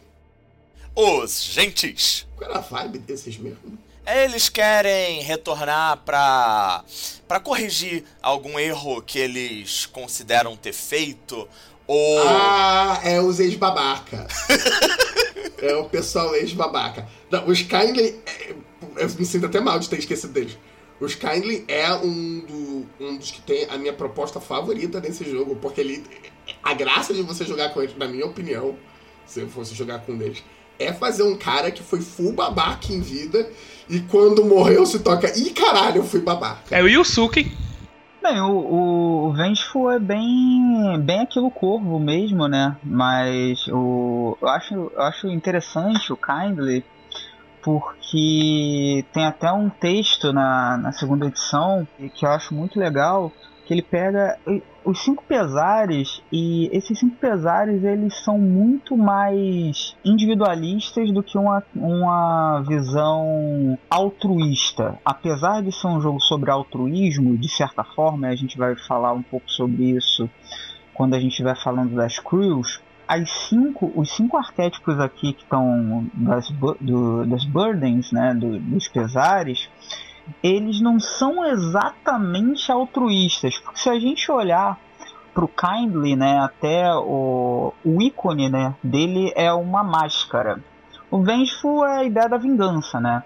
Os 0.96 1.42
gentis. 1.44 2.26
Qual 2.36 2.50
era 2.50 2.58
a 2.58 2.62
vibe 2.62 2.98
desses 3.00 3.36
mesmo? 3.38 3.78
Eles 4.06 4.48
querem 4.48 5.22
retornar 5.22 5.96
pra, 6.04 6.84
pra 7.26 7.40
corrigir 7.40 8.04
algum 8.22 8.58
erro 8.58 9.00
que 9.02 9.18
eles 9.18 9.86
consideram 9.86 10.56
ter 10.56 10.72
feito. 10.72 11.48
Ou. 11.86 12.18
Ah, 12.28 13.00
é 13.02 13.20
os 13.20 13.40
ex-babaca. 13.40 14.26
é 15.58 15.74
o 15.76 15.84
pessoal 15.88 16.34
ex-babaca. 16.34 17.08
Os 17.46 17.62
Kindly. 17.62 18.20
é- 18.26 18.54
Eu 18.96 19.08
me 19.18 19.24
sinto 19.24 19.46
até 19.46 19.60
mal 19.60 19.78
de 19.78 19.88
ter 19.88 19.98
esquecido 19.98 20.32
deles. 20.34 20.56
Os 21.00 21.14
Kindly 21.14 21.64
é 21.66 21.92
um, 21.94 22.40
do- 22.40 22.86
um 23.04 23.16
dos 23.16 23.30
que 23.30 23.40
tem 23.42 23.64
a 23.70 23.76
minha 23.78 23.92
proposta 23.92 24.38
favorita 24.40 25.00
nesse 25.00 25.28
jogo, 25.28 25.56
porque 25.56 25.80
ele. 25.80 26.04
A 26.64 26.72
graça 26.72 27.12
de 27.12 27.22
você 27.22 27.44
jogar 27.44 27.70
com 27.74 27.82
eles, 27.82 27.96
na 27.96 28.08
minha 28.08 28.24
opinião, 28.24 28.74
se 29.26 29.40
eu 29.40 29.48
fosse 29.48 29.74
jogar 29.74 29.98
com 30.00 30.12
um 30.12 30.18
deles, 30.18 30.42
é 30.78 30.92
fazer 30.92 31.22
um 31.22 31.36
cara 31.36 31.70
que 31.70 31.82
foi 31.82 32.00
full 32.00 32.32
babaca 32.32 32.92
em 32.92 33.00
vida 33.00 33.48
e 33.88 34.00
quando 34.00 34.44
morreu 34.44 34.86
se 34.86 34.98
toca. 35.00 35.30
Ih, 35.38 35.50
caralho, 35.50 35.98
eu 35.98 36.04
fui 36.04 36.20
babaca. 36.20 36.74
É 36.74 36.82
o 36.82 36.88
Yusuke. 36.88 37.52
Bem, 38.22 38.40
o, 38.40 39.26
o 39.28 39.32
Vengeful 39.34 39.90
é 39.90 39.98
bem, 39.98 40.98
bem 41.00 41.20
aquilo 41.20 41.50
corvo 41.50 42.00
mesmo, 42.00 42.48
né? 42.48 42.74
Mas 42.82 43.68
o, 43.68 44.38
eu, 44.40 44.48
acho, 44.48 44.74
eu 44.74 45.02
acho 45.02 45.28
interessante 45.28 46.10
o 46.10 46.16
Kindly 46.16 46.82
porque 47.62 49.04
tem 49.12 49.26
até 49.26 49.52
um 49.52 49.68
texto 49.68 50.32
na, 50.32 50.78
na 50.78 50.92
segunda 50.92 51.26
edição 51.26 51.86
que 52.14 52.24
eu 52.24 52.30
acho 52.30 52.54
muito 52.54 52.78
legal 52.78 53.30
que 53.66 53.72
ele 53.72 53.82
pega 53.82 54.38
os 54.84 55.02
cinco 55.02 55.24
pesares 55.24 56.22
e 56.30 56.68
esses 56.72 56.98
cinco 56.98 57.16
pesares 57.16 57.82
eles 57.82 58.22
são 58.22 58.38
muito 58.38 58.96
mais 58.96 59.96
individualistas 60.04 61.10
do 61.10 61.22
que 61.22 61.38
uma, 61.38 61.62
uma 61.74 62.62
visão 62.68 63.78
altruísta. 63.88 64.98
Apesar 65.04 65.62
de 65.62 65.72
ser 65.72 65.86
um 65.86 66.00
jogo 66.00 66.20
sobre 66.20 66.50
altruísmo, 66.50 67.36
de 67.36 67.48
certa 67.48 67.82
forma, 67.82 68.28
a 68.28 68.36
gente 68.36 68.58
vai 68.58 68.76
falar 68.76 69.12
um 69.12 69.22
pouco 69.22 69.50
sobre 69.50 69.90
isso 69.90 70.28
quando 70.92 71.14
a 71.14 71.20
gente 71.20 71.32
estiver 71.32 71.56
falando 71.56 71.94
das 71.94 72.18
crews. 72.18 72.80
As 73.06 73.30
cinco, 73.48 73.92
os 73.94 74.10
cinco 74.14 74.36
arquétipos 74.36 74.98
aqui 74.98 75.32
que 75.32 75.42
estão 75.42 76.06
das, 76.14 76.50
do, 76.80 77.26
das 77.26 77.44
burdens, 77.44 78.12
né, 78.12 78.34
do, 78.34 78.58
dos 78.58 78.88
pesares, 78.88 79.68
eles 80.42 80.80
não 80.80 80.98
são 80.98 81.44
exatamente 81.44 82.70
altruístas, 82.70 83.58
porque 83.58 83.80
se 83.80 83.90
a 83.90 83.98
gente 83.98 84.30
olhar 84.30 84.78
pro 85.32 85.48
Kindly, 85.48 86.14
né, 86.14 86.38
até 86.38 86.94
o, 86.94 87.72
o 87.84 88.02
ícone, 88.02 88.48
né, 88.48 88.74
dele 88.82 89.32
é 89.34 89.52
uma 89.52 89.82
máscara. 89.82 90.60
O 91.10 91.22
Vengeful 91.22 91.84
é 91.84 91.98
a 91.98 92.04
ideia 92.04 92.28
da 92.28 92.36
vingança, 92.36 93.00
né? 93.00 93.22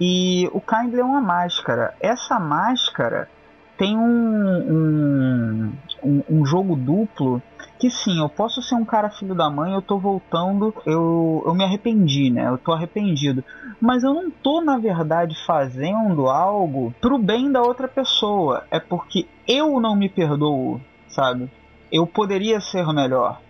E 0.00 0.48
o 0.52 0.60
Kindly 0.60 1.00
é 1.00 1.04
uma 1.04 1.20
máscara. 1.20 1.94
Essa 2.00 2.38
máscara 2.38 3.28
tem 3.76 3.96
um, 3.96 4.02
um, 4.02 5.72
um, 6.02 6.22
um 6.28 6.46
jogo 6.46 6.74
duplo 6.74 7.42
que 7.78 7.90
sim, 7.90 8.20
eu 8.20 8.28
posso 8.28 8.62
ser 8.62 8.74
um 8.74 8.84
cara 8.84 9.10
filho 9.10 9.34
da 9.34 9.50
mãe, 9.50 9.72
eu 9.72 9.82
tô 9.82 9.98
voltando, 9.98 10.74
eu, 10.84 11.42
eu 11.46 11.54
me 11.54 11.64
arrependi, 11.64 12.30
né? 12.30 12.48
Eu 12.48 12.58
tô 12.58 12.72
arrependido. 12.72 13.44
Mas 13.80 14.02
eu 14.02 14.14
não 14.14 14.30
tô, 14.30 14.60
na 14.60 14.78
verdade, 14.78 15.34
fazendo 15.46 16.28
algo 16.28 16.94
pro 17.00 17.18
bem 17.18 17.50
da 17.50 17.62
outra 17.62 17.86
pessoa. 17.86 18.64
É 18.70 18.80
porque 18.80 19.26
eu 19.46 19.78
não 19.80 19.94
me 19.94 20.08
perdoo, 20.08 20.80
sabe? 21.08 21.50
Eu 21.92 22.06
poderia 22.06 22.60
ser 22.60 22.86
melhor. 22.92 23.40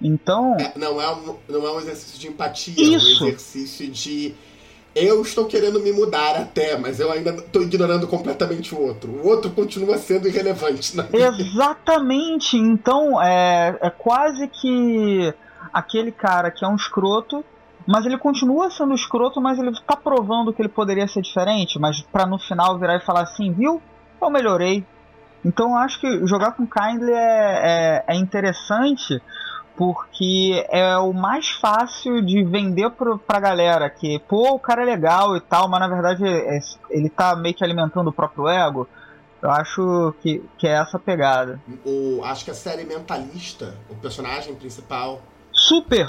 Então. 0.00 0.56
É, 0.58 0.72
não, 0.76 1.00
é 1.00 1.14
um, 1.14 1.36
não 1.48 1.66
é 1.66 1.72
um 1.72 1.78
exercício 1.78 2.18
de 2.18 2.28
empatia, 2.28 2.74
Isso. 2.74 3.22
é 3.22 3.24
um 3.24 3.28
exercício 3.28 3.88
de. 3.90 4.34
Eu 4.94 5.22
estou 5.22 5.46
querendo 5.46 5.80
me 5.80 5.90
mudar 5.90 6.36
até, 6.36 6.76
mas 6.76 7.00
eu 7.00 7.10
ainda 7.10 7.30
estou 7.30 7.62
ignorando 7.62 8.06
completamente 8.06 8.74
o 8.74 8.80
outro. 8.80 9.10
O 9.10 9.26
outro 9.26 9.50
continua 9.50 9.96
sendo 9.96 10.28
irrelevante. 10.28 10.94
Na 10.96 11.04
minha 11.04 11.30
vida. 11.30 11.48
Exatamente. 11.48 12.58
Então 12.58 13.20
é, 13.22 13.76
é 13.80 13.90
quase 13.90 14.48
que 14.48 15.32
aquele 15.72 16.12
cara 16.12 16.50
que 16.50 16.64
é 16.64 16.68
um 16.68 16.76
escroto, 16.76 17.42
mas 17.86 18.04
ele 18.04 18.18
continua 18.18 18.70
sendo 18.70 18.94
escroto, 18.94 19.40
mas 19.40 19.58
ele 19.58 19.72
tá 19.86 19.96
provando 19.96 20.52
que 20.52 20.60
ele 20.60 20.68
poderia 20.68 21.08
ser 21.08 21.22
diferente, 21.22 21.78
mas 21.78 22.02
para 22.02 22.26
no 22.26 22.38
final 22.38 22.78
virar 22.78 22.96
e 22.96 23.00
falar 23.00 23.22
assim, 23.22 23.50
viu? 23.52 23.80
Eu 24.20 24.30
melhorei. 24.30 24.84
Então 25.44 25.70
eu 25.70 25.76
acho 25.76 25.98
que 26.00 26.26
jogar 26.26 26.52
com 26.52 26.66
Kindly 26.66 27.12
é, 27.12 28.04
é, 28.04 28.04
é 28.08 28.16
interessante 28.16 29.20
porque 29.76 30.64
é 30.70 30.96
o 30.98 31.12
mais 31.12 31.50
fácil 31.50 32.20
de 32.24 32.42
vender 32.44 32.90
pro, 32.90 33.18
pra 33.18 33.40
galera 33.40 33.88
que, 33.90 34.18
pô, 34.28 34.52
o 34.54 34.58
cara 34.58 34.82
é 34.82 34.84
legal 34.84 35.36
e 35.36 35.40
tal, 35.40 35.68
mas 35.68 35.80
na 35.80 35.88
verdade 35.88 36.24
é- 36.26 36.58
ele 36.90 37.08
tá 37.08 37.34
meio 37.36 37.54
que 37.54 37.64
alimentando 37.64 38.08
o 38.08 38.12
próprio 38.12 38.48
ego. 38.48 38.88
Eu 39.40 39.50
acho 39.50 40.14
que, 40.22 40.40
que 40.56 40.68
é 40.68 40.72
essa 40.72 40.98
pegada. 40.98 41.60
O, 41.84 42.20
acho 42.24 42.44
que 42.44 42.50
a 42.52 42.54
série 42.54 42.84
Mentalista, 42.84 43.74
o 43.90 43.94
personagem 43.96 44.54
principal, 44.54 45.20
Super! 45.52 46.08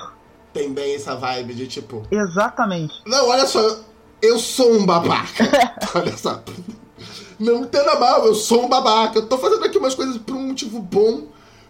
tem 0.54 0.72
bem 0.72 0.96
essa 0.96 1.16
vibe 1.16 1.56
de 1.56 1.68
tipo. 1.68 2.04
Exatamente. 2.12 2.94
Não, 3.08 3.28
olha 3.30 3.48
só, 3.48 3.60
Eu 4.22 4.38
sou 4.40 4.74
um 4.74 4.86
babaca. 4.86 5.44
Olha 5.96 6.16
só. 6.16 6.42
Não 7.40 7.62
entenda 7.64 8.00
mal, 8.00 8.26
eu 8.26 8.36
sou 8.36 8.66
um 8.66 8.70
babaca. 8.70 9.18
Eu 9.18 9.28
tô 9.28 9.38
fazendo 9.38 9.66
aqui 9.66 9.78
umas 9.78 9.96
coisas 9.96 10.18
por 10.18 10.36
um 10.36 10.48
motivo 10.48 10.80
bom, 10.80 11.24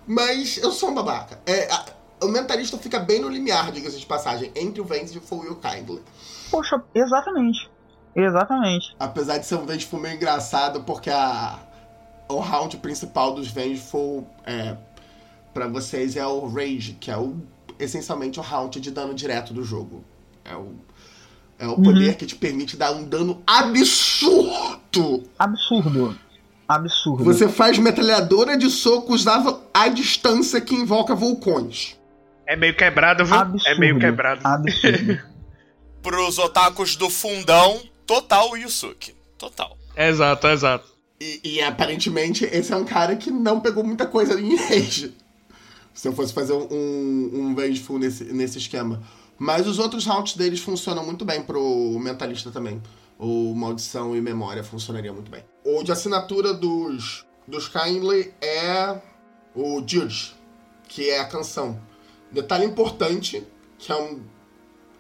mas 0.08 0.58
eu 0.58 0.72
sou 0.72 0.90
um 0.90 0.94
babaca. 0.94 1.40
É, 1.46 1.72
a, 1.72 1.86
o 2.24 2.28
mentalista 2.28 2.78
fica 2.78 3.00
bem 3.00 3.22
no 3.22 3.30
limiar, 3.30 3.72
diga-se 3.72 4.00
de 4.00 4.06
passagem, 4.06 4.52
entre 4.56 4.82
o 4.82 4.86
Vengeful 4.86 5.46
e 5.46 5.50
o 5.50 5.56
Kindly. 5.56 6.02
Poxa, 6.50 6.82
exatamente. 6.94 7.70
Exatamente. 8.16 8.96
Apesar 9.00 9.38
de 9.40 9.46
ser 9.46 9.56
um 9.56 9.66
Vengeful 9.66 10.00
meio 10.00 10.16
engraçado, 10.16 10.84
porque 10.84 11.10
a, 11.10 11.60
o 12.30 12.40
round 12.40 12.78
principal 12.78 13.34
dos 13.34 13.48
Vengeful 13.48 14.28
é, 14.46 14.78
para 15.54 15.68
vocês 15.68 16.16
é 16.16 16.26
o 16.26 16.48
Rage, 16.48 16.98
que 17.00 17.12
é 17.12 17.18
o, 17.18 17.36
essencialmente 17.80 18.40
o 18.40 18.44
round 18.44 18.80
de 18.80 18.92
dano 18.92 19.14
direto 19.14 19.54
do 19.54 19.64
jogo. 19.64 20.04
É 20.46 20.56
o, 20.56 20.76
é 21.58 21.68
o 21.68 21.76
poder 21.76 22.10
uhum. 22.10 22.14
que 22.16 22.26
te 22.26 22.36
permite 22.36 22.76
dar 22.76 22.92
um 22.92 23.04
dano 23.04 23.42
absurdo. 23.48 25.24
Absurdo. 25.40 26.18
Absurdo. 26.76 27.24
Você 27.24 27.48
faz 27.48 27.78
metralhadora 27.78 28.58
de 28.58 28.70
socos 28.70 29.26
à 29.74 29.88
distância 29.88 30.60
que 30.60 30.74
invoca 30.74 31.14
vulcões. 31.14 31.98
É 32.46 32.56
meio 32.56 32.76
quebrado, 32.76 33.26
viu? 33.26 33.36
Absurdo. 33.36 33.68
É 33.68 33.80
meio 33.80 34.00
quebrado. 34.00 34.42
Absurdo. 34.44 35.20
Pros 36.02 36.38
otakus 36.38 36.96
do 36.96 37.10
fundão, 37.10 37.80
total 38.06 38.58
Yusuke. 38.58 39.16
Total. 39.38 39.78
Exato, 39.96 40.48
exato. 40.48 40.94
E, 41.20 41.40
e, 41.44 41.62
aparentemente 41.62 42.44
esse 42.44 42.74
é 42.74 42.76
um 42.76 42.84
cara 42.84 43.16
que 43.16 43.32
não 43.32 43.62
pegou 43.62 43.84
muita 43.84 44.06
coisa 44.06 44.40
em 44.40 44.56
rage. 44.56 45.14
Se 45.94 46.08
eu 46.08 46.14
fosse 46.14 46.34
fazer 46.34 46.54
um, 46.54 47.30
um 47.34 47.56
vengeful 47.56 47.98
nesse, 47.98 48.26
nesse 48.26 48.58
esquema. 48.58 49.02
Mas 49.38 49.68
os 49.68 49.80
outros 49.80 50.06
rounds 50.06 50.36
deles 50.36 50.60
funcionam 50.60 51.06
muito 51.06 51.26
bem 51.26 51.42
pro 51.42 51.98
mentalista 52.00 52.52
também. 52.52 52.82
O 53.18 53.54
Maldição 53.56 54.16
e 54.16 54.22
Memória 54.22 54.64
funcionaria 54.64 55.14
muito 55.14 55.32
bem. 55.32 55.44
O 55.64 55.84
de 55.84 55.92
assinatura 55.92 56.54
dos, 56.54 57.26
dos 57.48 57.68
Kindly 57.68 58.34
é 58.42 59.02
o 59.56 59.84
Judge, 59.86 60.36
que 60.88 61.10
é 61.10 61.20
a 61.20 61.26
canção. 61.26 61.80
Detalhe 62.32 62.66
importante, 62.66 63.46
que 63.78 63.92
é 63.92 63.96
um. 63.96 64.22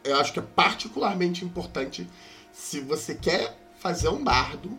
Eu 0.04 0.18
acho 0.18 0.34
que 0.34 0.40
é 0.40 0.44
particularmente 0.44 1.46
importante 1.46 2.08
se 2.52 2.80
você 2.80 3.16
quer 3.16 3.58
fazer 3.80 4.10
um 4.10 4.24
bardo 4.24 4.78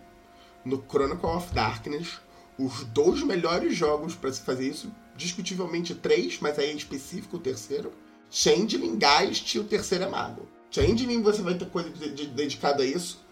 no 0.64 0.82
Chronicle 0.88 1.28
of 1.28 1.52
Darkness. 1.52 2.20
Os 2.56 2.84
dois 2.84 3.22
melhores 3.22 3.74
jogos 3.74 4.14
para 4.14 4.32
se 4.32 4.40
fazer 4.40 4.68
isso, 4.68 4.92
discutivelmente 5.16 5.92
três, 5.94 6.38
mas 6.40 6.58
aí 6.58 6.70
é 6.70 6.72
específico 6.72 7.36
o 7.36 7.40
terceiro. 7.40 7.92
Changeling, 8.36 8.98
Geist 8.98 9.54
e 9.54 9.60
o 9.60 9.64
terceiro 9.64 10.02
é 10.02 10.08
Mago. 10.08 10.48
Changeling 10.68 11.22
você 11.22 11.40
vai 11.40 11.54
ter 11.54 11.66
coisa 11.66 11.88
de, 11.88 12.12
de, 12.12 12.26
dedicada 12.26 12.82
a 12.82 12.86
isso. 12.86 13.24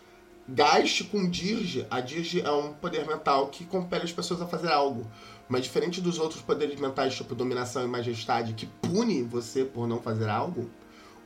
Geist 0.49 1.03
com 1.11 1.29
Dirge, 1.29 1.85
a 1.91 2.01
Dirge 2.01 2.41
é 2.41 2.53
um 2.53 2.73
poder 2.73 3.05
mental 3.05 3.49
que 3.49 3.65
compele 3.65 4.05
as 4.05 4.13
pessoas 4.13 4.41
a 4.41 4.47
fazer 4.47 4.71
algo. 4.71 5.05
Mas 5.49 5.65
diferente 5.65 6.01
dos 6.01 6.21
outros 6.21 6.41
poderes 6.41 6.79
mentais, 6.79 7.17
tipo 7.17 7.35
dominação 7.35 7.83
e 7.83 7.89
majestade, 7.89 8.55
que 8.55 8.67
pune 8.67 9.25
você 9.25 9.65
por 9.65 9.89
não 9.89 10.01
fazer 10.01 10.29
algo, 10.29 10.71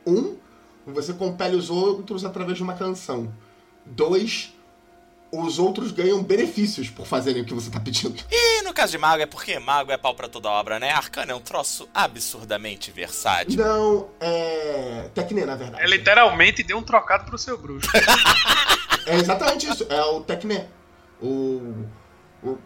um, 0.07 0.37
você 0.83 1.13
compele 1.13 1.55
os 1.55 1.69
outros 1.69 2.25
através 2.25 2.57
de 2.57 2.63
uma 2.63 2.73
canção. 2.73 3.31
Dois, 3.85 4.55
os 5.31 5.59
outros 5.59 5.91
ganham 5.91 6.23
benefícios 6.23 6.89
por 6.89 7.05
fazerem 7.05 7.41
o 7.41 7.45
que 7.45 7.53
você 7.53 7.69
tá 7.69 7.79
pedindo. 7.79 8.15
E 8.31 8.61
no 8.63 8.73
caso 8.73 8.91
de 8.91 8.97
mago 8.97 9.21
é 9.21 9.25
porque 9.25 9.59
mago 9.59 9.91
é 9.91 9.97
pau 9.97 10.15
pra 10.15 10.27
toda 10.27 10.49
obra, 10.49 10.79
né? 10.79 10.91
Arcano 10.91 11.31
é 11.31 11.35
um 11.35 11.41
troço 11.41 11.87
absurdamente 11.93 12.91
versátil. 12.91 13.63
Não, 13.63 14.09
é. 14.19 15.09
Tecne, 15.13 15.45
na 15.45 15.55
verdade. 15.55 15.83
É 15.83 15.87
literalmente 15.87 16.63
deu 16.63 16.77
um 16.77 16.83
trocado 16.83 17.25
pro 17.25 17.37
seu 17.37 17.57
bruxo. 17.57 17.89
é 19.05 19.15
exatamente 19.15 19.69
isso. 19.69 19.85
É 19.89 20.01
o 20.01 20.21
Tecne. 20.21 20.65
O 21.21 21.85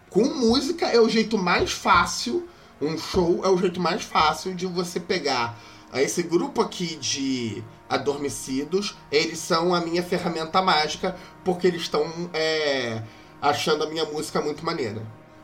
com 0.09 0.23
música 0.23 0.87
é 0.87 0.99
o 0.99 1.09
jeito 1.09 1.37
mais 1.37 1.71
fácil, 1.71 2.47
um 2.81 2.97
show 2.97 3.41
é 3.43 3.49
o 3.49 3.57
jeito 3.57 3.79
mais 3.79 4.03
fácil 4.03 4.53
de 4.53 4.65
você 4.65 4.99
pegar 4.99 5.57
esse 5.99 6.23
grupo 6.23 6.61
aqui 6.61 6.95
de 6.95 7.63
adormecidos, 7.89 8.97
eles 9.11 9.39
são 9.39 9.73
a 9.73 9.81
minha 9.81 10.01
ferramenta 10.01 10.61
mágica, 10.61 11.15
porque 11.43 11.67
eles 11.67 11.81
estão 11.81 12.05
é, 12.33 13.01
achando 13.41 13.83
a 13.83 13.87
minha 13.89 14.05
música 14.05 14.39
muito 14.39 14.63
maneira. 14.65 15.01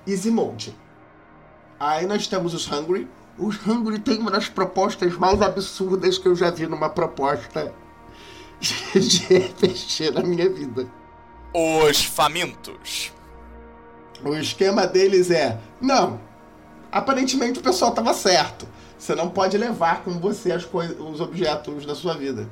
Easy 0.08 0.32
Mode. 0.32 0.74
Aí 1.80 2.06
nós 2.06 2.28
temos 2.28 2.54
os 2.54 2.72
Hungry. 2.72 3.08
Os 3.38 3.56
Hungry 3.68 4.00
tem 4.00 4.20
uma 4.20 4.32
das 4.32 4.48
propostas 4.48 5.16
mais 5.18 5.42
absurdas 5.42 6.18
que 6.18 6.28
eu 6.28 6.36
já 6.36 6.50
vi 6.50 6.66
numa 6.66 6.90
proposta 6.90 7.74
de 8.96 9.38
RPG 9.38 10.12
na 10.12 10.24
minha 10.24 10.50
vida. 10.50 10.88
Os 11.54 12.06
Famintos. 12.06 13.12
O 14.24 14.34
esquema 14.36 14.88
deles 14.88 15.30
é: 15.30 15.60
não, 15.82 16.20
aparentemente 16.92 17.60
o 17.60 17.64
pessoal 17.64 17.92
estava 17.92 18.14
certo. 18.14 18.68
Você 18.98 19.14
não 19.16 19.30
pode 19.30 19.58
levar 19.58 20.04
com 20.04 20.20
você 20.20 20.52
as 20.52 20.66
os 20.66 21.22
objetos 21.22 21.86
da 21.86 21.94
sua 21.94 22.16
vida, 22.16 22.50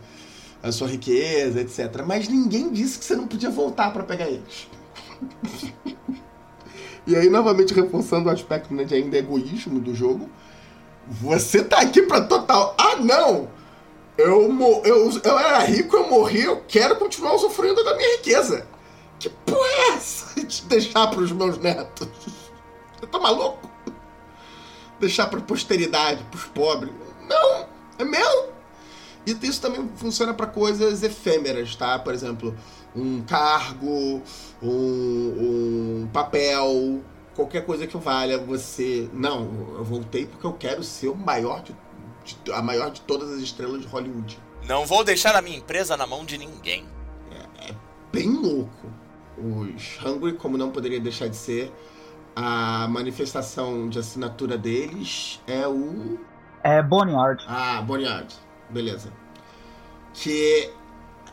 a 0.62 0.72
sua 0.72 0.88
riqueza, 0.88 1.62
etc. 1.62 2.04
Mas 2.06 2.28
ninguém 2.28 2.72
disse 2.72 3.00
que 3.00 3.06
você 3.06 3.16
não 3.16 3.28
podia 3.28 3.50
voltar 3.50 3.92
para 3.92 4.04
pegar 4.04 4.28
eles. 4.28 4.68
e 7.08 7.16
aí, 7.16 7.30
novamente, 7.30 7.74
reforçando 7.74 8.30
o 8.30 8.32
aspecto 8.32 8.74
né, 8.74 8.84
de 8.84 8.94
ainda 8.94 9.18
egoísmo 9.18 9.80
do 9.80 9.96
jogo. 9.96 10.30
Você 11.08 11.64
tá 11.64 11.82
aqui 11.82 12.02
pra 12.04 12.22
total. 12.22 12.76
Ah, 12.78 12.96
não! 12.98 13.48
Eu, 14.18 14.50
eu, 14.86 15.22
eu 15.24 15.40
era 15.40 15.60
rico, 15.60 15.96
eu 15.96 16.10
morri, 16.10 16.44
eu 16.44 16.64
quero 16.68 16.96
continuar 16.96 17.36
usufruindo 17.36 17.84
da 17.84 17.96
minha 17.96 18.18
riqueza. 18.18 18.66
Que 19.20 19.30
porra 19.30 19.68
é 19.68 19.90
essa 19.94 20.42
de 20.42 20.62
deixar 20.64 21.08
pros 21.08 21.32
meus 21.32 21.58
netos? 21.58 22.08
Você 22.18 23.08
tá 23.08 23.20
maluco? 23.20 23.75
Deixar 25.00 25.28
pra 25.28 25.42
posteridade, 25.42 26.24
pros 26.32 26.46
pobres? 26.46 26.94
Não! 27.28 27.68
É 27.98 28.04
meu! 28.04 28.54
E 29.26 29.32
isso 29.42 29.60
também 29.62 29.90
funciona 29.96 30.34
para 30.34 30.46
coisas 30.46 31.02
efêmeras, 31.02 31.76
tá? 31.76 31.98
Por 31.98 32.14
exemplo, 32.14 32.56
um 32.96 33.24
cargo, 33.24 34.22
um, 34.62 36.04
um 36.04 36.10
papel, 36.14 37.02
qualquer 37.36 37.66
coisa 37.66 37.88
que 37.88 37.98
valha 37.98 38.38
você. 38.38 39.10
Não, 39.12 39.76
eu 39.78 39.84
voltei 39.84 40.28
porque 40.28 40.46
eu 40.46 40.54
quero 40.54 40.84
ser 40.84 41.08
o 41.08 41.16
maior 41.16 41.64
de, 41.64 41.76
de, 42.24 42.52
a 42.52 42.62
maior 42.62 42.92
de 42.92 43.02
todas 43.02 43.32
as 43.32 43.40
estrelas 43.40 43.82
de 43.82 43.88
Hollywood. 43.88 44.40
Não 44.68 44.86
vou 44.86 45.04
deixar 45.04 45.36
a 45.36 45.42
minha 45.42 45.58
empresa 45.58 45.98
na 45.98 46.06
mão 46.06 46.24
de 46.24 46.38
ninguém. 46.38 46.86
É, 47.32 47.72
é 47.72 47.76
bem 48.12 48.30
louco 48.30 48.88
os 49.38 50.00
Hungry, 50.04 50.34
como 50.34 50.58
não 50.58 50.72
poderia 50.72 51.00
deixar 51.00 51.28
de 51.28 51.36
ser, 51.36 51.72
a 52.36 52.88
manifestação 52.90 53.88
de 53.88 53.98
assinatura 53.98 54.58
deles 54.58 55.42
é 55.48 55.68
o. 55.68 56.20
É 56.64 56.82
Boneyard. 56.82 57.46
Ah, 57.48 57.82
Boneyard. 57.82 58.36
Beleza. 58.70 59.12
Que 60.14 60.72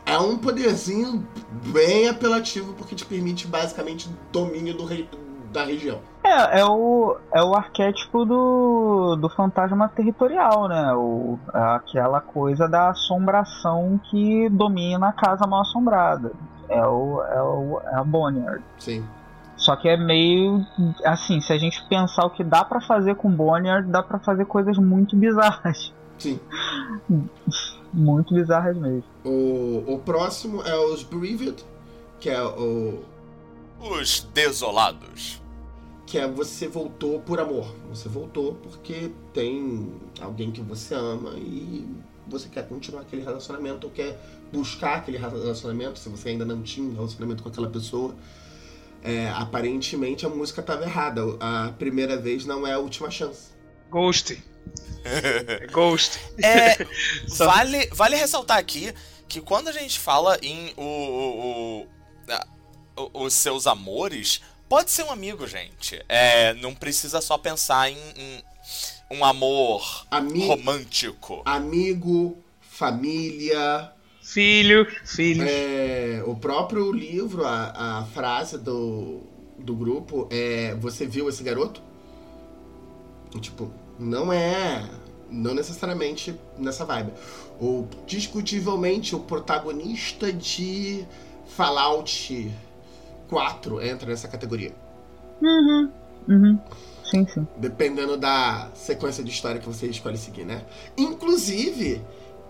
é 0.06 0.18
um 0.18 0.36
poderzinho 0.36 1.26
bem 1.72 2.08
apelativo 2.08 2.74
porque 2.74 2.94
te 2.94 3.04
permite 3.04 3.46
basicamente 3.46 4.08
domínio 4.30 4.76
do 4.76 4.84
rei, 4.84 5.08
da 5.52 5.64
região. 5.64 6.00
É, 6.24 6.60
é 6.60 6.64
o, 6.64 7.16
é 7.32 7.42
o 7.42 7.54
arquétipo 7.54 8.24
do, 8.24 9.16
do 9.16 9.28
fantasma 9.28 9.88
territorial, 9.88 10.68
né? 10.68 10.92
O, 10.94 11.38
aquela 11.52 12.20
coisa 12.20 12.68
da 12.68 12.90
assombração 12.90 14.00
que 14.10 14.48
domina 14.50 15.08
a 15.08 15.12
casa 15.12 15.46
mal 15.46 15.62
assombrada. 15.62 16.32
É 16.68 16.86
o, 16.86 17.22
é 17.24 17.42
o 17.42 17.80
é 17.84 17.94
a 17.96 18.04
Boneyard. 18.04 18.62
Sim. 18.78 19.04
Só 19.56 19.76
que 19.76 19.88
é 19.88 19.96
meio 19.96 20.66
assim, 21.04 21.40
se 21.40 21.52
a 21.52 21.58
gente 21.58 21.82
pensar 21.88 22.24
o 22.24 22.30
que 22.30 22.42
dá 22.42 22.64
para 22.64 22.80
fazer 22.80 23.14
com 23.14 23.30
Boneyard, 23.30 23.88
dá 23.88 24.02
para 24.02 24.18
fazer 24.18 24.44
coisas 24.44 24.76
muito 24.78 25.16
bizarras. 25.16 25.92
Sim. 26.18 26.40
muito 27.92 28.34
bizarras 28.34 28.76
mesmo. 28.76 29.04
O, 29.24 29.84
o 29.94 29.98
próximo 29.98 30.62
é 30.62 30.76
os 30.76 31.02
Bereaved, 31.02 31.64
que 32.18 32.30
é 32.30 32.42
o 32.42 33.04
os 33.82 34.28
desolados. 34.32 35.42
Que 36.06 36.18
é 36.18 36.28
você 36.28 36.68
voltou 36.68 37.20
por 37.20 37.40
amor. 37.40 37.74
Você 37.88 38.08
voltou 38.08 38.54
porque 38.54 39.10
tem 39.32 39.92
alguém 40.20 40.50
que 40.50 40.60
você 40.60 40.94
ama 40.94 41.32
e 41.36 41.86
você 42.26 42.48
quer 42.48 42.68
continuar 42.68 43.02
aquele 43.02 43.22
relacionamento 43.22 43.86
ou 43.86 43.92
quer 43.92 44.20
buscar 44.52 44.98
aquele 44.98 45.18
relacionamento, 45.18 45.98
se 45.98 46.08
você 46.08 46.28
ainda 46.28 46.44
não 46.44 46.62
tinha 46.62 46.88
um 46.88 46.94
relacionamento 46.94 47.42
com 47.42 47.48
aquela 47.48 47.68
pessoa. 47.68 48.14
É, 49.02 49.28
aparentemente 49.30 50.24
a 50.24 50.28
música 50.28 50.60
estava 50.60 50.84
errada. 50.84 51.22
A 51.40 51.72
primeira 51.78 52.16
vez 52.16 52.44
não 52.44 52.66
é 52.66 52.72
a 52.72 52.78
última 52.78 53.10
chance. 53.10 53.50
Ghost. 53.90 54.42
Ghost. 55.72 56.18
É, 56.42 56.86
vale, 57.36 57.86
vale 57.92 58.16
ressaltar 58.16 58.58
aqui 58.58 58.94
que 59.28 59.40
quando 59.40 59.68
a 59.68 59.72
gente 59.72 59.98
fala 59.98 60.38
em 60.42 60.72
o, 60.76 60.82
o, 60.82 61.86
o, 62.96 63.24
os 63.24 63.32
seus 63.32 63.66
amores, 63.66 64.40
pode 64.68 64.90
ser 64.90 65.02
um 65.04 65.10
amigo, 65.10 65.46
gente. 65.46 66.02
É, 66.08 66.54
não 66.54 66.74
precisa 66.74 67.20
só 67.20 67.36
pensar 67.36 67.90
em, 67.90 67.96
em 68.16 68.44
um 69.10 69.24
amor 69.24 70.06
Ami 70.10 70.46
romântico. 70.46 71.42
Amigo, 71.44 72.38
família, 72.60 73.92
Filho, 74.32 74.86
filho. 75.04 75.44
É, 75.46 76.22
o 76.26 76.34
próprio 76.34 76.90
livro, 76.90 77.44
a, 77.44 78.00
a 78.00 78.04
frase 78.06 78.56
do, 78.56 79.20
do 79.58 79.74
grupo 79.74 80.26
é: 80.30 80.74
Você 80.76 81.06
viu 81.06 81.28
esse 81.28 81.42
garoto? 81.42 81.82
Tipo, 83.40 83.70
não 83.98 84.32
é. 84.32 84.88
Não 85.30 85.54
necessariamente 85.54 86.34
nessa 86.58 86.84
vibe. 86.84 87.12
O, 87.60 87.86
discutivelmente, 88.06 89.14
o 89.14 89.20
protagonista 89.20 90.32
de 90.32 91.06
Fallout 91.46 92.50
4 93.28 93.82
entra 93.82 94.08
nessa 94.08 94.28
categoria. 94.28 94.72
Uhum. 95.42 95.90
Uhum. 96.28 96.58
Sim, 97.04 97.26
sim. 97.26 97.46
Dependendo 97.58 98.16
da 98.16 98.70
sequência 98.74 99.22
de 99.22 99.30
história 99.30 99.60
que 99.60 99.66
você 99.66 99.86
escolhe 99.86 100.16
seguir, 100.16 100.44
né? 100.44 100.64
Inclusive, 100.96 102.00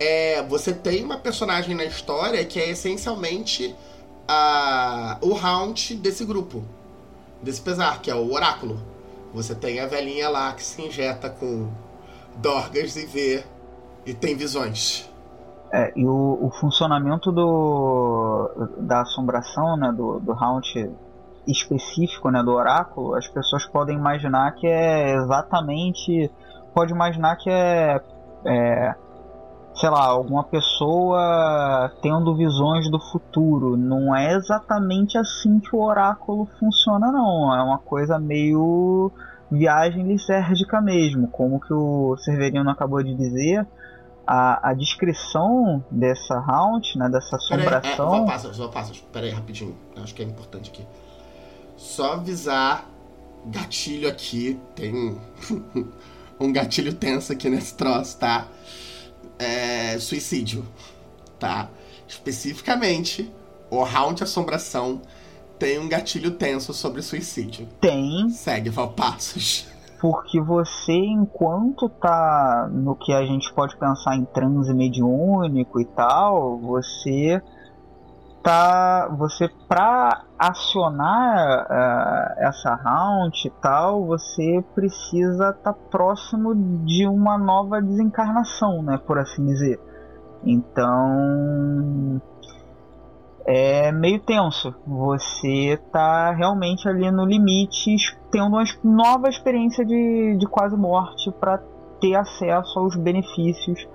é, 0.03 0.43
você 0.43 0.73
tem 0.73 1.03
uma 1.03 1.17
personagem 1.17 1.75
na 1.75 1.85
história 1.85 2.43
que 2.43 2.59
é 2.59 2.69
essencialmente 2.69 3.75
a, 4.27 5.17
o 5.21 5.35
Haunt 5.35 5.95
desse 5.95 6.25
grupo. 6.25 6.63
Desse 7.41 7.61
pesar, 7.61 8.01
que 8.01 8.11
é 8.11 8.15
o 8.15 8.31
Oráculo. 8.31 8.79
Você 9.33 9.55
tem 9.55 9.79
a 9.79 9.87
velhinha 9.87 10.29
lá 10.29 10.53
que 10.53 10.63
se 10.63 10.81
injeta 10.81 11.29
com 11.29 11.69
dorgas 12.35 12.95
e 12.95 13.05
vê 13.05 13.43
e 14.05 14.13
tem 14.13 14.35
visões. 14.35 15.09
É, 15.71 15.91
e 15.95 16.05
o, 16.05 16.37
o, 16.39 16.51
funcionamento 16.51 17.31
do, 17.31 18.51
da 18.77 19.01
assombração, 19.01 19.75
né, 19.75 19.91
do, 19.91 20.19
do 20.19 20.31
Haunt 20.33 20.75
específico, 21.47 22.29
né, 22.29 22.43
do 22.43 22.51
oráculo, 22.51 23.15
as 23.15 23.27
pessoas 23.27 23.65
podem 23.65 23.97
imaginar 23.97 24.53
que 24.53 24.67
é 24.67 25.15
exatamente, 25.15 26.29
pode 26.73 26.93
imaginar 26.93 27.37
que 27.37 27.49
é, 27.49 27.99
é 28.45 28.95
sei 29.75 29.89
lá, 29.89 30.05
alguma 30.05 30.43
pessoa 30.43 31.91
tendo 32.01 32.35
visões 32.35 32.89
do 32.89 32.99
futuro. 32.99 33.75
Não 33.75 34.15
é 34.15 34.35
exatamente 34.35 35.17
assim 35.17 35.59
que 35.59 35.75
o 35.75 35.81
oráculo 35.81 36.47
funciona, 36.59 37.11
não. 37.11 37.55
É 37.55 37.63
uma 37.63 37.79
coisa 37.79 38.19
meio 38.19 39.11
viagem 39.51 40.07
lisérgica 40.07 40.81
mesmo, 40.81 41.27
como 41.27 41.59
que 41.59 41.73
o 41.73 42.15
Severino 42.17 42.69
acabou 42.69 43.03
de 43.03 43.13
dizer. 43.15 43.65
A, 44.25 44.69
a 44.69 44.73
descrição 44.73 45.83
dessa 45.91 46.35
haunt, 46.35 46.95
né, 46.95 47.09
dessa 47.09 47.35
assombração. 47.35 48.09
Peraí, 48.09 48.37
é, 48.37 48.53
só 48.53 48.67
passa, 48.69 48.93
peraí, 49.11 49.31
rapidinho. 49.31 49.75
Acho 50.01 50.15
que 50.15 50.21
é 50.21 50.25
importante 50.25 50.69
aqui. 50.69 50.87
Só 51.75 52.13
avisar, 52.13 52.85
gatilho 53.45 54.07
aqui, 54.07 54.57
tem 54.75 55.19
um 56.39 56.53
gatilho 56.53 56.93
tenso 56.93 57.33
aqui 57.33 57.49
nesse 57.49 57.75
troço, 57.75 58.17
tá? 58.17 58.47
É, 59.39 59.97
suicídio, 59.99 60.65
tá? 61.39 61.69
Especificamente, 62.07 63.31
o 63.69 63.83
Round 63.83 64.23
Assombração 64.23 65.01
tem 65.57 65.79
um 65.79 65.87
gatilho 65.87 66.31
tenso 66.31 66.73
sobre 66.73 67.01
suicídio. 67.01 67.67
Tem. 67.79 68.29
Segue, 68.29 68.69
Valpassos. 68.69 69.67
Porque 69.99 70.41
você, 70.41 70.91
enquanto 70.91 71.87
tá 71.87 72.69
no 72.71 72.95
que 72.95 73.13
a 73.13 73.25
gente 73.25 73.53
pode 73.53 73.77
pensar 73.77 74.17
em 74.17 74.25
transe 74.25 74.73
mediúnico 74.73 75.79
e 75.79 75.85
tal, 75.85 76.57
você 76.57 77.41
tá 78.43 79.07
você 79.17 79.49
para 79.67 80.25
acionar 80.37 81.65
uh, 81.65 82.39
essa 82.39 82.75
round 82.75 83.47
e 83.47 83.49
tal 83.61 84.05
você 84.05 84.63
precisa 84.75 85.49
estar 85.49 85.73
tá 85.73 85.79
próximo 85.89 86.53
de 86.85 87.07
uma 87.07 87.37
nova 87.37 87.81
desencarnação 87.81 88.83
né 88.83 88.99
por 89.07 89.17
assim 89.17 89.45
dizer. 89.45 89.79
Então 90.45 92.21
é 93.45 93.91
meio 93.91 94.19
tenso. 94.19 94.73
Você 94.85 95.79
tá 95.91 96.31
realmente 96.31 96.87
ali 96.87 97.09
no 97.11 97.25
limite 97.25 97.95
tendo 98.31 98.47
uma 98.47 98.63
nova 98.83 99.29
experiência 99.29 99.85
de, 99.85 100.37
de 100.37 100.45
quase 100.47 100.75
morte 100.75 101.31
para 101.39 101.61
ter 101.99 102.15
acesso 102.15 102.79
aos 102.79 102.95
benefícios 102.97 103.87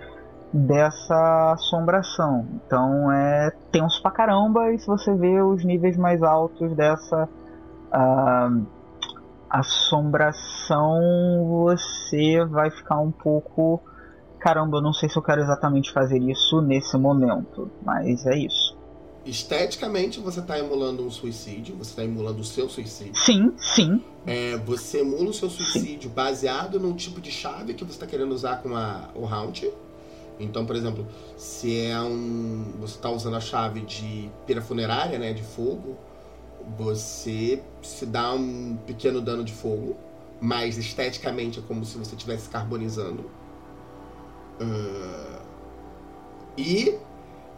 dessa 0.52 1.52
assombração. 1.52 2.46
Então 2.66 3.12
é 3.12 3.50
tenso 3.70 4.00
pra 4.02 4.10
caramba 4.10 4.72
e 4.72 4.78
se 4.78 4.86
você 4.86 5.14
vê 5.14 5.40
os 5.42 5.64
níveis 5.64 5.96
mais 5.96 6.22
altos 6.22 6.74
dessa 6.74 7.28
uh, 7.92 8.66
assombração, 9.50 11.00
você 11.48 12.44
vai 12.46 12.70
ficar 12.70 13.00
um 13.00 13.10
pouco. 13.10 13.80
Caramba, 14.38 14.78
eu 14.78 14.82
não 14.82 14.92
sei 14.92 15.08
se 15.08 15.16
eu 15.16 15.22
quero 15.22 15.40
exatamente 15.40 15.92
fazer 15.92 16.18
isso 16.18 16.60
nesse 16.60 16.96
momento, 16.96 17.70
mas 17.82 18.24
é 18.26 18.36
isso. 18.38 18.78
Esteticamente 19.26 20.20
você 20.20 20.40
está 20.40 20.58
emulando 20.58 21.04
um 21.04 21.10
suicídio, 21.10 21.76
você 21.76 21.90
está 21.90 22.04
emulando 22.04 22.40
o 22.40 22.44
seu 22.44 22.68
suicídio. 22.68 23.14
Sim, 23.16 23.52
sim. 23.58 24.02
É, 24.26 24.56
você 24.56 25.00
emula 25.00 25.30
o 25.30 25.34
seu 25.34 25.50
suicídio 25.50 26.08
sim. 26.08 26.14
baseado 26.14 26.80
no 26.80 26.94
tipo 26.94 27.20
de 27.20 27.30
chave 27.30 27.74
que 27.74 27.84
você 27.84 27.92
está 27.92 28.06
querendo 28.06 28.32
usar 28.32 28.62
com 28.62 28.74
a, 28.74 29.10
o 29.14 29.26
Haunt. 29.26 29.64
Então, 30.38 30.64
por 30.64 30.76
exemplo, 30.76 31.06
se 31.36 31.86
é 31.86 32.00
um. 32.00 32.72
Você 32.80 32.94
está 32.94 33.10
usando 33.10 33.36
a 33.36 33.40
chave 33.40 33.80
de 33.80 34.30
pira 34.46 34.62
funerária, 34.62 35.18
né? 35.18 35.32
De 35.32 35.42
fogo, 35.42 35.96
você 36.76 37.62
se 37.82 38.06
dá 38.06 38.32
um 38.32 38.76
pequeno 38.86 39.20
dano 39.20 39.42
de 39.42 39.52
fogo, 39.52 39.96
mas 40.40 40.78
esteticamente 40.78 41.58
é 41.58 41.62
como 41.62 41.84
se 41.84 41.98
você 41.98 42.14
estivesse 42.14 42.48
carbonizando. 42.48 43.30
Uh, 44.60 45.38
e 46.56 46.98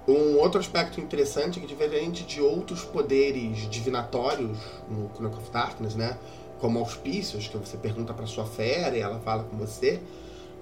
um 0.08 0.38
outro 0.38 0.60
aspecto 0.60 1.00
interessante 1.00 1.58
é 1.58 1.62
que, 1.62 1.68
diferente 1.68 2.24
de 2.24 2.40
outros 2.40 2.82
poderes 2.82 3.68
divinatórios 3.70 4.58
no 4.88 5.10
Chronicle 5.14 5.42
of 5.42 5.50
Darkness, 5.50 5.94
né? 5.94 6.18
Como 6.58 6.78
auspícios, 6.78 7.48
que 7.48 7.56
você 7.56 7.76
pergunta 7.76 8.12
para 8.12 8.26
sua 8.26 8.44
fera 8.44 8.96
e 8.96 9.00
ela 9.00 9.18
fala 9.20 9.44
com 9.44 9.56
você 9.56 10.00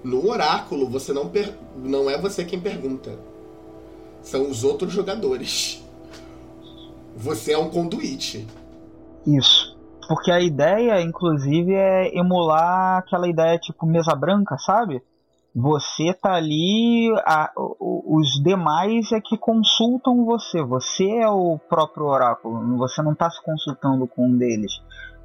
no 0.03 0.29
oráculo, 0.29 0.89
você 0.89 1.13
não, 1.13 1.27
per... 1.29 1.53
não 1.75 2.09
é 2.09 2.17
você 2.17 2.45
quem 2.45 2.59
pergunta. 2.59 3.17
São 4.21 4.49
os 4.49 4.63
outros 4.63 4.91
jogadores. 4.91 5.83
Você 7.15 7.53
é 7.53 7.57
um 7.57 7.69
conduíte. 7.69 8.47
Isso. 9.25 9.77
Porque 10.07 10.31
a 10.31 10.39
ideia, 10.39 11.01
inclusive, 11.01 11.73
é 11.73 12.17
emular 12.17 12.97
aquela 12.97 13.27
ideia 13.27 13.59
tipo 13.59 13.85
mesa 13.85 14.15
branca, 14.15 14.57
sabe? 14.57 15.03
Você 15.55 16.13
tá 16.13 16.33
ali, 16.33 17.11
a, 17.25 17.51
os 17.57 18.41
demais 18.43 19.11
é 19.11 19.19
que 19.19 19.37
consultam 19.37 20.25
você. 20.25 20.61
Você 20.61 21.09
é 21.09 21.27
o 21.27 21.59
próprio 21.69 22.05
oráculo. 22.05 22.77
Você 22.77 23.01
não 23.01 23.13
está 23.13 23.29
se 23.29 23.43
consultando 23.43 24.07
com 24.07 24.27
um 24.27 24.37
deles. 24.37 24.71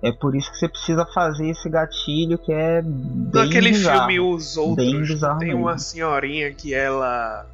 É 0.03 0.13
por 0.13 0.35
isso 0.35 0.51
que 0.51 0.59
você 0.59 0.69
precisa 0.69 1.07
fazer 1.15 1.49
esse 1.49 1.69
gatilho 1.69 2.37
que 2.39 2.53
é 2.53 2.83
bem 2.83 3.45
Naquele 3.45 3.71
bizarro, 3.71 3.99
filme 4.01 4.21
Os 4.21 4.57
Outros, 4.57 5.21
tem 5.39 5.49
mesmo. 5.49 5.61
uma 5.61 5.79
senhorinha 5.79 6.53
que 6.53 6.75
ela 6.75 7.47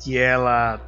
que 0.00 0.16
ela 0.16 0.80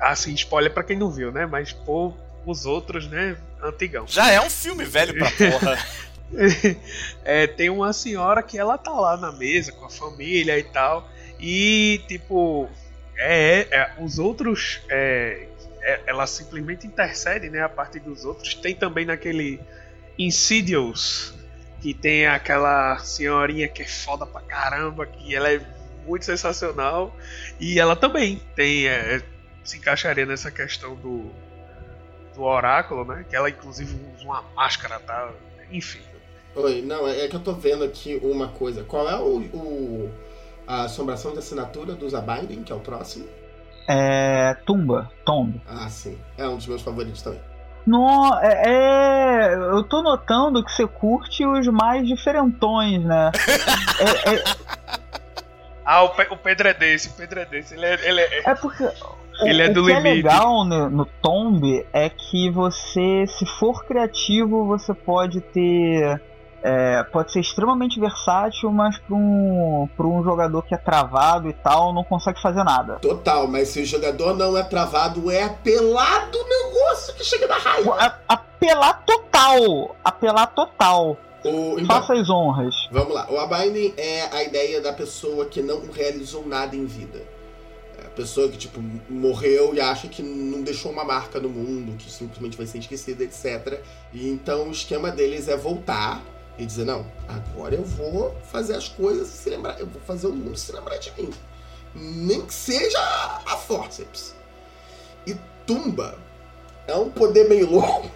assim, 0.00 0.34
spoiler 0.34 0.72
para 0.72 0.82
quem 0.84 0.98
não 0.98 1.10
viu, 1.10 1.32
né? 1.32 1.46
Mas 1.46 1.72
pô, 1.72 2.12
os 2.44 2.66
outros, 2.66 3.08
né, 3.08 3.36
antigão. 3.62 4.04
Já 4.06 4.30
é 4.30 4.40
um 4.40 4.50
filme 4.50 4.84
velho 4.84 5.14
pra 5.16 5.30
porra. 5.30 5.78
é, 7.24 7.46
tem 7.46 7.70
uma 7.70 7.92
senhora 7.92 8.42
que 8.42 8.58
ela 8.58 8.76
tá 8.76 8.92
lá 8.92 9.16
na 9.16 9.32
mesa 9.32 9.72
com 9.72 9.84
a 9.84 9.90
família 9.90 10.58
e 10.58 10.64
tal. 10.64 11.08
E 11.40 12.02
tipo, 12.08 12.68
é, 13.16 13.66
é 13.70 13.94
os 13.98 14.18
outros 14.18 14.80
é, 14.88 15.48
é, 15.82 16.00
ela 16.06 16.26
simplesmente 16.26 16.86
intercede, 16.86 17.50
né, 17.50 17.62
a 17.62 17.68
partir 17.68 18.00
dos 18.00 18.24
outros. 18.24 18.54
Tem 18.54 18.74
também 18.74 19.04
naquele 19.04 19.60
Insidious, 20.18 21.34
que 21.80 21.92
tem 21.92 22.26
aquela 22.26 22.98
senhorinha 22.98 23.68
que 23.68 23.82
é 23.82 23.86
foda 23.86 24.24
pra 24.24 24.40
caramba, 24.40 25.06
que 25.06 25.34
ela 25.34 25.52
é 25.52 25.60
muito 26.06 26.24
sensacional. 26.24 27.14
E 27.60 27.78
ela 27.78 27.94
também 27.94 28.40
tem. 28.54 28.86
É, 28.86 29.22
se 29.64 29.78
encaixaria 29.78 30.26
nessa 30.26 30.50
questão 30.50 30.94
do, 30.94 31.32
do 32.34 32.42
oráculo, 32.42 33.04
né? 33.04 33.24
Que 33.28 33.34
ela 33.34 33.48
inclusive 33.48 33.94
usa 34.14 34.24
uma 34.24 34.42
máscara, 34.54 35.00
tá? 35.00 35.32
Enfim. 35.70 36.00
Oi, 36.56 36.82
não, 36.82 37.08
é 37.08 37.26
que 37.26 37.34
eu 37.34 37.40
tô 37.40 37.52
vendo 37.52 37.84
aqui 37.84 38.20
uma 38.22 38.48
coisa. 38.48 38.84
Qual 38.84 39.08
é 39.08 39.16
o, 39.16 39.38
o 39.52 40.10
a 40.66 40.84
assombração 40.84 41.32
de 41.32 41.38
assinatura 41.38 41.94
dos 41.94 42.14
Abiding, 42.14 42.62
que 42.62 42.72
é 42.72 42.74
o 42.74 42.80
próximo? 42.80 43.26
É. 43.88 44.54
Tumba, 44.64 45.10
Tomb. 45.24 45.60
Ah, 45.66 45.88
sim. 45.88 46.18
É 46.38 46.46
um 46.48 46.56
dos 46.56 46.66
meus 46.66 46.82
favoritos 46.82 47.22
também. 47.22 47.40
No, 47.86 48.30
é, 48.40 48.62
é, 48.66 49.54
eu 49.54 49.82
tô 49.82 50.00
notando 50.00 50.64
que 50.64 50.72
você 50.72 50.86
curte 50.86 51.44
os 51.44 51.66
mais 51.68 52.06
diferentões, 52.08 53.04
né? 53.04 53.30
é, 54.24 54.34
é... 54.36 54.44
Ah, 55.84 56.02
o, 56.02 56.06
o, 56.06 56.36
Pedro 56.38 56.68
é 56.68 56.72
desse, 56.72 57.08
o 57.08 57.12
Pedro 57.12 57.40
é 57.40 57.44
desse. 57.44 57.74
Ele 57.74 57.84
é, 57.84 58.08
ele 58.08 58.20
é... 58.22 58.50
é 58.50 58.54
porque 58.54 58.88
ele 59.42 59.62
o, 59.62 59.66
é 59.66 59.68
do 59.68 59.82
o 59.82 59.86
que 59.86 59.92
limite. 59.92 60.08
é 60.08 60.14
legal 60.14 60.64
no, 60.64 60.88
no 60.88 61.04
Tomb 61.04 61.84
é 61.92 62.08
que 62.08 62.48
você, 62.48 63.26
se 63.26 63.44
for 63.44 63.84
criativo, 63.84 64.64
você 64.64 64.94
pode 64.94 65.42
ter 65.42 66.22
é, 66.66 67.02
pode 67.02 67.30
ser 67.30 67.40
extremamente 67.40 68.00
versátil, 68.00 68.72
mas 68.72 68.96
para 68.96 69.14
um, 69.14 69.86
um 70.00 70.24
jogador 70.24 70.62
que 70.62 70.74
é 70.74 70.78
travado 70.78 71.46
e 71.46 71.52
tal, 71.52 71.92
não 71.92 72.02
consegue 72.02 72.40
fazer 72.40 72.64
nada. 72.64 72.94
Total, 73.00 73.46
mas 73.46 73.68
se 73.68 73.82
o 73.82 73.84
jogador 73.84 74.34
não 74.34 74.56
é 74.56 74.62
travado, 74.62 75.30
é 75.30 75.42
apelado 75.42 76.38
o 76.38 76.48
negócio 76.48 77.14
que 77.14 77.22
chega 77.22 77.46
da 77.46 77.58
raiva. 77.58 78.18
apelar 78.26 79.04
total! 79.04 79.94
Apelar 80.02 80.46
total. 80.54 81.18
O, 81.44 81.78
então, 81.78 81.84
Faça 81.84 82.14
as 82.14 82.30
honras. 82.30 82.74
Vamos 82.90 83.12
lá. 83.12 83.26
O 83.30 83.38
Abiding 83.38 83.92
é 83.98 84.34
a 84.34 84.42
ideia 84.42 84.80
da 84.80 84.94
pessoa 84.94 85.44
que 85.44 85.60
não 85.60 85.90
realizou 85.92 86.46
nada 86.46 86.74
em 86.74 86.86
vida. 86.86 87.20
É 88.02 88.06
a 88.06 88.10
pessoa 88.10 88.48
que, 88.48 88.56
tipo, 88.56 88.82
morreu 89.10 89.74
e 89.74 89.82
acha 89.82 90.08
que 90.08 90.22
não 90.22 90.62
deixou 90.62 90.90
uma 90.90 91.04
marca 91.04 91.38
no 91.38 91.50
mundo, 91.50 91.94
que 91.98 92.10
simplesmente 92.10 92.56
vai 92.56 92.64
ser 92.64 92.78
esquecida, 92.78 93.22
etc. 93.22 93.82
E 94.14 94.30
então 94.30 94.68
o 94.68 94.70
esquema 94.70 95.10
deles 95.10 95.46
é 95.46 95.58
voltar 95.58 96.22
e 96.58 96.64
dizer, 96.64 96.84
não, 96.84 97.04
agora 97.28 97.74
eu 97.74 97.84
vou 97.84 98.34
fazer 98.50 98.74
as 98.74 98.88
coisas 98.88 99.28
se 99.28 99.50
lembrar, 99.50 99.78
eu 99.80 99.86
vou 99.86 100.00
fazer 100.02 100.26
o 100.28 100.32
mundo 100.32 100.56
se 100.56 100.72
lembrar 100.72 100.98
de 100.98 101.12
mim. 101.18 101.30
Nem 101.94 102.44
que 102.44 102.54
seja 102.54 102.98
a 102.98 103.56
forceps. 103.56 104.34
E 105.26 105.34
tumba 105.66 106.18
é 106.86 106.94
um 106.94 107.10
poder 107.10 107.48
meio 107.48 107.70
louco. 107.70 108.10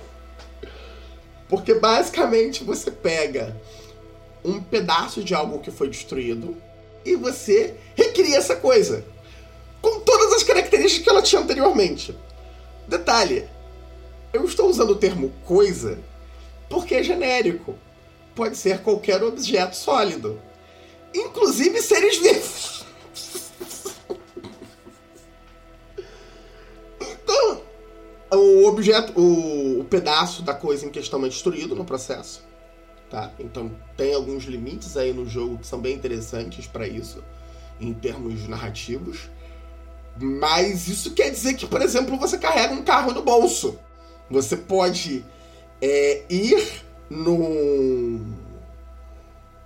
Porque 1.49 1.75
basicamente 1.75 2.63
você 2.63 2.91
pega 2.91 3.57
um 4.45 4.61
pedaço 4.61 5.25
de 5.25 5.35
algo 5.35 5.61
que 5.61 5.71
foi 5.71 5.89
destruído 5.89 6.57
e 7.05 7.17
você 7.17 7.75
recria 7.97 8.37
essa 8.37 8.57
coisa. 8.57 9.05
Com 9.81 10.01
todas 10.01 10.33
as 10.35 10.43
características 10.43 11.05
que 11.05 11.11
ela 11.11 11.23
tinha 11.23 11.41
anteriormente. 11.41 12.17
Detalhe, 12.87 13.49
eu 14.33 14.45
estou 14.45 14.69
usando 14.69 14.91
o 14.91 14.97
termo 14.97 15.33
coisa 15.45 15.99
porque 16.69 16.95
é 16.95 17.03
genérico 17.03 17.75
pode 18.39 18.57
ser 18.57 18.83
qualquer 18.83 19.21
objeto 19.21 19.75
sólido, 19.75 20.41
inclusive 21.13 21.83
seres 21.83 22.19
vivos. 22.19 22.85
então, 27.01 27.63
o 28.33 28.69
objeto, 28.69 29.21
o, 29.21 29.81
o, 29.81 29.85
pedaço 29.85 30.43
da 30.43 30.55
coisa 30.55 30.87
em 30.87 30.89
questão 30.89 31.27
é 31.27 31.29
destruído 31.29 31.75
no 31.75 31.85
processo, 31.85 32.45
tá? 33.11 33.33
Então 33.41 33.75
tem 33.97 34.15
alguns 34.15 34.45
limites 34.45 34.97
aí 34.97 35.13
no 35.13 35.29
jogo 35.29 35.59
que 35.59 35.67
são 35.67 35.81
bem 35.81 35.97
interessantes 35.97 36.69
para 36.69 36.87
isso, 36.87 37.25
em 37.81 37.93
termos 37.93 38.47
narrativos. 38.47 39.29
Mas 40.17 40.87
isso 40.87 41.11
quer 41.13 41.31
dizer 41.31 41.55
que, 41.55 41.67
por 41.67 41.83
exemplo, 41.83 42.17
você 42.17 42.39
carrega 42.39 42.73
um 42.73 42.85
carro 42.85 43.13
no 43.13 43.23
bolso. 43.23 43.81
Você 44.31 44.57
pode 44.57 45.25
é, 45.81 46.23
ir 46.31 46.88
num, 47.11 48.35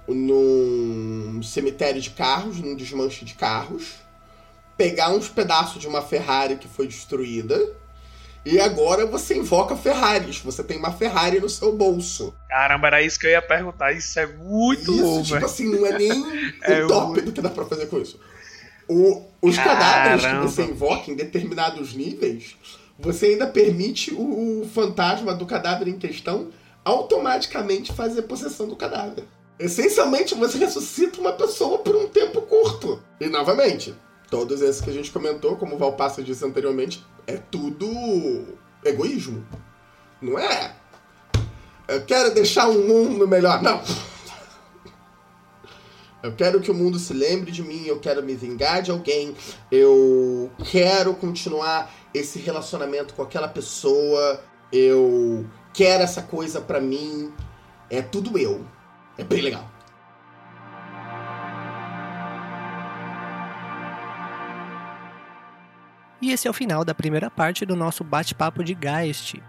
num 0.08 1.42
cemitério 1.42 2.00
de 2.00 2.10
carros, 2.10 2.60
num 2.60 2.74
desmanche 2.74 3.24
de 3.24 3.34
carros, 3.34 3.94
pegar 4.76 5.10
uns 5.10 5.28
pedaços 5.28 5.80
de 5.80 5.88
uma 5.88 6.02
Ferrari 6.02 6.56
que 6.56 6.68
foi 6.68 6.86
destruída. 6.86 7.58
E 8.44 8.58
agora 8.58 9.06
você 9.06 9.36
invoca 9.36 9.76
Ferraris. 9.76 10.38
Você 10.38 10.64
tem 10.64 10.76
uma 10.76 10.90
Ferrari 10.92 11.38
no 11.38 11.48
seu 11.48 11.76
bolso. 11.76 12.34
Caramba, 12.48 12.88
era 12.88 13.00
isso 13.02 13.18
que 13.18 13.26
eu 13.26 13.30
ia 13.30 13.42
perguntar. 13.42 13.92
Isso 13.92 14.18
é 14.18 14.26
muito 14.26 14.92
Isso, 14.92 15.02
bom, 15.02 15.22
tipo 15.22 15.34
véio. 15.34 15.46
assim, 15.46 15.70
não 15.70 15.86
é 15.86 15.96
nem 15.96 16.10
é 16.62 16.84
o 16.84 16.88
top 16.88 17.20
do 17.20 17.30
que 17.30 17.40
dá 17.40 17.50
pra 17.50 17.64
fazer 17.64 17.86
com 17.86 18.00
isso. 18.00 18.18
O, 18.88 19.24
os 19.40 19.54
Caramba. 19.54 19.80
cadáveres 19.80 20.26
que 20.26 20.38
você 20.40 20.62
invoca 20.64 21.10
em 21.10 21.14
determinados 21.14 21.94
níveis, 21.94 22.56
você 22.98 23.26
ainda 23.26 23.46
permite 23.46 24.12
o, 24.12 24.62
o 24.62 24.68
fantasma 24.74 25.32
do 25.32 25.46
cadáver 25.46 25.86
em 25.86 25.96
questão 25.96 26.50
automaticamente 26.84 27.92
fazer 27.92 28.22
possessão 28.22 28.68
do 28.68 28.76
cadáver. 28.76 29.24
Essencialmente, 29.58 30.34
você 30.34 30.58
ressuscita 30.58 31.20
uma 31.20 31.32
pessoa 31.32 31.78
por 31.78 31.94
um 31.94 32.08
tempo 32.08 32.42
curto. 32.42 33.02
E, 33.20 33.28
novamente, 33.28 33.94
todos 34.30 34.60
esses 34.60 34.80
que 34.80 34.90
a 34.90 34.92
gente 34.92 35.10
comentou, 35.10 35.56
como 35.56 35.76
o 35.76 35.78
Valpassa 35.78 36.22
disse 36.22 36.44
anteriormente, 36.44 37.04
é 37.26 37.36
tudo 37.36 37.86
egoísmo. 38.84 39.46
Não 40.20 40.38
é? 40.38 40.74
Eu 41.86 42.04
quero 42.04 42.34
deixar 42.34 42.68
um 42.68 42.86
mundo 42.86 43.28
melhor. 43.28 43.62
Não. 43.62 43.80
Eu 46.22 46.32
quero 46.36 46.60
que 46.60 46.70
o 46.70 46.74
mundo 46.74 47.00
se 47.00 47.12
lembre 47.12 47.50
de 47.50 47.64
mim, 47.64 47.84
eu 47.86 47.98
quero 47.98 48.22
me 48.22 48.32
vingar 48.36 48.80
de 48.80 48.92
alguém, 48.92 49.34
eu 49.72 50.52
quero 50.70 51.14
continuar 51.14 51.92
esse 52.14 52.38
relacionamento 52.38 53.12
com 53.14 53.22
aquela 53.22 53.48
pessoa, 53.48 54.40
eu 54.72 55.44
quero 55.72 56.02
essa 56.02 56.22
coisa 56.22 56.60
para 56.60 56.80
mim. 56.80 57.32
É 57.90 58.00
tudo 58.02 58.38
eu. 58.38 58.64
É 59.16 59.24
bem 59.24 59.40
legal. 59.40 59.70
E 66.20 66.30
esse 66.30 66.46
é 66.46 66.50
o 66.50 66.54
final 66.54 66.84
da 66.84 66.94
primeira 66.94 67.28
parte 67.28 67.66
do 67.66 67.74
nosso 67.74 68.04
bate-papo 68.04 68.62
de 68.62 68.74
Geist. 68.74 69.42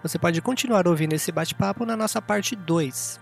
Você 0.00 0.18
pode 0.18 0.40
continuar 0.40 0.86
ouvindo 0.86 1.12
esse 1.12 1.32
bate-papo 1.32 1.84
na 1.84 1.96
nossa 1.96 2.22
parte 2.22 2.54
2. 2.54 3.20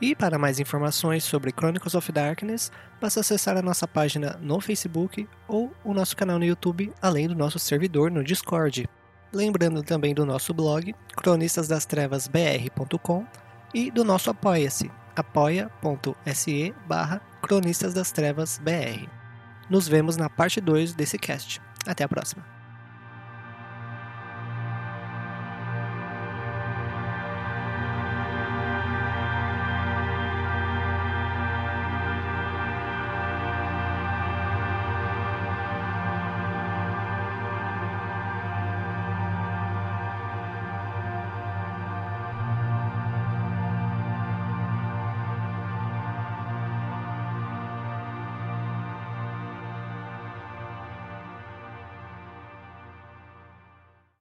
E 0.00 0.16
para 0.16 0.38
mais 0.38 0.58
informações 0.58 1.22
sobre 1.22 1.52
Chronicles 1.52 1.94
of 1.94 2.10
Darkness, 2.10 2.72
basta 3.00 3.20
acessar 3.20 3.56
a 3.56 3.62
nossa 3.62 3.86
página 3.86 4.36
no 4.42 4.60
Facebook 4.60 5.28
ou 5.46 5.72
o 5.84 5.94
nosso 5.94 6.16
canal 6.16 6.40
no 6.40 6.44
YouTube, 6.44 6.92
além 7.00 7.28
do 7.28 7.36
nosso 7.36 7.60
servidor 7.60 8.10
no 8.10 8.24
Discord. 8.24 8.88
Lembrando 9.32 9.82
também 9.82 10.14
do 10.14 10.26
nosso 10.26 10.52
blog, 10.52 10.94
cronistasdastrevasbr.com 11.16 13.24
e 13.72 13.90
do 13.90 14.04
nosso 14.04 14.28
Apoia-se, 14.30 14.90
apoia.se 15.16 16.74
barra 16.86 17.22
Cronistas 17.40 17.94
das 17.94 18.12
Trevas 18.12 18.58
BR. 18.58 19.08
Nos 19.70 19.88
vemos 19.88 20.18
na 20.18 20.28
parte 20.28 20.60
2 20.60 20.94
desse 20.94 21.18
cast. 21.18 21.62
Até 21.86 22.04
a 22.04 22.08
próxima. 22.08 22.44